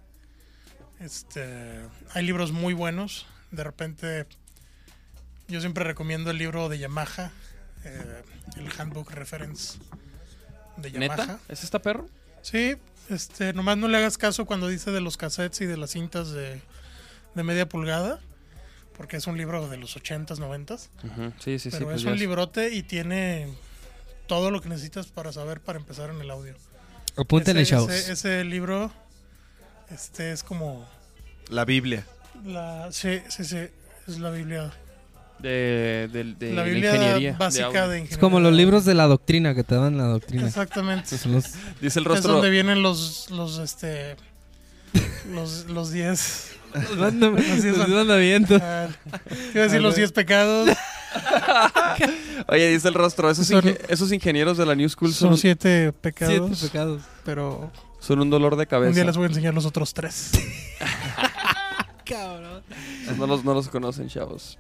[0.99, 1.81] Este,
[2.15, 3.27] hay libros muy buenos.
[3.51, 4.27] De repente,
[5.47, 7.31] yo siempre recomiendo el libro de Yamaha,
[7.85, 8.23] eh,
[8.57, 9.79] el Handbook Reference
[10.79, 11.17] de Yamaha.
[11.17, 11.39] ¿Neta?
[11.49, 12.09] ¿Es esta perro?
[12.43, 12.77] Sí,
[13.11, 16.31] este, nomás no le hagas caso cuando dice de los cassettes y de las cintas
[16.33, 16.61] de,
[17.35, 18.21] de media pulgada,
[18.97, 20.89] porque es un libro de los 80s, 90s.
[21.05, 21.71] Ujú, Sí, sí, sí.
[21.73, 23.53] pero pues es un librote y tiene
[24.27, 26.55] todo lo que necesitas para saber para empezar en el audio.
[27.17, 27.91] Apúntenle, ese, chavos.
[27.93, 28.91] ese, ese libro
[29.91, 30.89] este es como
[31.49, 32.07] La Biblia.
[32.45, 33.59] la sí, sí, sí,
[34.09, 34.71] es la Biblia,
[35.41, 37.33] de, de, de la Biblia ingeniería.
[37.33, 37.81] de básica audio.
[37.81, 38.11] de, ingeniería.
[38.13, 40.47] Es como los libros de la doctrina que te dan la doctrina.
[40.47, 41.17] Exactamente.
[41.27, 42.33] Los- Dice el Es rostro.
[42.35, 44.17] donde vienen los los este
[45.33, 46.53] los los 10
[46.97, 47.91] Los es, man.
[47.91, 48.61] mandamientos.
[48.61, 50.69] iba a decir los 10 pecados,
[52.49, 53.31] Oye, dice el rostro.
[53.31, 57.03] Esos, Son- inge- esos ingenieros de la New School son, son 7 pecados, Siete pecados.
[57.25, 58.95] pero son un dolor de un cabeza.
[58.95, 60.31] día les voy a enseñar los otros tres.
[62.05, 62.63] Cabrón.
[63.17, 64.59] No los, no los conocen, chavos.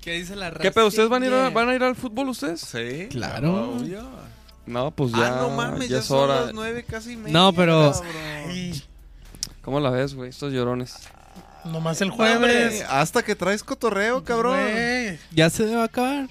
[0.00, 0.62] ¿Qué dice la raza?
[0.62, 0.86] ¿Qué pedo?
[0.86, 2.60] ¿Ustedes van a, ir a, van a ir al fútbol ustedes?
[2.60, 3.06] Sí.
[3.10, 3.72] Claro.
[3.72, 4.02] obvio.
[4.66, 6.40] No, pues ya, ah, no mames, ya ya, es son hora.
[6.46, 8.72] las nueve casi media, No, pero- cabrón.
[9.62, 10.30] ¿Cómo la ves, güey?
[10.30, 10.94] Estos llorones.
[11.64, 12.84] nomás el Hombre, jueves.
[12.88, 14.58] hasta que traes cotorreo, cabrón.
[15.32, 16.28] Ya se a acabar.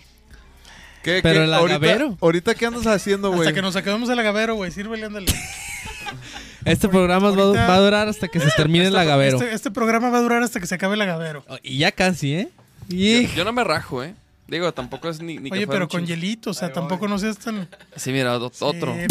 [1.04, 1.44] ¿Qué, Pero qué?
[1.46, 2.18] el agavero.
[2.22, 3.42] ahorita qué andas haciendo, güey?
[3.42, 4.72] Hasta que nos acabemos el agavero, güey.
[4.72, 5.28] Sírvele, ándale.
[6.66, 9.38] Este programa va- ahorita- va a durar hasta que se termine el agavero.
[9.38, 11.44] Este, este programa va a durar hasta que se acabe el agavero.
[11.48, 12.50] Oh, Y ya casi, ¿eh?
[12.90, 13.28] Yo, Y...
[13.36, 14.14] yo no me rajo, ¿eh?
[14.48, 17.38] Digo, tampoco es ni, ni que Oye, pero con hielito, o sea, tampoco no seas
[17.38, 17.70] tan...
[17.96, 18.94] Sí, mira, ot- otro.
[19.00, 19.06] Sí,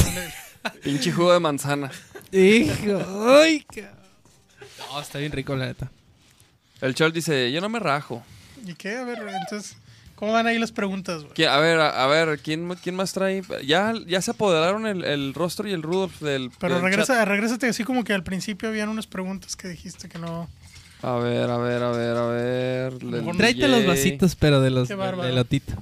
[0.65, 1.91] no Pinche jugo de manzana.
[2.33, 3.65] Hijo, ay,
[4.91, 5.91] No, está bien rico, la neta.
[6.81, 8.23] El Chol dice, yo no me rajo.
[8.67, 8.97] ¿Y qué?
[8.97, 9.77] A ver, entonces,
[10.19, 13.43] ¿cómo van ahí las preguntas, A ver, a, a ver, ¿quién, ¿quién más trae?
[13.65, 16.51] Ya, ya se apoderaron el, el rostro y el Rudolf del.
[16.59, 20.19] Pero del regresa, regrésate así como que al principio habían unas preguntas que dijiste que
[20.19, 20.49] no...
[21.01, 21.05] chat.
[21.05, 22.95] A ver, a ver, a ver, a ver.
[23.37, 25.29] Tráete los vasitos, pero de los Qué de, bárbaro.
[25.29, 25.73] de lotito.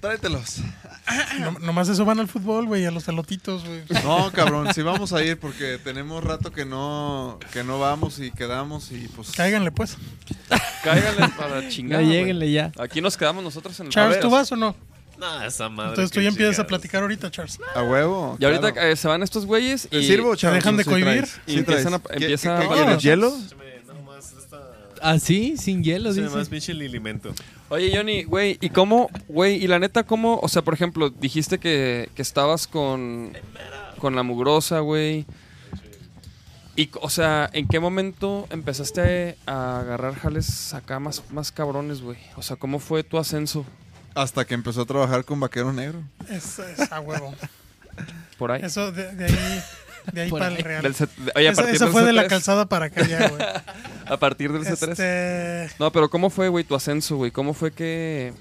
[0.00, 0.60] Tráetelos.
[1.40, 3.82] No- nomás eso van al fútbol, güey, a los elotitos, güey.
[4.04, 8.30] No, cabrón, sí vamos a ir porque tenemos rato que no que no vamos y
[8.30, 9.96] quedamos y pues Cáiganle, pues.
[10.84, 12.02] Cáiganle para chingar.
[12.04, 12.12] güey.
[12.16, 12.72] lleguenle ya.
[12.78, 13.92] Aquí nos quedamos nosotros en el.
[13.92, 14.76] Charles, ¿tú vas o no?
[15.18, 15.90] No, esa madre.
[15.90, 17.58] Entonces tú ya empiezas a platicar ahorita, Charles.
[17.74, 18.36] a huevo.
[18.40, 18.88] Y ahorita claro.
[18.88, 20.06] eh, se van estos güeyes ¿Te y.
[20.06, 20.62] sirvo, Charles?
[20.62, 21.24] dejan de cohibir?
[21.46, 22.04] Y sí empiezan traes.
[22.06, 23.36] a- ¿Qué- empieza qué- a- qué quieres, hielo?
[25.00, 25.10] Esta.
[25.10, 25.56] ¿Ah, sí?
[25.56, 26.34] Sin hielo, Sí, dice.
[26.36, 27.32] más pinche lilimento.
[27.68, 31.58] Oye, Johnny, güey, ¿y cómo, güey, y la neta, cómo, o sea, por ejemplo, dijiste
[31.58, 33.32] que, que estabas con,
[33.98, 35.24] con la mugrosa, güey.
[36.76, 42.16] Y, o sea, ¿en qué momento empezaste a agarrar jales acá más, más cabrones, güey?
[42.36, 43.64] O sea, ¿cómo fue tu ascenso
[44.14, 46.02] Hasta que empezó a trabajar con Vaquero Negro.
[46.28, 47.34] Es, es a huevo.
[48.38, 48.62] por ahí?
[48.64, 49.62] Eso de, de ahí,
[50.12, 50.58] de ahí Por para ahí.
[50.58, 50.82] el real.
[50.82, 52.86] Del set- de- oye, a esa partir esa del fue de la C3, calzada para
[52.86, 53.42] acá ya, güey.
[54.06, 54.90] A partir del C3.
[54.90, 57.30] Este, No, pero ¿cómo fue, güey, tu ascenso, güey?
[57.30, 58.32] ¿Cómo fue que...?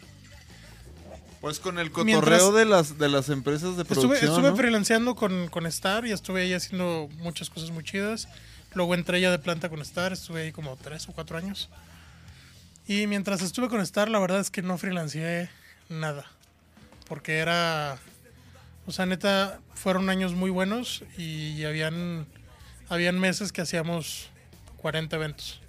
[1.42, 4.56] Pues con el Mientras- cotorreo de las de las empresas de estuve producción, estuve ¿no?
[4.58, 8.28] freelanceando con, con Star y estuve ahí haciendo muchas cosas muy chidas.
[8.74, 11.70] Luego entré ya de planta con Star, estuve ahí como tres o cuatro años.
[12.88, 15.50] Y mientras estuve con Star, la verdad es que no freelanceé
[15.88, 16.26] nada.
[17.08, 17.98] Porque era.
[18.90, 22.26] O sea, neta, fueron años muy buenos y habían,
[22.90, 24.32] habían meses que hacíamos
[24.78, 25.62] 40 eventos.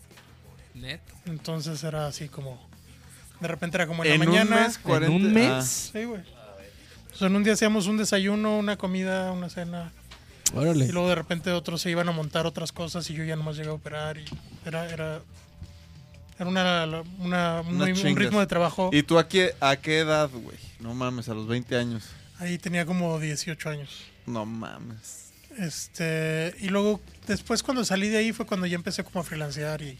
[0.72, 1.12] Neto.
[1.26, 2.58] Entonces era así como.
[3.40, 4.56] De repente era como en, en la un mañana.
[4.66, 5.34] mes, 40, ¿En un ah.
[5.34, 5.90] mes?
[5.92, 6.22] Sí, güey.
[7.12, 9.92] O sea, en un día hacíamos un desayuno, una comida, una cena.
[10.54, 10.86] Órale.
[10.86, 13.56] Y luego de repente otros se iban a montar otras cosas y yo ya nomás
[13.56, 14.16] llegué a operar.
[14.16, 14.24] Y
[14.64, 15.20] era, era,
[16.38, 18.88] era una, una- un, un ritmo de trabajo.
[18.94, 20.56] ¿Y tú a qué, a qué edad, güey?
[20.78, 22.08] No mames, a los 20 años.
[22.40, 23.90] Ahí tenía como 18 años.
[24.26, 25.30] No mames.
[25.58, 29.82] Este, y luego después cuando salí de ahí fue cuando ya empecé como a freelancear
[29.82, 29.98] y,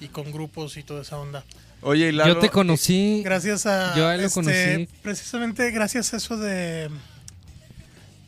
[0.00, 1.44] y con grupos y toda esa onda.
[1.82, 3.22] Oye, y Lalo, Yo te conocí.
[3.24, 3.94] Gracias a.
[3.96, 4.88] Yo a él lo este, conocí.
[5.02, 6.88] Precisamente gracias a eso de.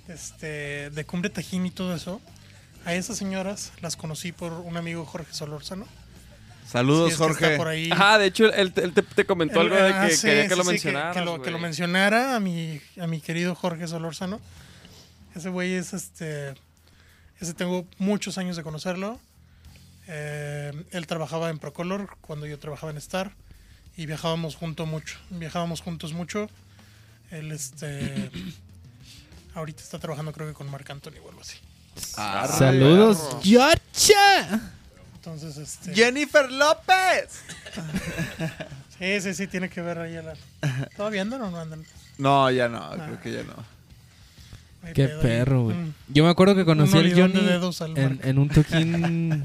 [0.09, 0.91] Este.
[0.91, 2.21] De Cumbre Tajín y todo eso.
[2.85, 5.87] A esas señoras las conocí por un amigo Jorge Solórzano.
[6.67, 7.57] Saludos, que está Jorge.
[7.57, 7.91] por ahí.
[7.91, 10.45] Ajá, de hecho, él, él te, te comentó El- algo de ah, que sí, quería
[10.45, 13.55] que sí, lo sí, mencionaras, que, lo, que lo mencionara a mi, a mi querido
[13.55, 14.41] Jorge Solórzano.
[15.35, 16.55] Ese güey es este.
[17.41, 19.19] Ese tengo muchos años de conocerlo.
[20.07, 23.33] Eh, él trabajaba en Procolor cuando yo trabajaba en Star.
[23.97, 25.19] Y viajábamos juntos mucho.
[25.31, 26.49] Viajábamos juntos mucho.
[27.31, 28.31] Él este.
[29.55, 31.59] ahorita está trabajando creo que con Marc Anthony o algo así.
[32.17, 33.19] Ah, Saludos.
[33.19, 33.41] perro.
[35.25, 35.95] Entonces, este.
[35.95, 37.41] Jennifer López.
[38.99, 40.35] Sí, sí, sí, tiene que ver ahí a la.
[40.97, 41.85] ¿Todavía andan o no andan?
[42.19, 43.55] No, ya no, creo que ya no.
[44.93, 45.77] Qué pedo perro, güey.
[45.77, 45.95] Mm.
[46.09, 49.45] Yo me acuerdo que conocí al de Johnny dedos al en, un toquín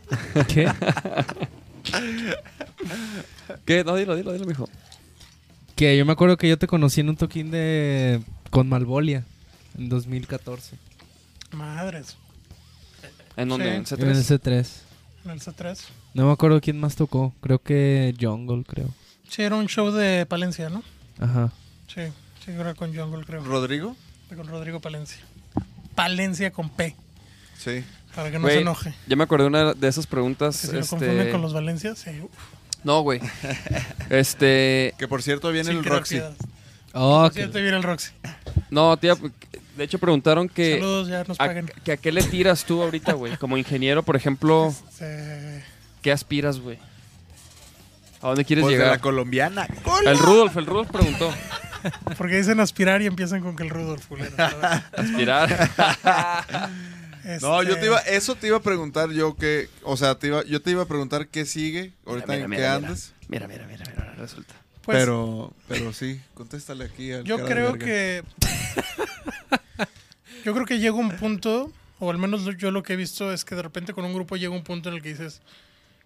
[0.48, 0.70] ¿Qué?
[3.64, 3.84] ¿Qué?
[3.84, 4.68] No, dilo, dilo, dilo, mijo.
[5.76, 8.20] Que yo me acuerdo que yo te conocí en un toquín de...
[8.50, 9.24] Con Malvolia.
[9.78, 10.76] En 2014.
[11.52, 12.16] Madres.
[13.36, 13.82] ¿En dónde?
[13.86, 13.94] Sí.
[13.94, 14.89] ¿En En el C3?
[15.22, 15.24] C3.
[15.24, 15.78] En el C3.
[16.14, 17.32] No me acuerdo quién más tocó.
[17.40, 18.88] Creo que Jungle, creo.
[19.28, 20.82] Sí, era un show de Palencia, ¿no?
[21.18, 21.52] Ajá.
[21.86, 22.02] Sí,
[22.44, 23.44] sí, era con Jungle, creo.
[23.44, 23.96] ¿Rodrigo?
[24.34, 25.18] Con Rodrigo Palencia.
[25.94, 26.94] Palencia con P,
[27.58, 27.84] Sí.
[28.14, 28.94] para que no Güey, se enoje.
[29.06, 30.60] Ya me acordé de una de esas preguntas.
[30.60, 30.90] Que si lo este...
[30.96, 32.10] confunden con los Valencias, sí.
[32.22, 32.30] uf,
[32.84, 33.20] No, güey.
[34.10, 34.94] este.
[34.98, 36.20] Que por cierto viene el Roxy.
[36.94, 38.12] Oh, que- te viene el Roxy.
[38.70, 39.14] No, tía.
[39.76, 40.74] De hecho, preguntaron que.
[40.74, 43.36] Saludos, ya nos a, que ¿A qué le tiras tú ahorita, güey?
[43.36, 45.64] Como ingeniero, por ejemplo, Este,
[46.02, 46.78] ¿qué aspiras, güey?
[48.22, 48.96] ¿A dónde quieres Pues de llegar?
[48.96, 49.66] la colombiana.
[50.04, 51.32] El Rudolf, el Rudolf preguntó.
[52.18, 54.30] porque dicen aspirar y empiezan con que el Rudolf, culero.
[54.96, 55.70] Aspirar.
[57.42, 60.28] No, yo Este, te iba, eso te iba a preguntar yo que, o sea, te
[60.28, 63.12] iba, yo te iba a preguntar qué sigue, ahorita Mira, en mira, qué mira, andas,
[63.28, 64.54] Mira, mira, mira, mira, resulta.
[64.82, 68.24] Pues, pero, pero sí, contéstale aquí al Yo cara creo que.
[70.44, 73.44] yo creo que llega un punto, o al menos yo lo que he visto es
[73.44, 75.40] que de repente con un grupo llega un punto en el que dices,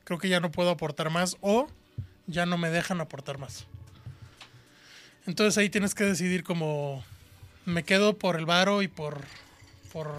[0.05, 1.68] creo que ya no puedo aportar más, o
[2.26, 3.66] ya no me dejan aportar más.
[5.26, 7.05] Entonces ahí tienes que decidir como.
[7.64, 9.20] Me quedo por el varo y por.
[9.92, 10.18] por, por,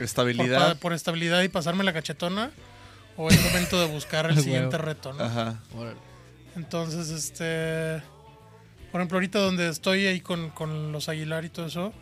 [0.00, 0.72] estabilidad.
[0.74, 2.50] pa- por estabilidad y pasarme la cachetona.
[3.18, 5.22] O es momento de buscar el siguiente reto, ¿no?
[5.24, 5.60] Ajá.
[6.56, 8.02] Entonces, este.
[8.90, 11.92] Por ejemplo, ahorita donde estoy ahí con, con los Aguilar y todo eso,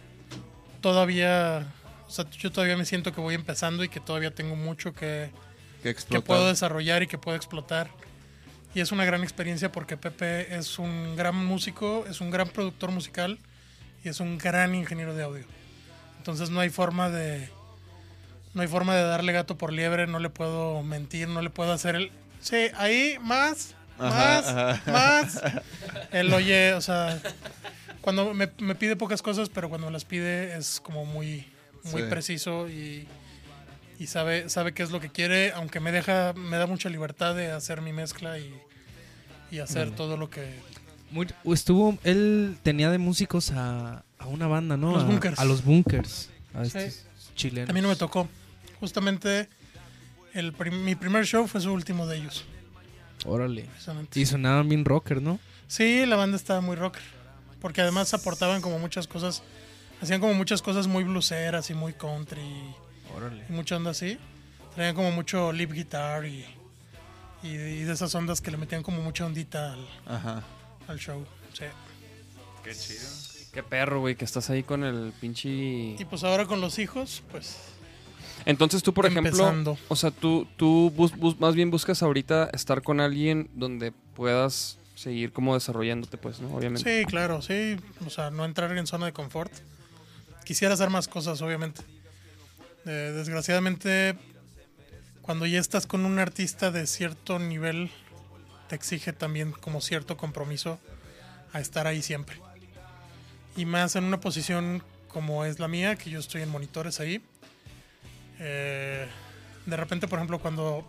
[0.80, 1.66] todavía.
[2.06, 5.30] O sea, yo todavía me siento que voy empezando y que todavía tengo mucho que,
[5.82, 7.90] Que que puedo desarrollar y que puedo explotar.
[8.74, 12.90] Y es una gran experiencia porque Pepe es un gran músico, es un gran productor
[12.90, 13.38] musical
[14.04, 15.44] y es un gran ingeniero de audio.
[16.18, 17.48] Entonces no hay forma de.
[18.52, 21.72] No hay forma de darle gato por liebre, no le puedo mentir, no le puedo
[21.72, 22.12] hacer el.
[22.40, 25.40] Sí, ahí, más, más, Ajá, más.
[26.12, 27.20] Él oye, o sea,
[28.00, 31.46] cuando me, me pide pocas cosas, pero cuando me las pide es como muy,
[31.84, 32.08] muy Sí.
[32.08, 33.06] preciso y,
[33.98, 37.34] y sabe, sabe qué es lo que quiere, aunque me deja, me da mucha libertad
[37.34, 38.54] de hacer mi mezcla y,
[39.50, 40.54] y hacer todo lo que.
[41.10, 44.92] Muy- estuvo, él tenía de músicos a, a una banda, ¿no?
[44.92, 45.38] Los A- Bunkers.
[45.38, 46.30] A los Bunkers.
[46.54, 46.78] A Sí.
[46.78, 47.06] estos
[47.36, 47.70] chilenos.
[47.70, 48.28] A mí no me tocó.
[48.80, 49.48] Justamente
[50.34, 52.44] el prim- mi primer show fue su último de ellos.
[53.24, 53.68] Órale.
[54.14, 55.38] Y sonaban bien rocker, ¿no?
[55.66, 57.02] Sí, la banda estaba muy rocker.
[57.60, 59.42] Porque además aportaban como muchas cosas.
[60.02, 62.42] Hacían como muchas cosas muy bluseras y muy country.
[63.16, 63.44] Órale.
[63.48, 64.18] y mucha onda así.
[64.74, 66.44] Traían como mucho lip guitar y,
[67.42, 70.42] y, y de esas ondas que le metían como mucha ondita al, Ajá.
[70.88, 71.24] al show.
[71.52, 71.64] Sí.
[72.64, 73.08] Qué chido.
[73.52, 75.48] Qué perro, güey, que estás ahí con el pinche.
[75.48, 77.56] Y pues ahora con los hijos, pues
[78.46, 82.82] Entonces tú, por ejemplo, o sea, tú, tú bus- bus- más bien buscas ahorita estar
[82.82, 86.54] con alguien donde puedas seguir como desarrollándote, pues, ¿no?
[86.54, 87.00] Obviamente.
[87.00, 87.76] sí, claro, sí.
[88.06, 89.52] O sea, no entrar en zona de confort.
[90.44, 91.80] Quisiera hacer más cosas, obviamente.
[92.86, 94.14] Eh, desgraciadamente,
[95.22, 97.90] cuando ya estás con un artista de cierto nivel,
[98.68, 100.78] te exige también como cierto compromiso
[101.54, 102.36] a estar ahí siempre.
[103.56, 107.22] Y más en una posición como es la mía, que yo estoy en monitores ahí.
[108.38, 109.06] Eh,
[109.66, 110.84] de repente, por ejemplo, cuando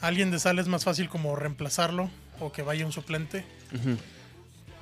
[0.00, 2.10] alguien de sale es más fácil como reemplazarlo
[2.40, 3.44] o que vaya un suplente.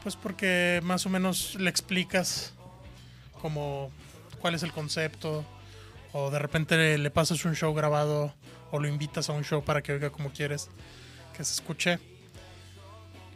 [0.02, 2.54] Pues porque más o menos le explicas
[3.40, 3.90] como
[4.40, 5.44] cuál es el concepto
[6.12, 8.34] o de repente le, pasas un show grabado
[8.70, 10.68] o lo invitas a un show para que oiga como quieres
[11.36, 11.98] que se escuche.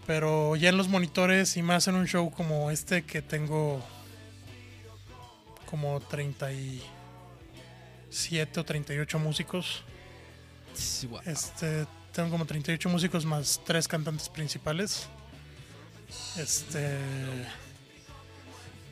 [0.07, 3.83] Pero ya en los monitores y más en un show como este que tengo
[5.66, 6.01] como
[8.11, 9.83] 37 o 38 músicos.
[10.74, 11.23] Sí, guau.
[11.27, 15.07] Este, tengo como 38 músicos más tres cantantes principales.
[16.39, 16.99] Este,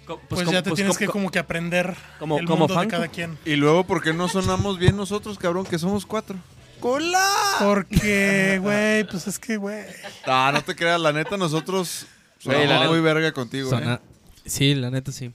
[0.06, 2.78] Co- pues, como- ya te pues, tienes que como que aprender como- el como mundo
[2.80, 3.38] de cada quien.
[3.44, 5.64] Y luego, ¿por qué no sonamos bien nosotros, cabrón?
[5.64, 6.36] Que somos cuatro.
[6.80, 7.26] ¡Cola!
[7.60, 9.84] Porque, güey, pues es que, güey.
[10.26, 12.06] Ah, no te creas, la neta, nosotros
[12.38, 13.98] somos muy verga contigo, Sona- ¿eh?
[14.44, 15.32] Sí, la neta sí.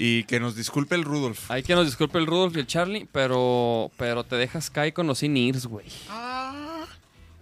[0.00, 1.50] Y que nos disculpe el Rudolf.
[1.50, 5.08] Hay que nos disculpe el Rudolf y el Charlie, pero, pero te dejas caer con
[5.08, 5.86] los in-ears, güey.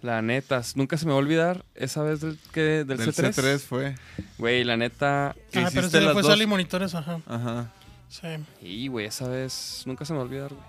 [0.01, 3.33] La neta, nunca se me va a olvidar esa vez del, que, del, Del C3.
[3.33, 3.95] C3 fue.
[4.37, 5.35] Güey, la neta.
[5.51, 6.31] Que Ah, pero hiciste ese las fue dos.
[6.31, 7.19] Sally Monitores, ajá.
[7.27, 7.71] Ajá.
[8.09, 8.27] Sí.
[8.61, 10.63] Y, güey, esa vez nunca se me va a olvidar, güey.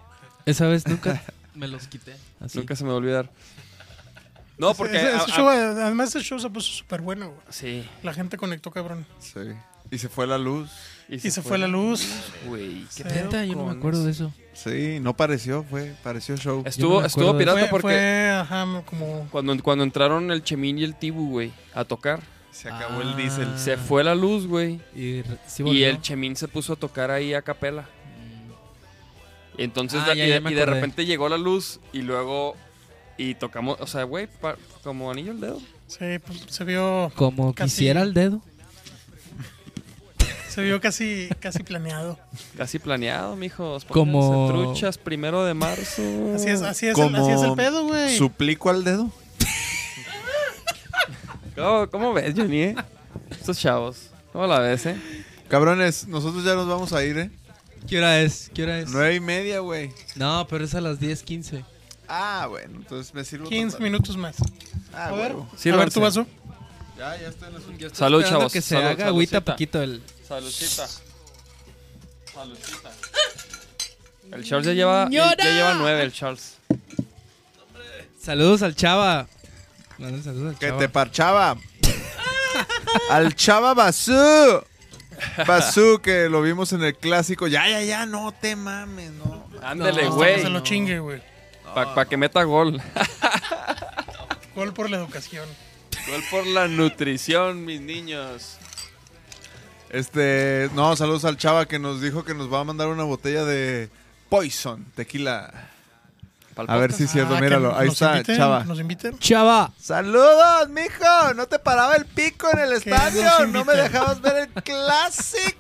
[0.47, 1.23] Esa vez nunca
[1.55, 2.17] me los quité.
[2.41, 2.59] Así.
[2.59, 3.31] Nunca se me va a olvidar.
[4.57, 4.97] No, porque.
[4.97, 7.41] Ese, ese a- a- show, además, ese show se puso súper bueno, güey.
[7.51, 7.89] sí.
[8.03, 9.07] La gente conectó, cabrón.
[9.21, 9.41] Sí.
[9.91, 10.71] Y se fue la luz.
[11.09, 12.07] Y se fue la luz.
[12.47, 13.03] Güey, qué Sí.
[13.05, 14.33] pedo Neta, yo no me con acuerdo de eso.
[14.53, 16.63] Sí, no pareció, fue, pareció show.
[16.67, 19.27] Estuvo, estuvo pirata Fue, porque fue, ajá, como...
[19.31, 22.21] cuando, cuando entraron el Chemín y el Tibu, güey, a tocar,
[22.51, 23.49] Se acabó el diésel.
[23.59, 24.81] se fue la luz, güey.
[24.95, 27.89] Y, sí Y el Chemín se puso a tocar ahí a capela.
[29.57, 32.55] Y entonces Ah, de- ya, y, ya de, y repente llegó la luz y luego
[33.17, 34.29] y tocamos, o sea, güey,
[34.85, 35.61] como anillo el dedo.
[35.89, 37.71] Sí, pues, se vio, Como Casi.
[37.71, 38.41] quisiera el dedo.
[40.49, 42.19] Se vio casi, casi planeado.
[42.57, 43.85] Casi planeado, mijos.
[43.85, 46.03] Como- truchas primero de marzo.
[46.35, 48.17] Así es, así es, el, así es el pedo, güey.
[48.17, 49.11] Suplico al dedo.
[51.55, 52.63] ¿Cómo, cómo ves, Johnny?
[52.63, 52.77] eh?
[53.31, 54.11] Estos chavos.
[54.33, 54.97] ¿Cómo la ves, eh?
[55.49, 57.31] Cabrones, nosotros ya nos vamos a ir, ¿eh?
[57.89, 58.51] ¿Qué hora es?
[58.55, 58.91] ¿Qué hora es?
[58.91, 59.91] Nueve y media, güey.
[60.15, 61.65] No, pero es a las 10.15.
[62.07, 63.49] Ah, bueno, entonces me sirvo.
[63.49, 64.37] 15 para- minutos más.
[64.95, 66.27] Ah, A ver, a ver tu vaso.
[66.99, 67.89] Ya, ya estoy en la suya.
[67.95, 68.53] Salud, chavos.
[68.53, 70.03] que se Salud, haga agüita poquito el...
[70.27, 70.87] Saludcita.
[72.35, 72.91] Saludcita.
[74.33, 76.57] El Charles ya lleva, ya lleva nueve, el Charles.
[78.21, 79.27] Saludos al chava.
[79.99, 80.79] Saludos al Que chava.
[80.79, 81.57] te parchaba.
[83.11, 84.13] al chava Basú.
[85.47, 87.47] Basú, que lo vimos en el clásico.
[87.49, 89.49] Ya, ya, ya, no te mames, no.
[89.63, 90.35] Ándele, No, Hasta güey.
[90.37, 91.23] que se lo chingue, güey.
[91.75, 92.81] Para que meta gol.
[94.55, 95.49] Gol por la educación.
[96.11, 98.57] Gol por la nutrición, mis niños.
[99.91, 103.45] Este, no, saludos al chava que nos dijo que nos va a mandar una botella
[103.45, 103.89] de
[104.29, 105.71] Poison, tequila.
[106.57, 107.77] A ver si es cierto, Ah, míralo.
[107.77, 108.65] Ahí está, inviten, chava.
[108.65, 109.19] Nos inviten.
[109.19, 109.73] Chava.
[109.81, 111.35] Saludos, mijo.
[111.37, 113.47] No te paraba el pico en el estadio.
[113.47, 115.57] No me dejabas ver el clásico.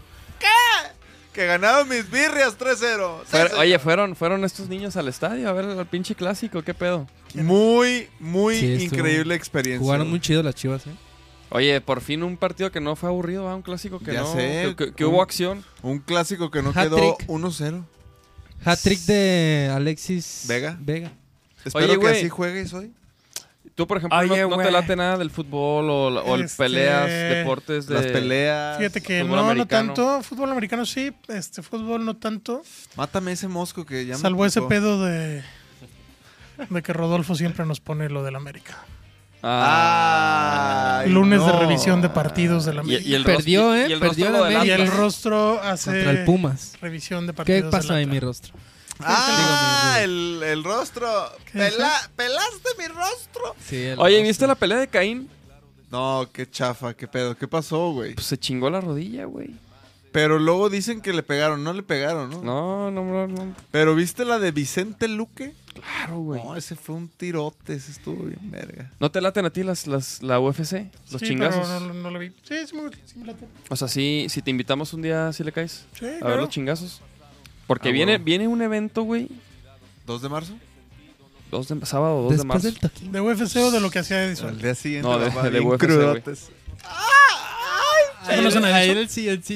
[1.32, 2.76] Que ganaron mis birrias 3-0.
[3.26, 3.60] Sí, Fuer- señor.
[3.60, 7.06] oye, fueron, fueron estos niños al estadio a ver el pinche clásico, ¿qué pedo?
[7.34, 9.80] Muy, muy Sí, estuvo- increíble experiencia.
[9.84, 10.90] Jugaron muy chido las chivas, ¿eh?
[11.50, 13.54] Oye, por fin un partido que no fue aburrido, ¿va?
[13.54, 14.74] un clásico que Ya no, sé.
[14.76, 15.64] que, que- que Un- hubo acción.
[15.82, 17.16] Un clásico que no Hat-trick.
[17.18, 17.84] quedó 1-0.
[18.64, 20.76] Hat-trick de Alexis Vega.
[20.80, 21.12] Vega.
[21.64, 22.16] Espero Oye, que güey.
[22.18, 22.92] así juegues hoy.
[23.74, 26.64] Tú, por ejemplo, Oye, no, no te late nada del fútbol o, o el Este,
[26.64, 27.94] peleas, deportes de...
[27.94, 28.76] Las peleas.
[28.78, 29.94] Fíjate que no, no americano.
[29.94, 30.22] tanto.
[30.24, 32.62] Fútbol americano sí, este fútbol no tanto.
[32.96, 34.68] Mátame ese mosco que ya me Salvo ese picó.
[34.68, 35.44] pedo de,
[36.70, 38.76] de que Rodolfo siempre nos pone lo del América.
[39.42, 41.04] Ah.
[41.06, 43.08] Lunes de revisión de partidos del Y, América.
[43.08, 43.86] y el Perdió, ¿eh?
[43.88, 44.66] y el Perdió rostro la.
[44.66, 46.72] Y el rostro hace Contra el Pumas.
[46.80, 47.70] revisión de ¿Qué partidos.
[47.70, 48.54] pasa del en mi rostro?
[49.00, 51.08] Ah, el, el rostro.
[51.52, 53.54] ¿Qué Pela- ¿Pelaste mi rostro?
[53.64, 54.26] Sí, el Oye, rostro.
[54.28, 55.28] ¿viste la pelea de Caín?
[55.90, 57.36] No, qué chafa, qué pedo.
[57.36, 58.14] ¿Qué pasó, güey?
[58.14, 59.50] Pues se chingó la rodilla, güey.
[60.10, 61.62] Pero luego dicen que le pegaron.
[61.62, 62.42] No le pegaron, ¿no?
[62.42, 63.54] No, no, no, no.
[63.70, 65.54] Pero ¿viste la de Vicente Luque?
[65.80, 66.42] Claro, güey.
[66.42, 67.74] No, ese fue un tirote.
[67.74, 68.90] Ese estuvo bien verga.
[69.00, 70.86] ¿No te laten a ti las, las, la UFC?
[71.10, 71.66] Los Sí, chingazos.
[71.66, 72.30] pero no, no lo vi.
[72.42, 73.46] Sí, sí me, sí me late.
[73.68, 75.86] O sea, sí, si te invitamos un día, ¿sí le caes?
[75.98, 76.36] Sí, A ver claro.
[76.42, 77.00] los chingazos.
[77.66, 79.28] Porque Ah, viene, viene un evento, güey.
[80.06, 80.54] ¿2 de marzo?
[81.50, 82.68] Dos de, sábado 2 de marzo.
[82.70, 83.12] del.
[83.12, 84.48] ¿De UFC o de lo que hacía Edison?
[84.50, 85.08] Al día siguiente.
[85.08, 85.78] No, de- de bien UFC, güey.
[85.78, 86.50] crudotes.
[86.80, 87.37] ¿Conocen a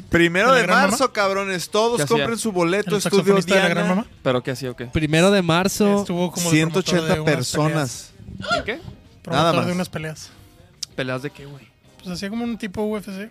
[0.08, 1.68] Primero ¿De marzo, cabrones.
[1.68, 2.90] Todos compren su boleto.
[2.90, 4.06] ¿El Estudio saxofonista de la Gran Diana.
[4.22, 4.86] ¿Pero qué hacía o qué?
[4.86, 6.00] Primero de marzo.
[6.00, 8.12] Estuvo como de promotor 180 de unas personas.
[8.56, 8.80] ¿En qué?
[9.30, 9.66] Nada más.
[9.66, 10.30] de unas peleas.
[10.94, 11.66] ¿Peleas de qué, güey?
[11.98, 13.30] Pues hacía como un tipo UFC.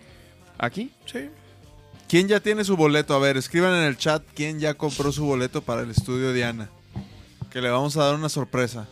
[0.58, 0.92] ¿Aquí?
[1.06, 1.28] Sí.
[2.08, 3.14] ¿Quién ya tiene su boleto?
[3.14, 6.68] A ver, escriban en el chat quién ya compró su boleto para el estudio Diana.
[7.50, 8.86] Que le vamos a dar una sorpresa.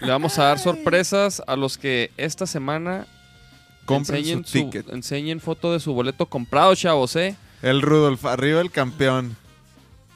[0.00, 3.06] Le vamos a dar sorpresas a los que esta semana
[3.84, 4.88] Compren enseñen, su ticket.
[4.90, 7.36] enseñen foto de su boleto comprado, chavos, ¿eh?
[7.62, 9.36] El Rudolf, arriba el campeón.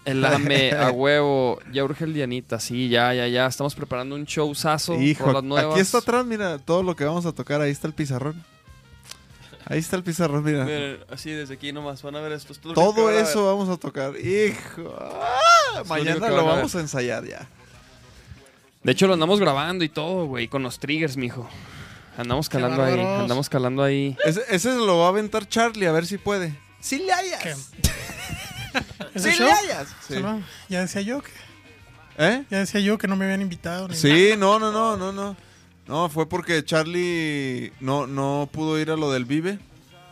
[0.04, 1.58] El AME, a huevo.
[1.72, 2.60] Ya urge el Dianita.
[2.60, 3.46] Sí, ya, ya, ya.
[3.46, 5.72] Estamos preparando un showzazo Hijo, las nuevas.
[5.74, 7.60] aquí está atrás, mira, todo lo que vamos a tocar.
[7.60, 8.42] Ahí está el pizarrón.
[9.68, 10.64] Ahí está el pizarrón, mira.
[10.64, 12.54] Miren, así desde aquí nomás van a ver esto.
[12.72, 13.24] Todo a ver.
[13.24, 14.14] eso vamos a tocar.
[14.16, 14.94] Hijo.
[14.96, 17.48] Ah, mañana lo van a vamos a ensayar ya.
[18.84, 21.48] De hecho, lo andamos grabando y todo, güey, con los triggers, mijo.
[22.16, 24.16] Andamos calando ahí, andamos calando ahí.
[24.24, 26.58] Ese, ese se lo va a aventar Charlie, a ver si puede.
[26.80, 27.42] ¡Sí le hayas!
[27.42, 27.54] ¿Qué?
[29.20, 29.88] ¡Sí ¿Ese le hayas!
[30.06, 30.14] Sí.
[30.68, 31.30] Ya decía yo que
[32.18, 32.44] ¿Eh?
[32.50, 33.88] ya decía yo que no me habían invitado.
[33.88, 35.36] ni Sí, no, no, no, no, no.
[35.86, 39.58] No, fue porque Charlie no, no pudo ir a lo del Vive.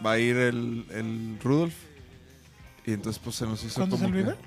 [0.04, 1.74] Va a ir el, el Rudolf.
[2.86, 4.38] Y entonces pues se nos hizo ¿Cuándo es como el que- Vive?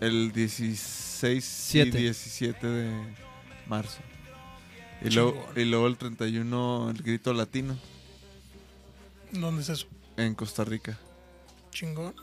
[0.00, 1.98] El 16 Siete.
[1.98, 2.90] y 17 de
[3.66, 3.98] marzo.
[5.02, 7.76] Y luego, y luego el 31 el grito latino
[9.32, 9.86] ¿Dónde es eso?
[10.16, 10.98] en Costa Rica.
[11.70, 12.14] Chingón.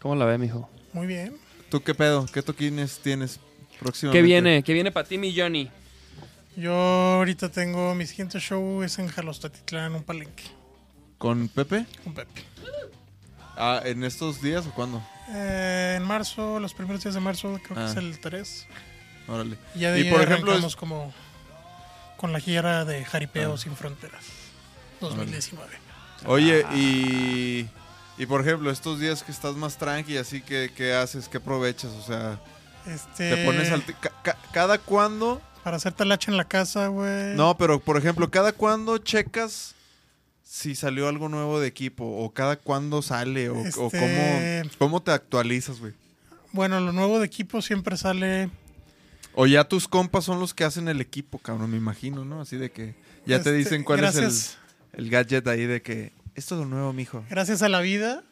[0.00, 0.70] ¿Cómo la ve, mijo?
[0.92, 1.36] Muy bien.
[1.68, 2.26] ¿Tú qué pedo?
[2.32, 3.40] ¿Qué toquines tienes
[3.80, 4.18] próximamente?
[4.18, 4.62] ¿Qué viene?
[4.62, 5.68] ¿Qué viene para ti, mi Johnny?
[6.56, 10.44] Yo ahorita tengo mi siguiente show es en Jalostatitlán, un palenque
[11.18, 11.84] ¿Con Pepe?
[12.04, 12.42] con Pepe.
[13.56, 15.02] Ah, ¿En estos días o cuándo?
[15.30, 17.90] Eh, en marzo, los primeros días de marzo, creo que Ah.
[17.90, 18.66] es el 3.
[19.28, 19.56] Órale.
[19.74, 21.12] Y ya de Y por ejemplo, es- como
[22.16, 23.58] con la gira de Jaripeo Ah.
[23.58, 24.24] Sin Fronteras
[25.00, 25.70] 2019.
[26.26, 26.74] Oye, Ah.
[26.74, 27.68] y,
[28.18, 31.28] y por ejemplo, estos días que estás más tranqui, así que, ¿qué haces?
[31.28, 31.90] ¿Qué aprovechas?
[31.92, 32.40] O sea,
[32.86, 33.84] Este, te pones al...
[33.84, 35.40] ca- ca- ¿Cada cuándo?
[35.62, 37.34] Para hacer talacha en la casa, güey.
[37.34, 39.74] No, pero por ejemplo, ¿cada cuándo checas
[40.44, 42.04] si salió algo nuevo de equipo?
[42.24, 43.50] ¿O cada cuándo sale?
[43.50, 45.92] ¿O, o Este- cómo, cómo te actualizas, güey?
[46.52, 48.48] Bueno, lo nuevo de equipo siempre sale.
[49.38, 52.40] O ya tus compas son los que hacen el equipo, cabrón, me imagino, ¿no?
[52.40, 52.94] Así de que
[53.26, 54.32] ya te este, dicen cuál es el,
[55.04, 57.22] el gadget ahí de que esto es lo nuevo, mijo.
[57.28, 58.22] Gracias a la vida,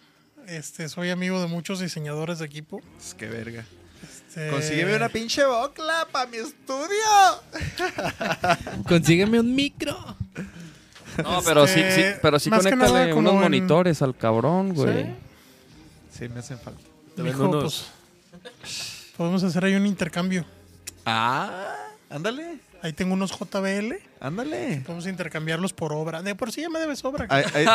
[0.48, 2.80] este, soy amigo de muchos diseñadores de equipo.
[2.98, 3.66] Es que verga.
[4.02, 6.88] Este, Consígueme una pinche bocla para mi estudio.
[8.88, 10.16] Consígueme un micro.
[11.22, 15.06] No, pero sí, sí, pero sí conéctale unos en- monitores al cabrón, güey.
[16.18, 16.80] Sí, me hacen falta.
[17.18, 17.90] Mijo, unos.
[18.60, 20.44] pues, podemos hacer ahí un intercambio.
[21.06, 21.74] Ah,
[22.10, 23.94] ándale, Ahí tengo unos JBL.
[24.20, 24.82] ándale.
[24.84, 26.20] Podemos intercambiarlos por obra.
[26.22, 27.26] De por sí ya me debes obra.
[27.30, 27.66] Ahí, ahí-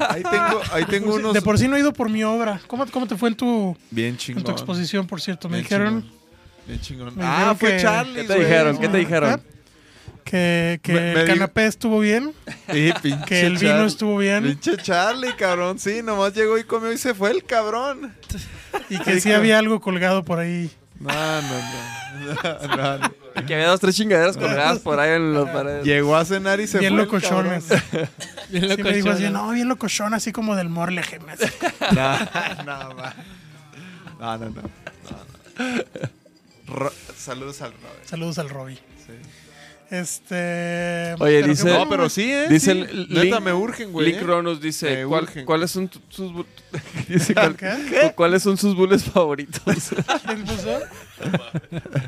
[0.00, 2.60] ahí tengo, ahí tengo unos De por sí no he ido por mi obra.
[2.66, 4.44] ¿Cómo, cómo te fue en tu, bien en chingón.
[4.44, 5.48] tu exposición, por cierto?
[5.48, 7.16] Me Bien dijeron chingón, Bien chingón.
[7.16, 8.14] me ah, fue que- Charlie.
[8.16, 8.40] ¿Qué te güey.
[8.46, 8.78] dijeron?
[8.78, 9.42] ¿Qué te dijeron?
[10.24, 12.32] que, que Me- me el canapé estuvo bien,
[12.70, 15.78] Sí, pinche que el vino estuvo bien Pinche Charlie, cabrón.
[15.78, 18.14] Sí, nomás llegó y comió y se fue el cabrón.
[18.90, 20.70] y que sí había algo colgado por ahí.
[21.00, 22.76] No, no, no.
[22.76, 23.10] No, no.
[23.36, 25.84] Y que había dos, tres chingaderas colgadas por ahí en las paredes.
[25.84, 27.00] Llegó a cenar y se bien fue.
[27.02, 27.64] el locochones.
[28.50, 31.02] Bien Sí me dijo así, no, bien locochón, así como del morle.
[31.24, 31.50] me hace.
[31.94, 32.18] No,
[32.64, 33.04] no, no,
[34.20, 34.38] no, no.
[34.38, 34.62] no, no.
[36.66, 38.04] Ro- Saludos al Robert.
[38.06, 38.76] Saludos al Robbie.
[39.06, 39.12] Sí.
[39.90, 41.14] Este.
[41.18, 42.46] Oye, dice- No, pero sí, ¿eh?
[42.48, 43.06] Dice sí.
[43.08, 44.06] Link- me urgen, güey.
[44.12, 44.24] Link ¿eh?
[44.24, 45.28] Ronus dice, ¿cuál-.
[45.44, 46.46] ¿cuáles son sus
[47.08, 48.12] dice, cuál- ¿Qué?
[48.14, 49.62] ¿Cuáles son sus bulles favoritos?
[50.26, 50.80] ¿Quién puso?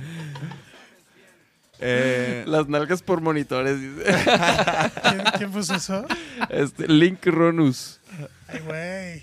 [1.85, 4.15] Eh, Las nalgas por monitores, dice.
[5.03, 6.07] ¿Quién, quién puso eso?
[6.49, 7.99] Este, Link Ronus.
[8.47, 9.23] Ay, güey.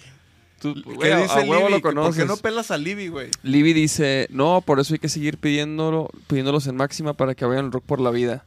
[0.59, 1.71] Tú, ¿Qué güey, a- dice a huevo Libby?
[1.71, 3.29] lo ¿Por qué no pelas a Libby, güey?
[3.43, 7.65] Libby dice, no, por eso hay que seguir pidiéndolo, pidiéndolos en máxima para que vayan
[7.65, 8.43] al rock por la vida.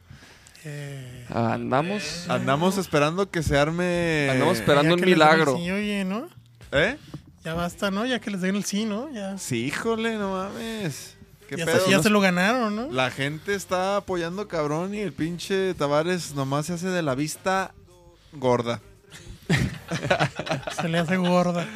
[0.65, 4.29] Eh, Andamos, Andamos esperando que se arme...
[4.31, 5.57] andamos esperando un milagro.
[5.57, 6.27] sí, oye, ¿no?
[6.71, 6.97] ¿Eh?
[7.43, 8.05] Ya basta, ¿no?
[8.05, 9.11] Ya que les den el sí, ¿no?
[9.11, 11.15] Ya, Sí, híjole, no mames.
[11.49, 11.79] ¿Qué ya, pedo?
[11.83, 12.91] se, ya No- se lo ganaron, ¿no?
[12.91, 17.73] La gente está apoyando cabrón y el pinche Tavares nomás se hace de la vista
[18.31, 18.79] gorda.
[20.81, 21.67] Se le hace gorda.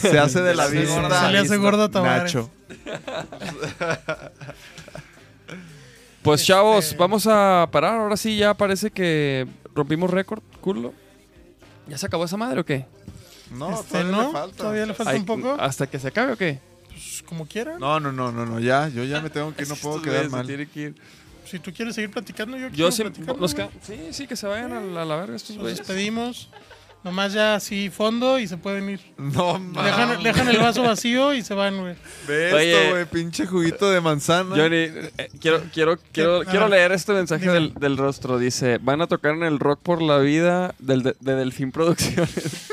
[0.00, 1.00] Se hace de la vista.
[1.00, 2.34] gorda- se le hace gorda a Tavares.
[2.34, 2.50] Nacho.
[6.22, 8.00] Pues Este- chavos, vamos a parar.
[8.00, 10.92] Ahora sí, ya parece que rompimos récord, culo.
[11.88, 12.84] ¿Ya se acabó esa madre o qué?
[13.52, 14.22] No, Este, todavía ¿no?
[14.26, 14.56] le falta.
[14.56, 15.56] Todavía le falta Ay, un poco.
[15.60, 16.58] ¿Hasta que se acabe o qué?
[16.88, 17.78] Pues, como quieran.
[17.78, 20.28] No, no, no, no, no, ya, yo ya me tengo que ir, no puedo quedar
[20.28, 20.44] mal.
[21.46, 24.36] Si tú quieres seguir platicando, yo Yo quiero sí, platicar, nos queda- sí, sí, que
[24.36, 25.78] se vayan a la, a la verga estos Nos güeyes.
[25.78, 26.48] despedimos.
[27.04, 29.00] Nomás ya así fondo y se pueden ir.
[29.16, 29.84] No, mames.
[29.84, 31.94] Dejan, dejan el vaso vacío y se van, güey.
[32.26, 34.56] Ve esto, güey, pinche juguito de manzana.
[34.56, 38.40] Johnny, eh, quiero, quiero, quiero, A quiero leer este mensaje del, del rostro.
[38.40, 42.66] Dice, van a tocar en el Rock por la Vida del, de, de Delfín Producciones.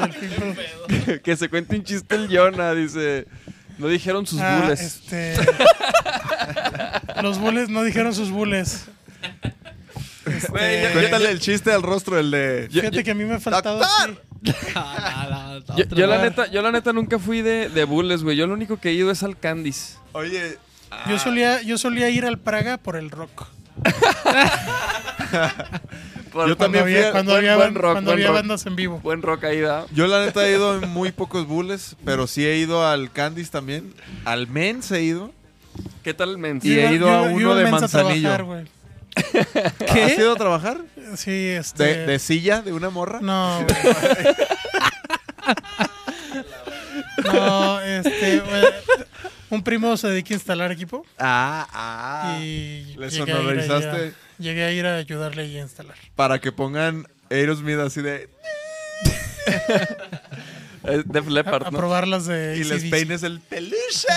[0.00, 1.18] Del film.
[1.22, 3.26] que se cuente un chiste el Jonah, dice.
[3.78, 4.80] No dijeron sus Ah, bules.
[4.80, 5.34] este,
[7.20, 8.86] los bules no dijeron sus bules.
[10.24, 12.68] Este, Güey, Cuéntale el chiste al rostro, el de...
[12.72, 14.22] fíjate que a mí me ha faltado ¡Doctor!
[14.48, 15.74] así.
[15.76, 18.36] Yo, yo la neta, yo la neta nunca fui de, de bules, güey.
[18.36, 19.96] Yo lo único que he ido es al Candice.
[20.12, 20.58] Oye,
[21.08, 23.46] Yo solía, yo solía ir al Praga por el rock.
[26.32, 28.18] Por- Yo Cuando también fui había, a- cuando buen- había, buen ban- rock, cuando buen
[28.20, 28.36] había rock.
[28.36, 29.00] bandas en vivo.
[29.00, 29.86] Buen rock ahí, ¿verdad?
[29.92, 33.50] yo la neta he ido en muy pocos bulles, pero sí he ido al Candice
[33.50, 33.92] también.
[34.24, 35.32] Al Men's he ido.
[36.02, 36.64] ¿Qué tal el mens?
[36.64, 38.34] Y he ido yo a yo uno al de Mensa a Manzanillo.
[38.34, 38.66] trabajar, güey.
[40.04, 40.78] ¿Has ido a trabajar?
[41.16, 41.84] Sí, este.
[41.84, 42.62] ¿De, de silla?
[42.62, 43.20] ¿De una morra?
[43.20, 43.64] No.
[47.32, 48.40] No, este.
[48.40, 48.64] güey,
[49.50, 51.04] Un primo se dedica a instalar equipo.
[51.18, 52.38] Ah, ah.
[52.42, 54.14] y le llegué a, ir ahí a- sonorizaste.
[54.38, 55.96] llegué a ir a ayudarle ahí a instalar.
[56.16, 58.28] Para que pongan Aerosmith así de...
[60.84, 61.78] Eh, Def A, Leppard, a ¿no?
[61.78, 62.56] probar las de.
[62.58, 64.08] Y les peines el peluche.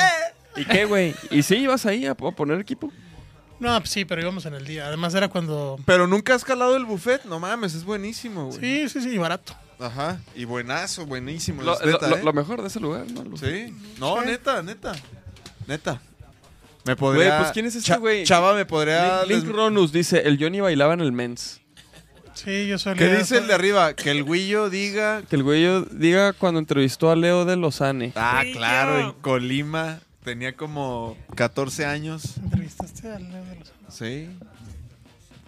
[0.55, 1.15] ¿Y qué, güey?
[1.31, 2.91] ¿Y sí ibas ahí a, poner equipo?
[3.59, 4.87] No, pues sí, pero íbamos en el día.
[4.87, 5.77] Además era cuando.
[5.85, 7.23] Pero nunca has calado el buffet.
[7.25, 8.59] No mames, es buenísimo, güey.
[8.59, 9.55] Sí, sí, sí, y barato.
[9.79, 10.19] Ajá.
[10.35, 11.61] Y buenazo, buenísimo.
[11.61, 12.23] Lo, es neta, lo- ¿eh?
[12.23, 13.23] lo mejor de ese lugar, ¿no?
[13.23, 13.73] Lo- Sí.
[13.99, 14.27] No, Sí.
[14.27, 14.93] neta, neta.
[15.67, 16.01] Neta.
[16.85, 17.27] Me podría...
[17.27, 18.23] Güey, pues, ¿quién es este Cha- güey?
[18.23, 19.21] Chava me podría...
[19.23, 21.59] Link, Link des- Ronus dice, el Johnny bailaba en el mens.
[22.35, 23.93] Sí, yo soy ¿Qué dice el de arriba?
[23.95, 25.23] Que el Guillo diga...
[25.29, 28.11] Que el güey diga cuando entrevistó a Leo de Lozane.
[28.15, 29.99] Ah, claro, en Colima.
[30.25, 32.37] Tenía como 14 años.
[32.37, 34.27] ¿Entrevistaste al Leo de los Sí.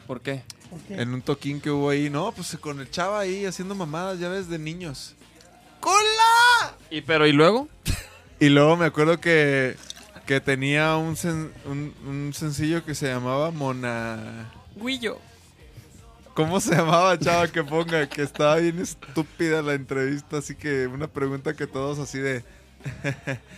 [0.06, 0.44] ¿Por qué?
[0.70, 1.02] ¿Por qué?
[1.02, 2.10] En un toquín que hubo ahí.
[2.10, 5.16] No, pues con el chava ahí haciendo mamadas, ya ves, de niños.
[5.80, 6.76] ¡Cola!
[6.92, 7.68] ¿Y pero y luego?
[8.40, 9.76] Y luego me acuerdo que,
[10.28, 14.52] que tenía un, sen- un, un sencillo que se llamaba Mona...
[14.76, 15.18] Guillo.
[16.36, 18.08] ¿Cómo se llamaba, chava, que ponga?
[18.08, 22.44] Que estaba bien estúpida la entrevista, así que una pregunta que todos así de...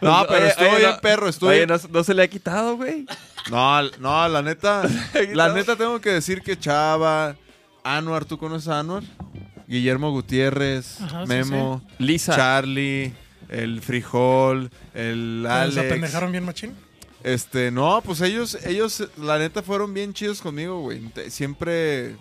[0.00, 2.22] no, pero Oye, estuvo oye, bien no- perro, estuvo Oye, bien- no, no se le
[2.22, 3.06] ha quitado, güey.
[3.50, 4.84] No, no, la neta,
[5.32, 7.36] la neta tengo que decir que Chava,
[7.84, 9.02] Anuar, ¿tú conoces a Anuar?
[9.66, 12.36] Guillermo Gutiérrez, Ajá, sí, Memo, Lisa.
[12.36, 13.12] Charlie,
[13.48, 15.78] el Frijol, el ¿Se Alex.
[15.78, 16.74] apendejaron bien machín?
[17.24, 21.02] Este, no, pues ellos, ellos, la neta, fueron bien chidos conmigo, güey.
[21.28, 22.16] Siempre,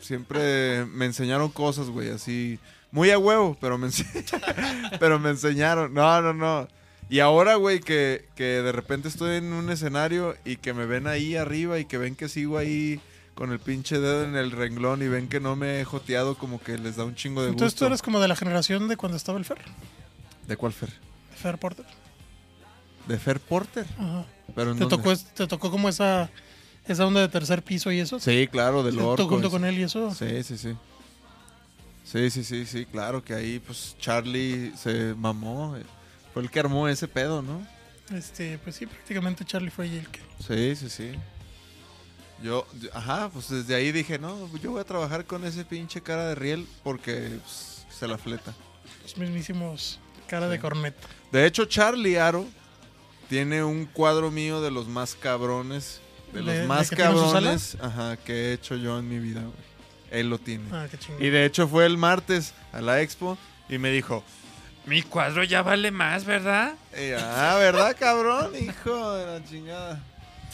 [0.00, 2.58] siempre me enseñaron cosas, güey, así,
[2.90, 3.88] muy a huevo, pero me,
[5.00, 5.92] pero me enseñaron.
[5.94, 6.68] No, no, no.
[7.08, 11.06] Y ahora, güey, que, que de repente estoy en un escenario y que me ven
[11.06, 13.00] ahí arriba y que ven que sigo ahí
[13.34, 16.60] con el pinche dedo en el renglón y ven que no me he joteado, como
[16.60, 17.86] que les da un chingo de Entonces tú gusto.
[17.86, 19.58] eres como de la generación de cuando estaba el Fer.
[20.48, 20.90] ¿De cuál Fer?
[21.36, 21.84] Fer Porter.
[23.06, 23.86] ¿De Fer Porter?
[23.98, 24.24] Ajá.
[24.54, 24.96] Pero ¿en ¿Te dónde?
[24.96, 26.30] tocó, te tocó como esa,
[26.88, 28.18] esa onda de tercer piso y eso?
[28.18, 29.28] Sí, claro, del ¿Tú orco.
[29.28, 29.50] junto eso.
[29.50, 30.12] con él y eso?
[30.14, 30.74] Sí, sí, sí.
[32.10, 35.76] Sí, sí, sí, sí, claro que ahí pues Charlie se mamó.
[35.76, 35.82] eh,
[36.32, 37.66] Fue el que armó ese pedo, ¿no?
[38.14, 40.20] Este, pues sí, prácticamente Charlie fue el que...
[40.46, 41.18] Sí, sí, sí.
[42.42, 46.28] Yo, ajá, pues desde ahí dije, no, yo voy a trabajar con ese pinche cara
[46.28, 48.54] de riel porque pues, se la fleta.
[49.02, 51.08] Los mismísimos cara de corneta.
[51.32, 52.46] De hecho, Charlie Aro
[53.28, 56.00] tiene un cuadro mío de los más cabrones,
[56.32, 59.75] de los ¿De- de más cabrones, ajá, que he hecho yo en mi vida, güey.
[60.10, 60.64] Él lo tiene.
[60.72, 61.22] Ah, qué chingón.
[61.22, 63.36] Y de hecho fue el martes a la expo
[63.68, 64.24] y me dijo,
[64.86, 66.74] Mi cuadro ya vale más, ¿verdad?
[66.96, 68.52] y, ah, ¿verdad, cabrón?
[68.56, 70.00] Hijo de la chingada.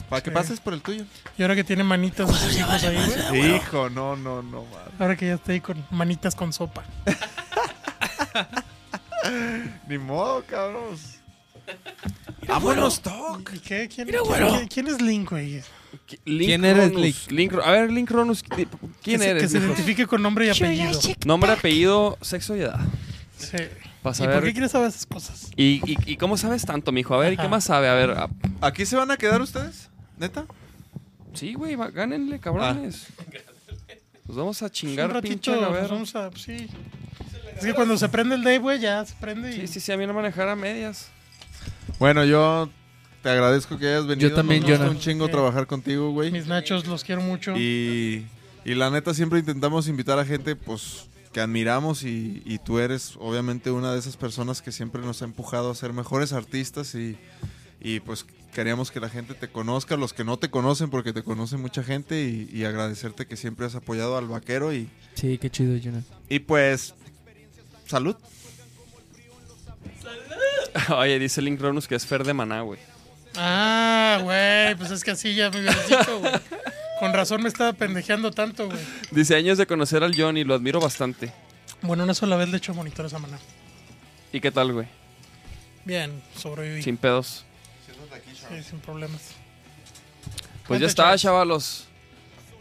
[0.09, 0.35] Para que Sí.
[0.35, 1.05] pases por el tuyo.
[1.39, 2.63] Y ahora que tiene manitas ahí,
[3.31, 3.57] güey.
[3.57, 4.83] Hijo, no, no, no, man.
[4.99, 6.83] Ahora que ya está ahí con manitas con sopa.
[9.89, 10.97] Ni modo, cabrón.
[12.47, 13.53] Vámonos, Toc.
[13.55, 13.89] ¿Y qué?
[13.89, 15.63] ¿Quién, quién- quién es Link, güey?
[16.25, 16.95] Link ¿Quién eres.
[16.95, 17.17] Link?
[17.31, 18.67] Link a ver, Link Cronus, di-
[19.03, 19.43] ¿quién que se, eres?
[19.43, 20.99] Que se identifique con nombre y apellido.
[21.27, 22.81] Nombre, apellido, sexo y edad.
[23.39, 23.57] Sí.
[24.03, 25.51] Para ¿Y por qué quieres saber esas cosas?
[25.57, 27.15] ¿Y, y, y cómo sabes tanto, mijo?
[27.15, 27.89] A ver, ¿y qué más sabe?
[27.89, 28.29] A ver, a-
[28.61, 29.89] ¿Aquí se van a quedar ustedes?
[30.19, 30.45] ¿Neta?
[31.35, 33.07] sí, güey, va- gánenle, cabrones.
[34.27, 35.91] Nos vamos a chingar, Un pinche ratito, a pues ver.
[35.91, 36.31] vamos a...
[36.37, 36.69] Sí.
[37.57, 39.61] Es que cuando se prende el day, güey, ya se prende y...
[39.63, 41.09] Sí, sí, sí, a mí no manejar a medias.
[41.99, 42.71] Bueno, yo
[43.23, 44.29] te agradezco que hayas venido.
[44.29, 45.33] Yo también, Nos gusta un chingo Sí.
[45.33, 46.31] trabajar contigo, güey.
[46.33, 47.57] Mis nachos los quiero mucho.
[47.57, 48.27] Y,
[48.65, 53.15] y la neta siempre intentamos invitar a gente pues que admiramos y, y tú eres
[53.19, 57.17] obviamente una de esas personas que siempre nos ha empujado a ser mejores artistas y,
[57.81, 61.23] y, pues queríamos que la gente te conozca, los que no te conocen porque te
[61.23, 65.49] conoce mucha gente y, y agradecerte que siempre has apoyado al vaquero y, Sí, qué
[65.49, 66.03] chido, Jonah.
[66.29, 66.95] y pues
[67.87, 68.15] salud.
[70.97, 72.79] Oye, dice Link Cronus que es Fer de Maná, güey.
[73.37, 76.33] Ah, güey, pues es que así ya me hubieras dicho, güey.
[77.01, 78.79] Con razón me estaba pendejeando tanto, güey.
[79.11, 81.33] Dice años de conocer al Johnny, lo admiro bastante.
[81.81, 83.39] Bueno, una sola vez le echo monitores a maná.
[84.33, 84.87] ¿Y qué tal, güey?
[85.85, 86.83] Bien, sobreviví.
[86.83, 87.45] Sin pedos.
[88.49, 89.21] Sí, sin problemas.
[90.69, 91.21] Pues ya está, chavos.
[91.23, 91.85] chavalos.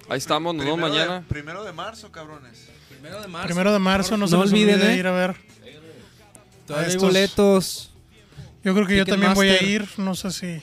[0.09, 1.27] Ahí estamos, nos vemos Primero de- mañana.
[1.27, 2.67] primero de marzo, cabrones.
[2.89, 3.45] Primero de marzo.
[3.47, 4.97] Primero de marzo, no, se olviden, olvide ¿eh?
[4.97, 5.35] ir a ver.
[6.65, 7.90] Todavía hay estos- boletos.
[8.63, 10.61] Yo creo que yo también voy a ir, no sé si...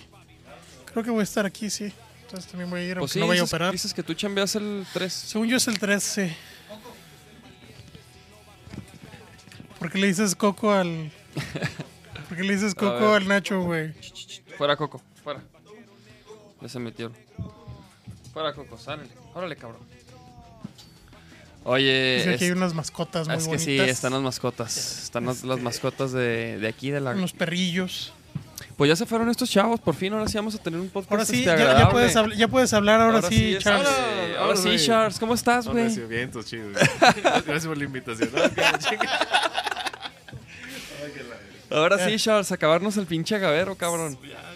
[0.87, 1.93] Creo que voy a estar aquí, sí.
[2.23, 3.73] Entonces también voy a ir, Pues aunque sí, no vaya a dices, operar.
[3.73, 5.13] dices que tú chambeas el 3.
[5.13, 6.33] Según yo es el 3, sí.
[9.79, 11.11] ¿Por qué le dices Coco al...
[12.29, 13.93] ¿Por qué le dices Coco al Nacho, güey?
[14.57, 15.43] Fuera, Coco, fuera.
[16.61, 17.15] Ya se metieron.
[18.33, 19.05] Fuera, Coco, sale.
[19.35, 19.81] Órale, cabrón.
[21.71, 23.65] Oye, Dice que hay es, unas mascotas muy es que bonitas.
[23.67, 25.03] sí, están las mascotas.
[25.05, 27.11] Están las, las Este- mascotas de, de aquí, de la...
[27.11, 28.13] Unos perrillos.
[28.77, 31.11] Pues ya se fueron estos chavos, por fin, ahora sí vamos a tener un podcast
[31.13, 33.89] Ahora sí, este, ya, ya puedes ya puedes hablar ahora, sí, este, Charles.
[33.89, 34.77] ahora Ahora sí.
[34.87, 35.95] Charles, ¿cómo estás, güey?
[35.95, 36.71] no, vientos, chido.
[37.47, 38.31] Gracias por la invitación.
[38.31, 39.09] Que.
[41.75, 44.19] Ahora sí, Charles, acabarnos el pinche agavero, cabrón.
[44.23, 44.48] Ya.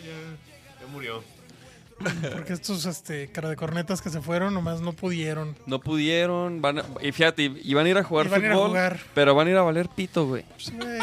[2.32, 5.56] Porque estos este, cara de cornetas que se fueron nomás no pudieron.
[5.66, 9.00] No pudieron, van a- y fíjate, iban a ir a jugar a fútbol, jugar.
[9.14, 10.44] pero van a ir a valer pito, güey.
[10.54, 11.00] Pues, güey,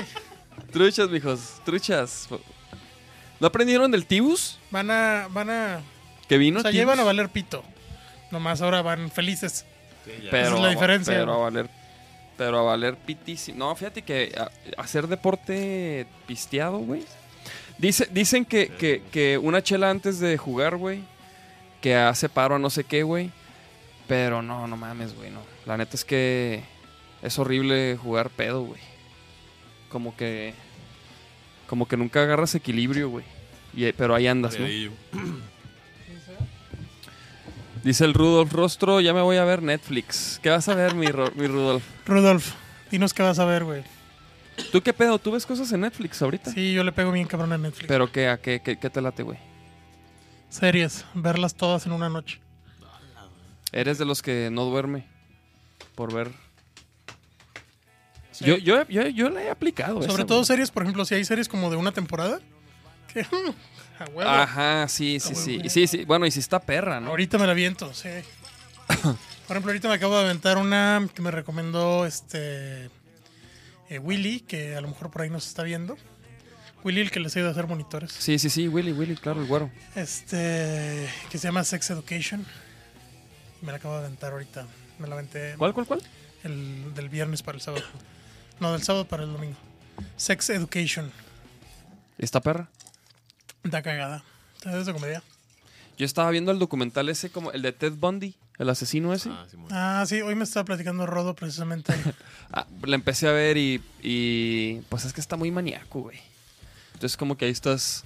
[0.71, 2.27] Truchas, mijos, truchas.
[3.39, 4.59] ¿No aprendieron del Tibus?
[4.71, 5.81] van a, van a,
[6.27, 6.93] Que vino o sea, ya Tibus?
[6.93, 7.63] iban a valer pito.
[8.31, 9.65] Nomás ahora van felices.
[10.05, 11.69] Pero, Esa es la diferencia, Pero a valer,
[12.37, 13.57] pero a valer pitísimo.
[13.59, 14.49] No, fíjate que a-
[14.81, 17.03] hacer deporte pisteado, güey.
[17.79, 21.01] Dice, dicen que, que, que una chela antes de jugar, güey,
[21.81, 23.31] que hace paro a no sé qué, güey.
[24.07, 25.39] Pero no, no mames, güey, no.
[25.65, 26.61] La neta es que
[27.21, 28.81] es horrible jugar pedo, güey.
[29.89, 30.53] Como que...
[31.67, 33.23] Como que nunca agarras equilibrio, güey.
[33.73, 34.57] Y- Pero ahí andas.
[37.83, 40.39] Dice el Rudolf Rostro, ya me voy a ver Netflix.
[40.43, 41.83] ¿Qué vas a ver, mi, Ro- mi Rudolf?
[42.05, 42.53] Rudolf,
[42.91, 43.83] dinos qué vas a ver, güey.
[44.71, 45.17] ¿Tú qué pedo?
[45.19, 46.51] ¿Tú ves cosas en Netflix ahorita?
[46.51, 47.87] Sí, yo le pego bien cabrón a Netflix.
[47.87, 49.37] ¿Pero qué, a qué, qué, qué te late, güey?
[50.49, 52.39] Series, verlas todas en una noche.
[53.71, 55.05] Eres de los que no duerme
[55.95, 56.31] por ver...
[58.31, 58.45] Sí.
[58.45, 60.01] Yo, yo, yo, yo la he aplicado.
[60.01, 60.45] Sobre esa, todo güey.
[60.45, 62.39] series, por ejemplo, si hay series como de una temporada,
[63.13, 63.21] que
[63.99, 64.29] a huevo.
[64.29, 65.69] Ajá, sí, A sí, huevo, sí.
[65.69, 66.05] Sí, sí.
[66.05, 67.09] Bueno, y si está perra, ¿no?
[67.09, 68.09] Ahorita me la viento, sí.
[69.47, 72.89] Por ejemplo, ahorita me acabo de aventar una que me recomendó este
[73.89, 75.97] eh, Willy, que a lo mejor por ahí nos está viendo.
[76.83, 78.11] Willy, el que les ha ido a hacer monitores.
[78.11, 79.69] Sí, sí, sí, Willy, Willy, claro, el güero.
[79.95, 82.45] Este, que se llama Sex Education.
[83.61, 84.65] Me la acabo de aventar ahorita.
[84.99, 86.01] Me la aventé ¿Cuál, cuál, cuál?
[86.43, 87.83] el del viernes para el sábado.
[88.59, 89.57] No, del sábado para el domingo.
[90.15, 91.11] Sex Education.
[92.17, 92.69] ¿Está perra?
[93.63, 94.23] Da cagada.
[94.65, 95.23] ¿Es de comedia?
[95.97, 99.29] Yo estaba viendo el documental ese, como el de Ted Bundy, el asesino ese.
[99.31, 99.45] Ah.
[99.71, 101.93] Ah, sí, hoy me estaba platicando Rodo precisamente.
[102.51, 106.19] Ah, la empecé a ver y, y pues es que está muy maníaco, güey.
[106.95, 108.03] Entonces como que ahí estás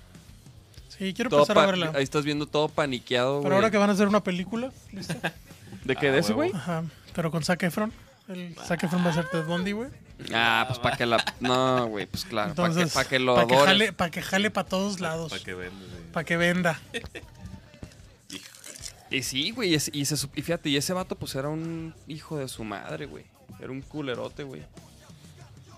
[0.89, 1.91] Sí, quiero empezar a verla.
[1.95, 3.55] ahí estás viendo todo paniqueado, Pero güey.
[3.55, 5.15] ahora que van a hacer una película, ¿listo?
[5.85, 6.09] ¿De qué?
[6.09, 6.51] Ah, ¿De ese, güey?
[6.53, 6.83] Ajá,
[7.15, 7.93] pero con Zac Efron.
[8.27, 9.89] El Zac Efron va a ser Ted Bundy, güey.
[10.33, 11.23] Ah, pues para que la...
[11.39, 13.71] No, güey, pues claro, para que, Entonces, pa' que lo para que adores.
[13.73, 15.31] jale, para que jale para todos lados.
[15.31, 15.81] Para que vendas.
[15.81, 16.09] eh.
[16.11, 16.79] Para que venda.
[19.13, 21.93] Y sí, güey, y, y, se sup- y fíjate, y ese vato pues era un
[22.07, 23.25] hijo de su madre, güey.
[23.59, 24.63] Era un culerote, güey.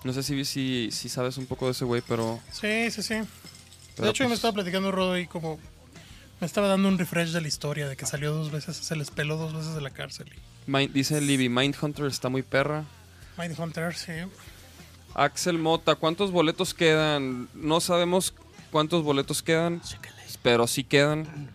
[0.03, 2.40] No sé si, si, si sabes un poco de ese güey, pero...
[2.52, 3.16] Sí, sí, sí.
[3.95, 5.60] pero, de hecho, me pues, estaba platicando Rodo y como
[6.40, 9.10] me estaba dando un refresh de la historia de que salió dos veces, se les
[9.12, 10.32] peló dos veces de la cárcel.
[10.68, 12.86] Mind- dice Libby, Mindhunter está muy perra.
[13.38, 14.14] Mindhunter, sí.
[15.14, 17.49] Axel Mota, ¿cuántos boletos quedan?
[17.53, 18.34] No sabemos
[18.72, 19.82] cuántos boletos quedan,
[20.41, 21.49] pero sí quedan.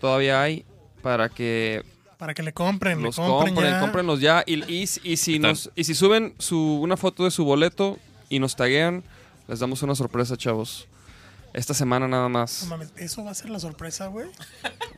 [0.00, 0.64] Todavía hay
[1.02, 1.82] para que
[2.18, 3.80] Para que le compren, los le compren, compren, ya.
[3.80, 4.44] cómprenlos ya.
[4.46, 7.98] Y, y- y si nos, y si suben su, una foto de su boleto
[8.28, 9.02] y nos taguean,
[9.48, 10.86] les damos una sorpresa, chavos.
[11.54, 12.64] Esta semana nada No más.
[12.68, 14.26] mames, eso va a ser la sorpresa, güey.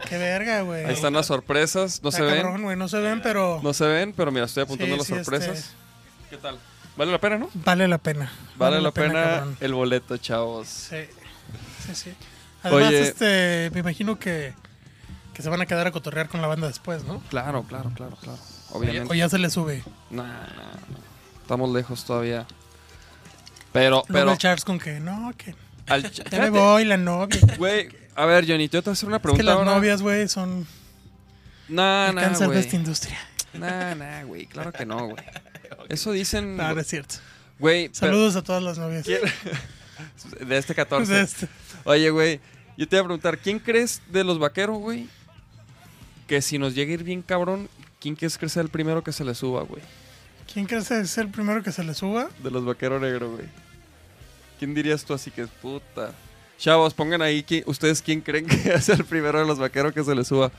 [0.08, 0.84] Qué verga, güey.
[0.84, 2.00] Ahí están las sorpresas.
[2.02, 2.42] No Está se ven.
[2.42, 5.06] cabrón, güey, no se ven, pero No se ven, pero mira, estoy apuntando Sí, las
[5.08, 5.58] sí, sorpresas.
[5.58, 5.74] este-
[6.30, 6.58] ¿Qué tal?
[6.96, 7.50] ¿Vale la pena, no?
[7.54, 8.30] vale la pena.
[8.56, 10.68] Vale, la pena, el boleto, chavos.
[10.68, 10.96] Sí,
[11.86, 12.10] sí, sí.
[12.62, 13.00] Además, Oye.
[13.02, 14.54] este, me imagino que,
[15.34, 17.20] que se van a quedar a cotorrear con la banda después, ¿no?
[17.28, 18.38] Claro, claro, claro, claro.
[18.70, 19.16] O Obviamente.
[19.16, 19.82] ya se le sube.
[20.10, 20.98] Nah, nah, nah.
[21.42, 22.46] Estamos lejos todavía.
[23.72, 24.32] Pero, Luego pero.
[24.32, 25.54] el Charles con que, no, que
[25.88, 27.40] al- ya me voy, la novia.
[27.58, 29.74] Güey, a ver, Johnny, te voy a hacer una Es pregunta que las ahora.
[29.74, 30.66] novias, güey, son
[31.68, 33.18] el nah, cáncer de esta industria.
[33.54, 34.46] Nah, nah, güey.
[34.46, 35.24] Claro que no, güey.
[35.88, 36.56] Eso dicen.
[36.56, 37.16] No, no es cierto.
[37.58, 39.04] Güey, pero- Saludos a todas las novias.
[39.04, 41.12] de este 14.
[41.12, 41.48] De este.
[41.84, 42.40] Oye, güey,
[42.76, 45.08] yo te voy a preguntar, ¿quién crees de los vaqueros, güey?
[46.26, 47.68] Que si nos llega a ir bien cabrón,
[48.00, 49.82] ¿quién crees que sea el primero que se le suba, güey?
[50.52, 52.28] ¿Quién crees que es el primero que se le suba?
[52.42, 53.46] De los vaqueros negros, güey.
[54.58, 56.12] ¿Quién dirías tú así que es puta?
[56.58, 60.04] Chavos, pongan ahí qui- ustedes quién creen que es el primero de los vaqueros que
[60.04, 60.50] se le suba.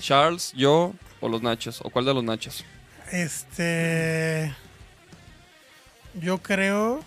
[0.00, 1.80] Charles, yo o los Nachos.
[1.82, 2.64] ¿O cuál de los Nachos?
[3.12, 4.54] Este.
[6.14, 7.04] Yo creo.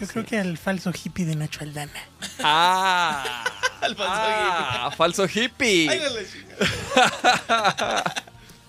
[0.00, 1.92] Yo creo que el falso hippie de Nacho Aldana.
[2.42, 3.44] ¡Ah!
[3.98, 5.88] ah, falso hippie.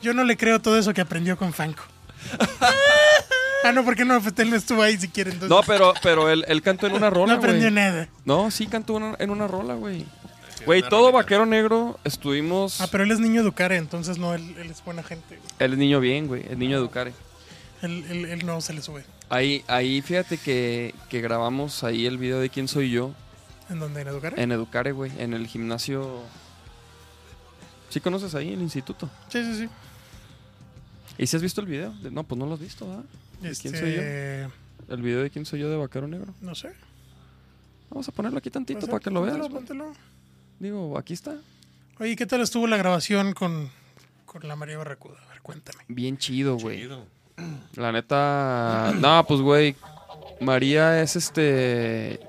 [0.02, 1.84] Yo no le creo todo eso que aprendió con Fanco.
[3.64, 5.32] ah, no, porque no, pues él no estuvo ahí si quiere.
[5.32, 7.74] Entonces, No, pero, pero él, él cantó en una no rola, aprendió güey.
[7.74, 8.08] nada.
[8.26, 10.06] No, sí cantó una- en una rola, güey.
[10.66, 12.82] Güey, todo vaquero negro estuvimos...
[12.82, 15.38] Ah, pero él es niño Ducare, entonces no, él, él es buena gente.
[15.38, 15.50] güey.
[15.60, 16.46] El niño bien, güey.
[16.50, 17.14] El niño Educare.
[17.82, 19.04] Él, él- él no se le sube.
[19.30, 23.14] Ahí, ahí fíjate que, que grabamos ahí el video de quién soy yo
[23.70, 24.02] ¿En dónde?
[24.02, 24.42] ¿En Educare?
[24.42, 25.12] en Educare, güey.
[25.20, 26.22] En el gimnasio...
[27.90, 29.10] ¿Sí conoces ahí el instituto?
[29.30, 29.70] Sí, sí, sí.
[31.18, 31.92] ¿Y si has visto el video?
[32.02, 33.04] De- No, pues no lo has visto, ¿verdad?
[33.42, 34.02] ¿De quién soy yo?
[34.02, 34.48] Este,
[34.90, 36.34] El video de quién soy yo de vaquero negro.
[36.42, 36.72] No sé.
[37.90, 39.38] Vamos a ponerlo aquí tantito Pues, para que lo veas.
[39.38, 39.66] póntelo, güey.
[39.66, 39.94] póntelo.
[40.60, 41.36] Digo, aquí está.
[42.00, 43.70] Oye, ¿qué tal estuvo la grabación con,
[44.26, 45.18] con la María Barracuda?
[45.26, 45.84] A ver, cuéntame.
[45.88, 46.82] Bien chido, güey.
[46.82, 47.06] Chido.
[47.76, 48.94] La neta.
[48.96, 49.76] No, pues, güey.
[50.42, 52.20] María es este.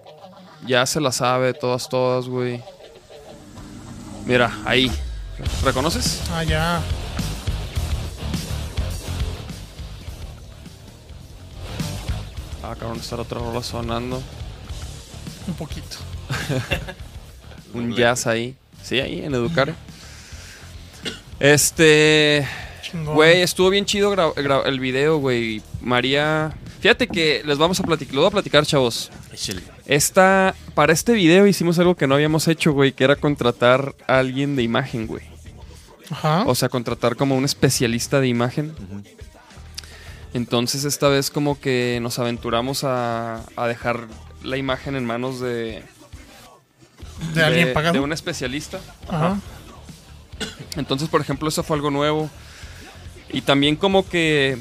[0.66, 2.62] Ya se la sabe, todas, todas, güey.
[4.26, 4.90] Mira, ahí.
[5.64, 6.22] ¿Reconoces?
[6.30, 6.82] Ah, ya.
[12.62, 14.22] Ah, cabrón, está la otra rola sonando.
[15.46, 15.96] Un poquito.
[17.72, 18.54] Un jazz ahí.
[18.82, 19.74] Sí, ahí, en Educare.
[21.40, 22.46] Este.
[22.90, 23.14] Chingón.
[23.14, 25.62] Güey, estuvo bien chido gra- gra- el video, güey.
[25.80, 26.52] María.
[26.80, 29.10] Fíjate que les vamos a platicar, lo voy a platicar, chavos.
[29.86, 34.18] Esta, para este video hicimos algo que no habíamos hecho, güey, que era contratar a
[34.18, 35.22] alguien de imagen, güey.
[36.10, 36.44] Ajá.
[36.46, 38.74] O sea, contratar como un especialista de imagen.
[40.34, 44.06] Entonces esta vez como que nos aventuramos a, a dejar
[44.42, 45.82] la imagen en manos de,
[47.34, 47.94] de alguien pagado.
[47.94, 48.78] de un especialista.
[49.08, 49.38] Ajá.
[50.76, 52.30] Entonces, por ejemplo, eso fue algo nuevo.
[53.32, 54.58] Y también como que,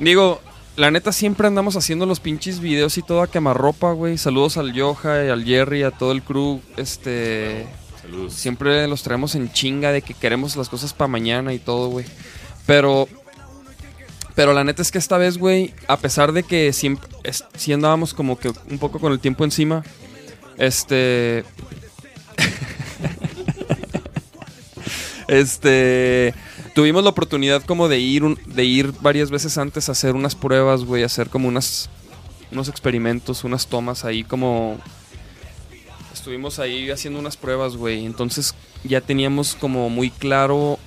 [0.00, 0.40] digo,
[0.76, 4.18] la neta siempre andamos haciendo los pinches videos y todo a quemarropa, güey.
[4.18, 6.60] Saludos al Yoja y al Jerry, a todo el crew.
[6.76, 7.66] Este,
[8.02, 8.34] Saludos.
[8.34, 12.04] siempre los traemos en chinga de que queremos las cosas para mañana y todo, güey.
[12.66, 13.08] Pero,
[14.34, 17.72] pero la neta es que esta vez, güey, a pesar de que siempre, es- sí
[17.72, 19.82] andábamos como que un poco con el tiempo encima,
[20.58, 21.44] este...
[25.28, 26.34] este...
[26.76, 30.34] Tuvimos la oportunidad como de ir, un- de ir varias veces antes a hacer unas
[30.34, 31.88] pruebas, güey, a hacer como unas,
[32.52, 34.78] unos experimentos, unas tomas ahí como
[36.12, 38.04] estuvimos ahí haciendo unas pruebas, güey.
[38.04, 38.54] Entonces
[38.84, 40.78] ya teníamos como muy claro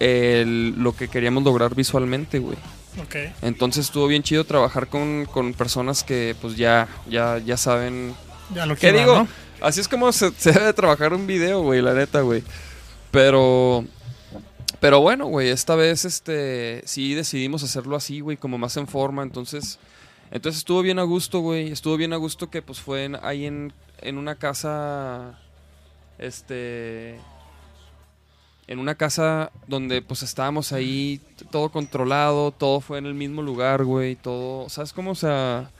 [0.00, 2.58] el- lo que queríamos lograr visualmente, güey.
[3.02, 3.16] Ok.
[3.40, 8.14] Entonces estuvo bien chido trabajar con, con personas que pues ya, ya, ya saben.
[8.54, 9.14] Ya lo que ¿Qué digo?
[9.14, 9.28] ¿no?
[9.62, 12.42] Así es como se, se debe trabajar un video, güey, la neta, güey.
[13.10, 13.86] Pero...
[14.82, 19.22] Pero bueno, güey, esta vez este sí decidimos hacerlo así, güey, como más en forma,
[19.22, 19.78] entonces
[20.32, 23.46] entonces estuvo bien a gusto, güey, estuvo bien a gusto que pues fue en- ahí
[23.46, 25.38] en, en una casa
[26.18, 27.20] este
[28.66, 31.20] en una casa donde pues estábamos ahí
[31.52, 35.12] todo controlado, todo fue en el mismo lugar, güey, todo, ¿sabes cómo?
[35.12, 35.70] O sea,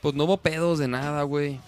[0.00, 1.60] pues no hubo pedos de nada, güey.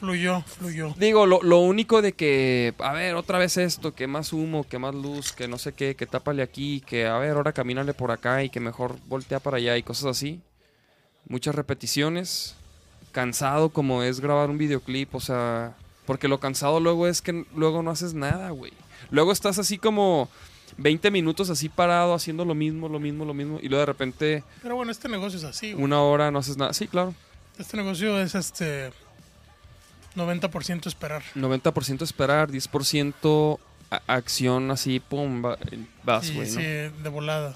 [0.00, 0.94] Fluyó, fluyó.
[0.98, 4.78] Digo, lo, lo único de que, a ver, otra vez esto, que más humo, que
[4.78, 8.10] más luz, que no sé qué, que tápale aquí, que a ver, ahora camínale por
[8.10, 10.40] acá y que mejor voltea para allá y cosas así.
[11.28, 12.56] Muchas repeticiones.
[13.12, 15.74] Cansado como es grabar un videoclip, o sea,
[16.06, 18.72] porque lo cansado luego es que luego no haces nada, güey.
[19.10, 20.30] Luego estás así como
[20.78, 24.44] 20 minutos así parado haciendo lo mismo, lo mismo, lo mismo y luego de repente
[24.62, 25.72] Pero bueno, este negocio es así.
[25.72, 25.84] güey.
[25.84, 26.72] una hora no haces nada.
[26.72, 27.14] Sí, claro.
[27.58, 28.92] Este negocio es este
[30.16, 31.22] 90% esperar.
[31.34, 33.58] 90% esperar, 10%
[33.90, 35.58] a- acción así, pum, va-
[36.04, 37.02] vas, güey, sí, ¿no?
[37.02, 37.54] de volada.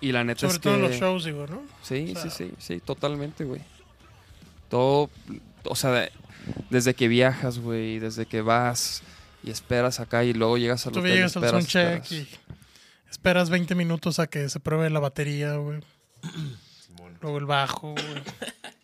[0.00, 0.88] Y la neta Sobre es todo en que...
[0.88, 1.62] los shows, digo, ¿no?
[1.82, 3.60] Sí, O sea- sí, sí, sí, totalmente, güey.
[4.68, 5.10] Todo,
[5.64, 6.12] o sea, de-
[6.70, 9.02] desde que viajas, güey, desde que vas
[9.42, 12.12] y esperas acá y luego llegas al Tú hotel, llegas al esperas, soundcheck esperas.
[12.12, 15.80] y esperas 20 minutos a que se pruebe la batería, güey.
[17.20, 18.04] Luego el bajo, güey.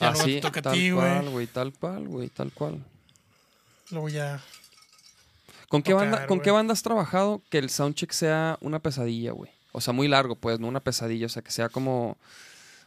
[0.00, 1.46] Ya Así, te toca a tal cual, güey.
[1.46, 2.84] tal cual, güey, tal cual.
[3.90, 4.40] Luego ya.
[5.68, 9.32] ¿Con qué, Tocar, banda, ¿Con qué banda has trabajado que el soundcheck sea una pesadilla,
[9.32, 9.50] güey?
[9.72, 11.26] O sea, muy largo, pues, no una pesadilla.
[11.26, 12.16] O sea, que sea como...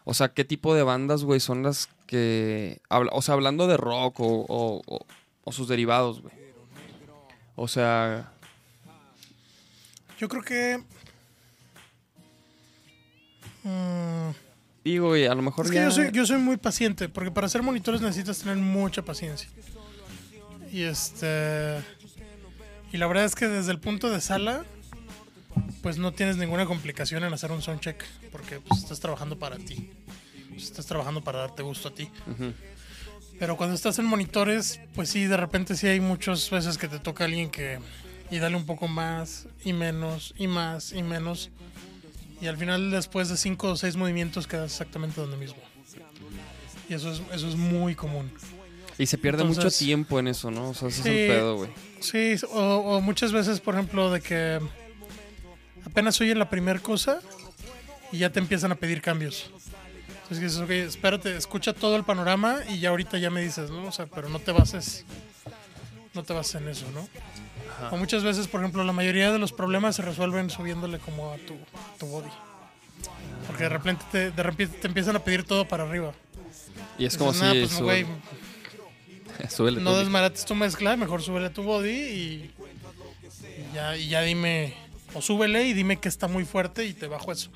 [0.06, 2.82] O sea, ¿qué tipo de bandas, güey, son las que...
[2.90, 5.06] habla- O sea, hablando de rock o, o- o-
[5.46, 6.34] o sus derivados, güey.
[7.56, 8.32] O sea...
[10.20, 10.84] Yo creo que.
[13.64, 14.30] mm,
[14.84, 15.86] Digo, güey, a lo mejor es que ya...
[15.86, 19.50] yo soy, yo soy muy paciente, porque para hacer monitores necesitas tener mucha paciencia.
[20.72, 21.80] Y este.
[22.92, 24.66] Y la verdad es que desde el punto de sala,
[25.82, 29.90] pues no tienes ninguna complicación en hacer un soundcheck, porque pues, estás trabajando para ti.
[30.50, 32.10] Pues, estás trabajando para darte gusto a ti.
[33.40, 37.00] Pero cuando estás en monitores, pues sí, de repente sí hay muchas veces que te
[37.00, 37.80] toca alguien que.
[38.32, 41.52] Y dale un poco más, y menos, y más, y menos.
[42.44, 45.62] Y al final, después de cinco o seis movimientos, quedas exactamente donde mismo.
[46.90, 48.30] Y eso es, eso es muy común.
[48.98, 50.72] Y se pierde mucho tiempo en eso, ¿no?
[50.72, 51.10] O sea, ese es Sí.
[51.10, 51.70] el pedo, güey.
[52.02, 52.60] Sí, o,
[52.98, 54.60] o muchas veces, por ejemplo, de que
[55.86, 57.22] apenas oyen la primera cosa
[58.12, 59.50] y ya te empiezan a pedir cambios.
[60.24, 63.86] Entonces dices, ok, espérate, escucha todo el panorama y ya ahorita ya me dices, ¿no?
[63.88, 65.06] O sea, pero no te bases,
[66.14, 67.08] no te bases en eso, ¿no?
[67.92, 71.38] O muchas veces, por ejemplo, la mayoría de los problemas se resuelven subiéndole como a
[71.38, 71.56] tu,
[72.00, 72.30] tu body.
[73.48, 76.14] Porque de repente te, de repente te empiezan a pedir todo para arriba.
[76.98, 77.60] Y es como Dices, "Nah, si...
[77.60, 78.08] pues,
[79.82, 82.52] no, sube- desmarates tu mezcla, mejor súbele a tu body y,
[83.58, 84.74] y ya, y ya dime,
[85.14, 87.50] o súbele y dime que está muy fuerte y te bajo eso.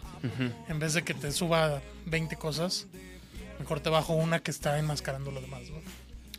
[0.68, 2.88] En vez de que te suba 20 cosas,
[3.60, 5.62] mejor te bajo una que está enmascarando lo demás.
[5.70, 5.78] ¿no?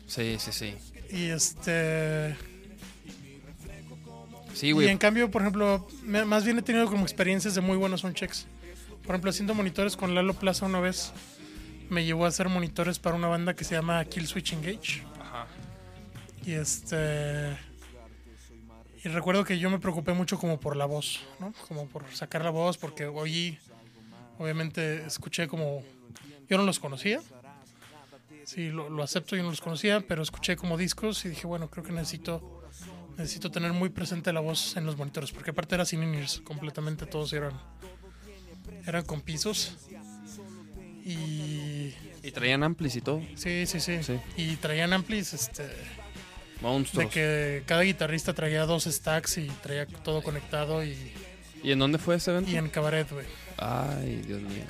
[0.07, 0.75] Sí, sí, sí.
[1.11, 2.35] Y este.
[4.59, 8.01] Sí, y en cambio, por ejemplo, más bien he tenido como experiencias de muy buenos
[8.01, 8.45] soundchecks.
[9.03, 11.13] Por ejemplo, haciendo monitores con Lalo Plaza una vez,
[11.89, 15.05] me llevó a hacer monitores para una banda que se llama Kill Switch Engage.
[15.21, 15.47] Ajá.
[16.45, 17.55] Y este.
[19.01, 21.53] Y recuerdo que yo me preocupé mucho como por la voz, ¿no?
[21.69, 23.57] Como por sacar la voz, porque oí,
[24.39, 25.85] obviamente escuché como.
[26.49, 27.21] Yo no los conocía.
[28.43, 31.69] Sí, lo, lo acepto, yo no los conocía, pero escuché como discos y dije, bueno,
[31.69, 32.58] creo que necesito
[33.19, 37.05] necesito tener muy presente la voz en los monitores, porque aparte era sin in-ears, completamente
[37.05, 37.53] todos eran
[38.87, 39.77] eran con pisos.
[41.05, 41.93] Y
[42.23, 43.21] Y traían amplis y todo.
[43.35, 44.19] sí, sí, sí, Sí.
[44.37, 45.67] Y traían amplis este
[46.61, 47.05] Monstruos.
[47.05, 50.95] de que cada guitarrista traía dos stacks y traía todo conectado y,
[51.63, 52.51] ¿Y en dónde fue ese evento?
[52.51, 53.25] y en cabaret, güey.
[53.57, 54.63] Ay, Dios mío.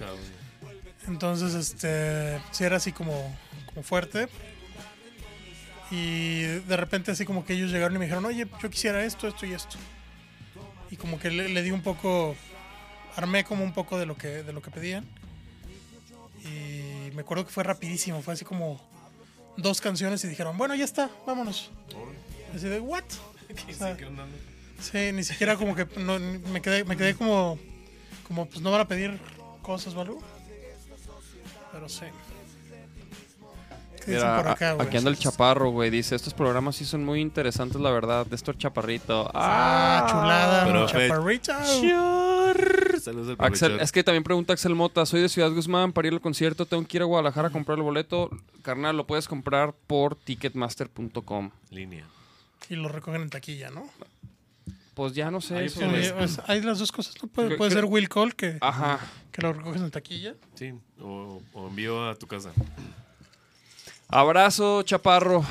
[1.07, 3.35] Entonces, este, sí era así como,
[3.67, 4.27] como fuerte.
[5.91, 9.27] Y de repente así como que ellos llegaron y me dijeron, oye, yo quisiera esto,
[9.27, 9.77] esto y esto.
[10.91, 12.35] Y como que le, le di un poco,
[13.15, 15.05] armé como un poco de lo que, de lo que pedían.
[16.43, 18.79] Y me acuerdo que fue rapidísimo, fue así como
[19.57, 21.71] dos canciones y dijeron, bueno, ya está, vámonos.
[22.55, 23.03] Así de, ¿what?
[24.79, 27.59] Sí, ni siquiera como que no, me quedé, me quedé como,
[28.25, 29.19] como pues no van a pedir
[29.61, 30.21] cosas algo.
[31.73, 32.05] Pero sí.
[34.03, 34.87] ¿Qué dicen Mira, por acá, a- güey?
[34.87, 35.89] aquí anda el chaparro, güey.
[35.89, 38.25] Dice, estos programas sí son muy interesantes, la verdad.
[38.25, 39.29] De esto chaparrito.
[39.33, 41.53] Ah, chulada, mi Perfecto.
[41.53, 42.99] chaparrito.
[43.01, 46.13] Saludos al Axel, es que también pregunta Axel Mota, soy de Ciudad Guzmán, para ir
[46.13, 48.29] al concierto tengo que ir a Guadalajara a comprar el boleto.
[48.61, 51.51] Carnal, lo puedes comprar por ticketmaster.com.
[51.69, 52.05] Línea.
[52.69, 53.87] Y lo recogen en taquilla, ¿no?
[54.93, 55.55] Pues ya no sé.
[55.55, 57.29] Ahí eso, sí, pues, hay las dos cosas, ¿no?
[57.29, 58.99] Puede, ser Will Call que, Ajá.
[59.31, 60.35] que lo recoges en taquilla.
[60.55, 62.51] Sí, o, o envío a tu casa.
[64.09, 65.45] Abrazo, chaparro.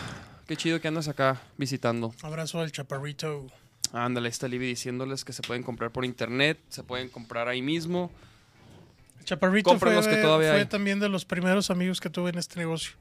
[0.47, 2.13] Qué chido que andas acá visitando.
[2.23, 3.47] Abrazo al chaparrito.
[3.93, 8.11] Ándale, está Libby diciéndoles que se pueden comprar por internet, se pueden comprar ahí mismo.
[9.25, 10.67] Chaparrito Compren fue, los que de- todavía fue hay.
[10.67, 12.93] también de los primeros amigos que tuve en este negocio.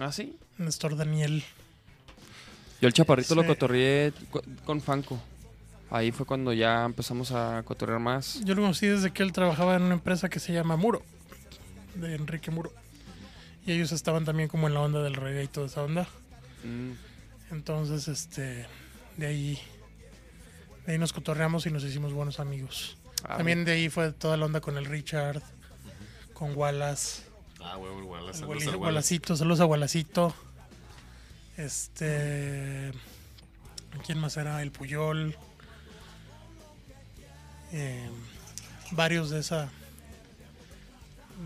[0.00, 0.36] ¿Ah, sí?
[0.58, 1.44] Néstor Daniel.
[2.80, 3.48] Yo el chaparrito lo Sí.
[3.48, 5.20] cotorreé co- con Fanco.
[5.90, 8.40] Ahí fue cuando ya empezamos a cotorrear más.
[8.44, 11.02] Yo lo conocí desde que él trabajaba en una empresa que se llama Muro,
[11.94, 12.72] de Enrique Muro.
[13.66, 16.06] Y ellos estaban también como en la onda del reggae y toda esa onda.
[16.64, 16.92] Mm.
[17.52, 18.66] Entonces, este,
[19.16, 19.58] de ahí,
[20.86, 22.96] de ahí nos cotorreamos y nos hicimos buenos amigos.
[23.24, 25.40] Ah, También de ahí fue toda la onda con el Richard,
[26.32, 27.22] con Wallace,
[27.64, 28.28] Ah, huevo, el Wallace.
[28.30, 28.84] el Saludos Wally- al Wallace.
[28.86, 30.34] Wallacito, saludos a Wallacito.
[31.56, 32.90] Este,
[34.04, 34.60] ¿quién más era?
[34.62, 35.36] El Puyol.
[37.72, 38.08] Eh,
[38.90, 39.70] varios de esa,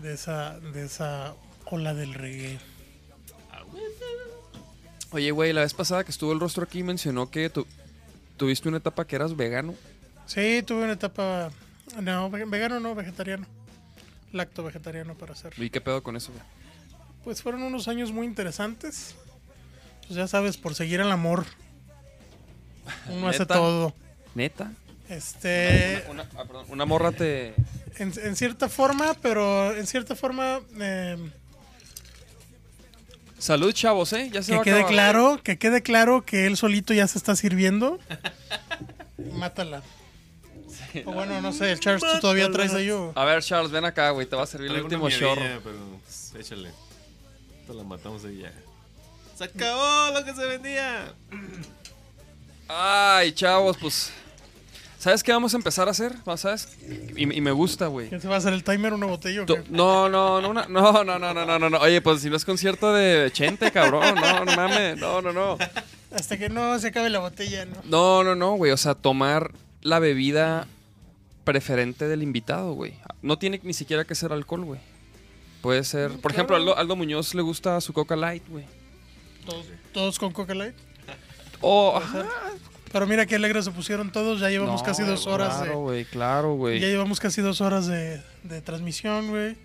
[0.01, 1.35] de esa, de esa
[1.71, 2.59] ola del reggae.
[5.11, 7.65] Oye, güey, la vez pasada que estuvo el rostro aquí mencionó que tu-
[8.35, 9.73] tuviste una etapa que eras vegano.
[10.25, 11.49] Sí, tuve una etapa,
[12.01, 13.45] no, ve- vegano no, vegetariano.
[14.33, 15.53] Lacto vegetariano para hacer.
[15.57, 16.43] ¿Y qué pedo con eso, güey?
[17.23, 19.15] Pues fueron unos años muy interesantes.
[20.05, 21.45] Pues ya sabes, por seguir el amor.
[23.09, 23.93] Uno hace todo.
[24.35, 24.71] ¿Neta?
[25.09, 27.53] Este, Una, ah, perdón, una morra te...
[27.97, 31.17] en, en cierta forma, pero en cierta forma, eh,
[33.39, 34.29] Salud, chavos, ¿eh?
[34.31, 34.93] Ya se va que a quede acabar.
[34.93, 37.99] claro, que quede claro que él solito ya se está sirviendo.
[39.33, 39.83] Mátala.
[41.05, 44.25] O bueno, no sé, Charles, tú todavía traes ahí A ver, Charles, ven acá, güey.
[44.25, 45.41] Te va a servir el último chorro.
[45.41, 46.71] miadilla, Pero pues, échale.
[47.67, 48.53] Te la matamos ahí ya.
[49.37, 51.13] ¡Se acabó lo que se vendía!
[52.67, 54.11] Ay, chavos, pues...
[55.07, 56.11] ¿Sabes qué vamos a empezar a hacer?
[56.35, 56.67] ¿Sabes?
[57.15, 58.09] Y, y me gusta, güey.
[58.09, 59.63] ¿Quién se va a hacer el timer una botella o qué?
[59.69, 61.77] No, no, no, una- no, no, no, no, no, no.
[61.77, 64.15] Oye, pues si no es concierto de Chente, cabrón.
[64.15, 64.97] No, no mames.
[64.97, 65.57] No, no, no.
[66.11, 67.77] Hasta que no se acabe la botella, ¿no?
[67.85, 68.73] No, no, no, güey.
[68.73, 70.67] O sea, tomar la bebida
[71.45, 72.93] preferente del invitado, güey.
[73.21, 74.81] No tiene ni siquiera que ser alcohol, güey.
[75.61, 76.11] Puede ser.
[76.19, 78.65] Por ejemplo, Aldo, Aldo Muñoz le gusta su Coca Light, güey.
[79.45, 80.75] Todos, todos con Coca Light.
[81.61, 81.95] O.
[81.95, 82.25] ajá.
[82.91, 84.39] Pero mira qué alegres se pusieron todos.
[84.39, 86.55] Ya llevamos No, casi dos horas Claro, güey, claro, de.
[86.57, 86.79] güey.
[86.79, 89.55] Ya llevamos casi dos horas de, de transmisión, güey.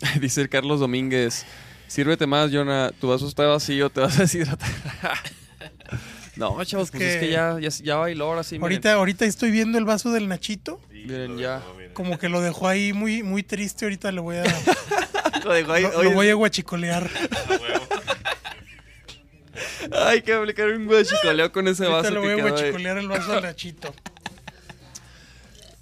[0.20, 1.44] Dice el Carlos Domínguez.
[1.88, 2.92] Sírvete más, Jonah.
[3.00, 4.68] Tu vaso está vacío, te vas a deshidratar.
[6.36, 8.54] no, chavos, Es pues es que- que ya, ya, ya bailó ahora sí.
[8.54, 8.62] miren.
[8.64, 10.80] Ahorita, ahorita estoy viendo el vaso del Nachito.
[10.92, 11.62] Miren, ya.
[11.92, 13.84] Como que lo dejó ahí muy, muy triste.
[13.84, 14.44] Ahorita le voy a,
[15.44, 17.10] Lo dejó ahí- lo, lo voy a guachicolear.
[20.06, 23.08] Hay que aplicar un guachicoleo con ese Ahorita vaso le que voy a guachicolear el
[23.08, 23.94] vaso del Nachito.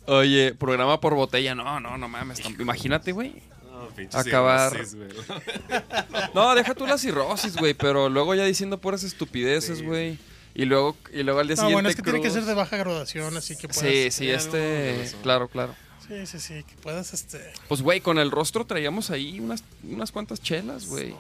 [0.07, 1.55] Oye, programa por botella.
[1.55, 2.41] No, no, no mames.
[2.59, 3.43] Imagínate, güey.
[3.71, 4.71] No, pinche Acabar.
[4.73, 5.09] cirrosis, güey.
[6.35, 7.75] No, deja tú la cirrosis, güey.
[7.75, 10.19] Pero luego ya diciendo puras estupideces, güey.
[10.55, 11.75] Y luego, y luego al día No, siguiente.
[11.75, 13.83] bueno, es que tiene que ser de baja graduación, así que puedas.
[13.83, 15.09] Sí, sí, Sí, este.
[15.23, 15.75] Claro, claro.
[16.09, 17.53] Sí, sí, sí, que puedas, este.
[17.69, 21.09] Pues, güey, con el rostro traíamos ahí unas, unas cuantas chelas, güey.
[21.09, 21.17] El-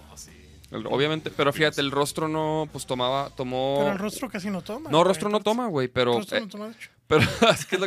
[0.71, 3.77] Obviamente, pero fíjate, el rostro no, pues tomaba, tomó.
[3.79, 4.91] Pero el rostro casi no toma.
[4.91, 6.13] no, güey, rostro no toma, güey, El pero.
[6.15, 6.91] rostro eh, no toma, de hecho.
[7.07, 7.87] pero es que es lo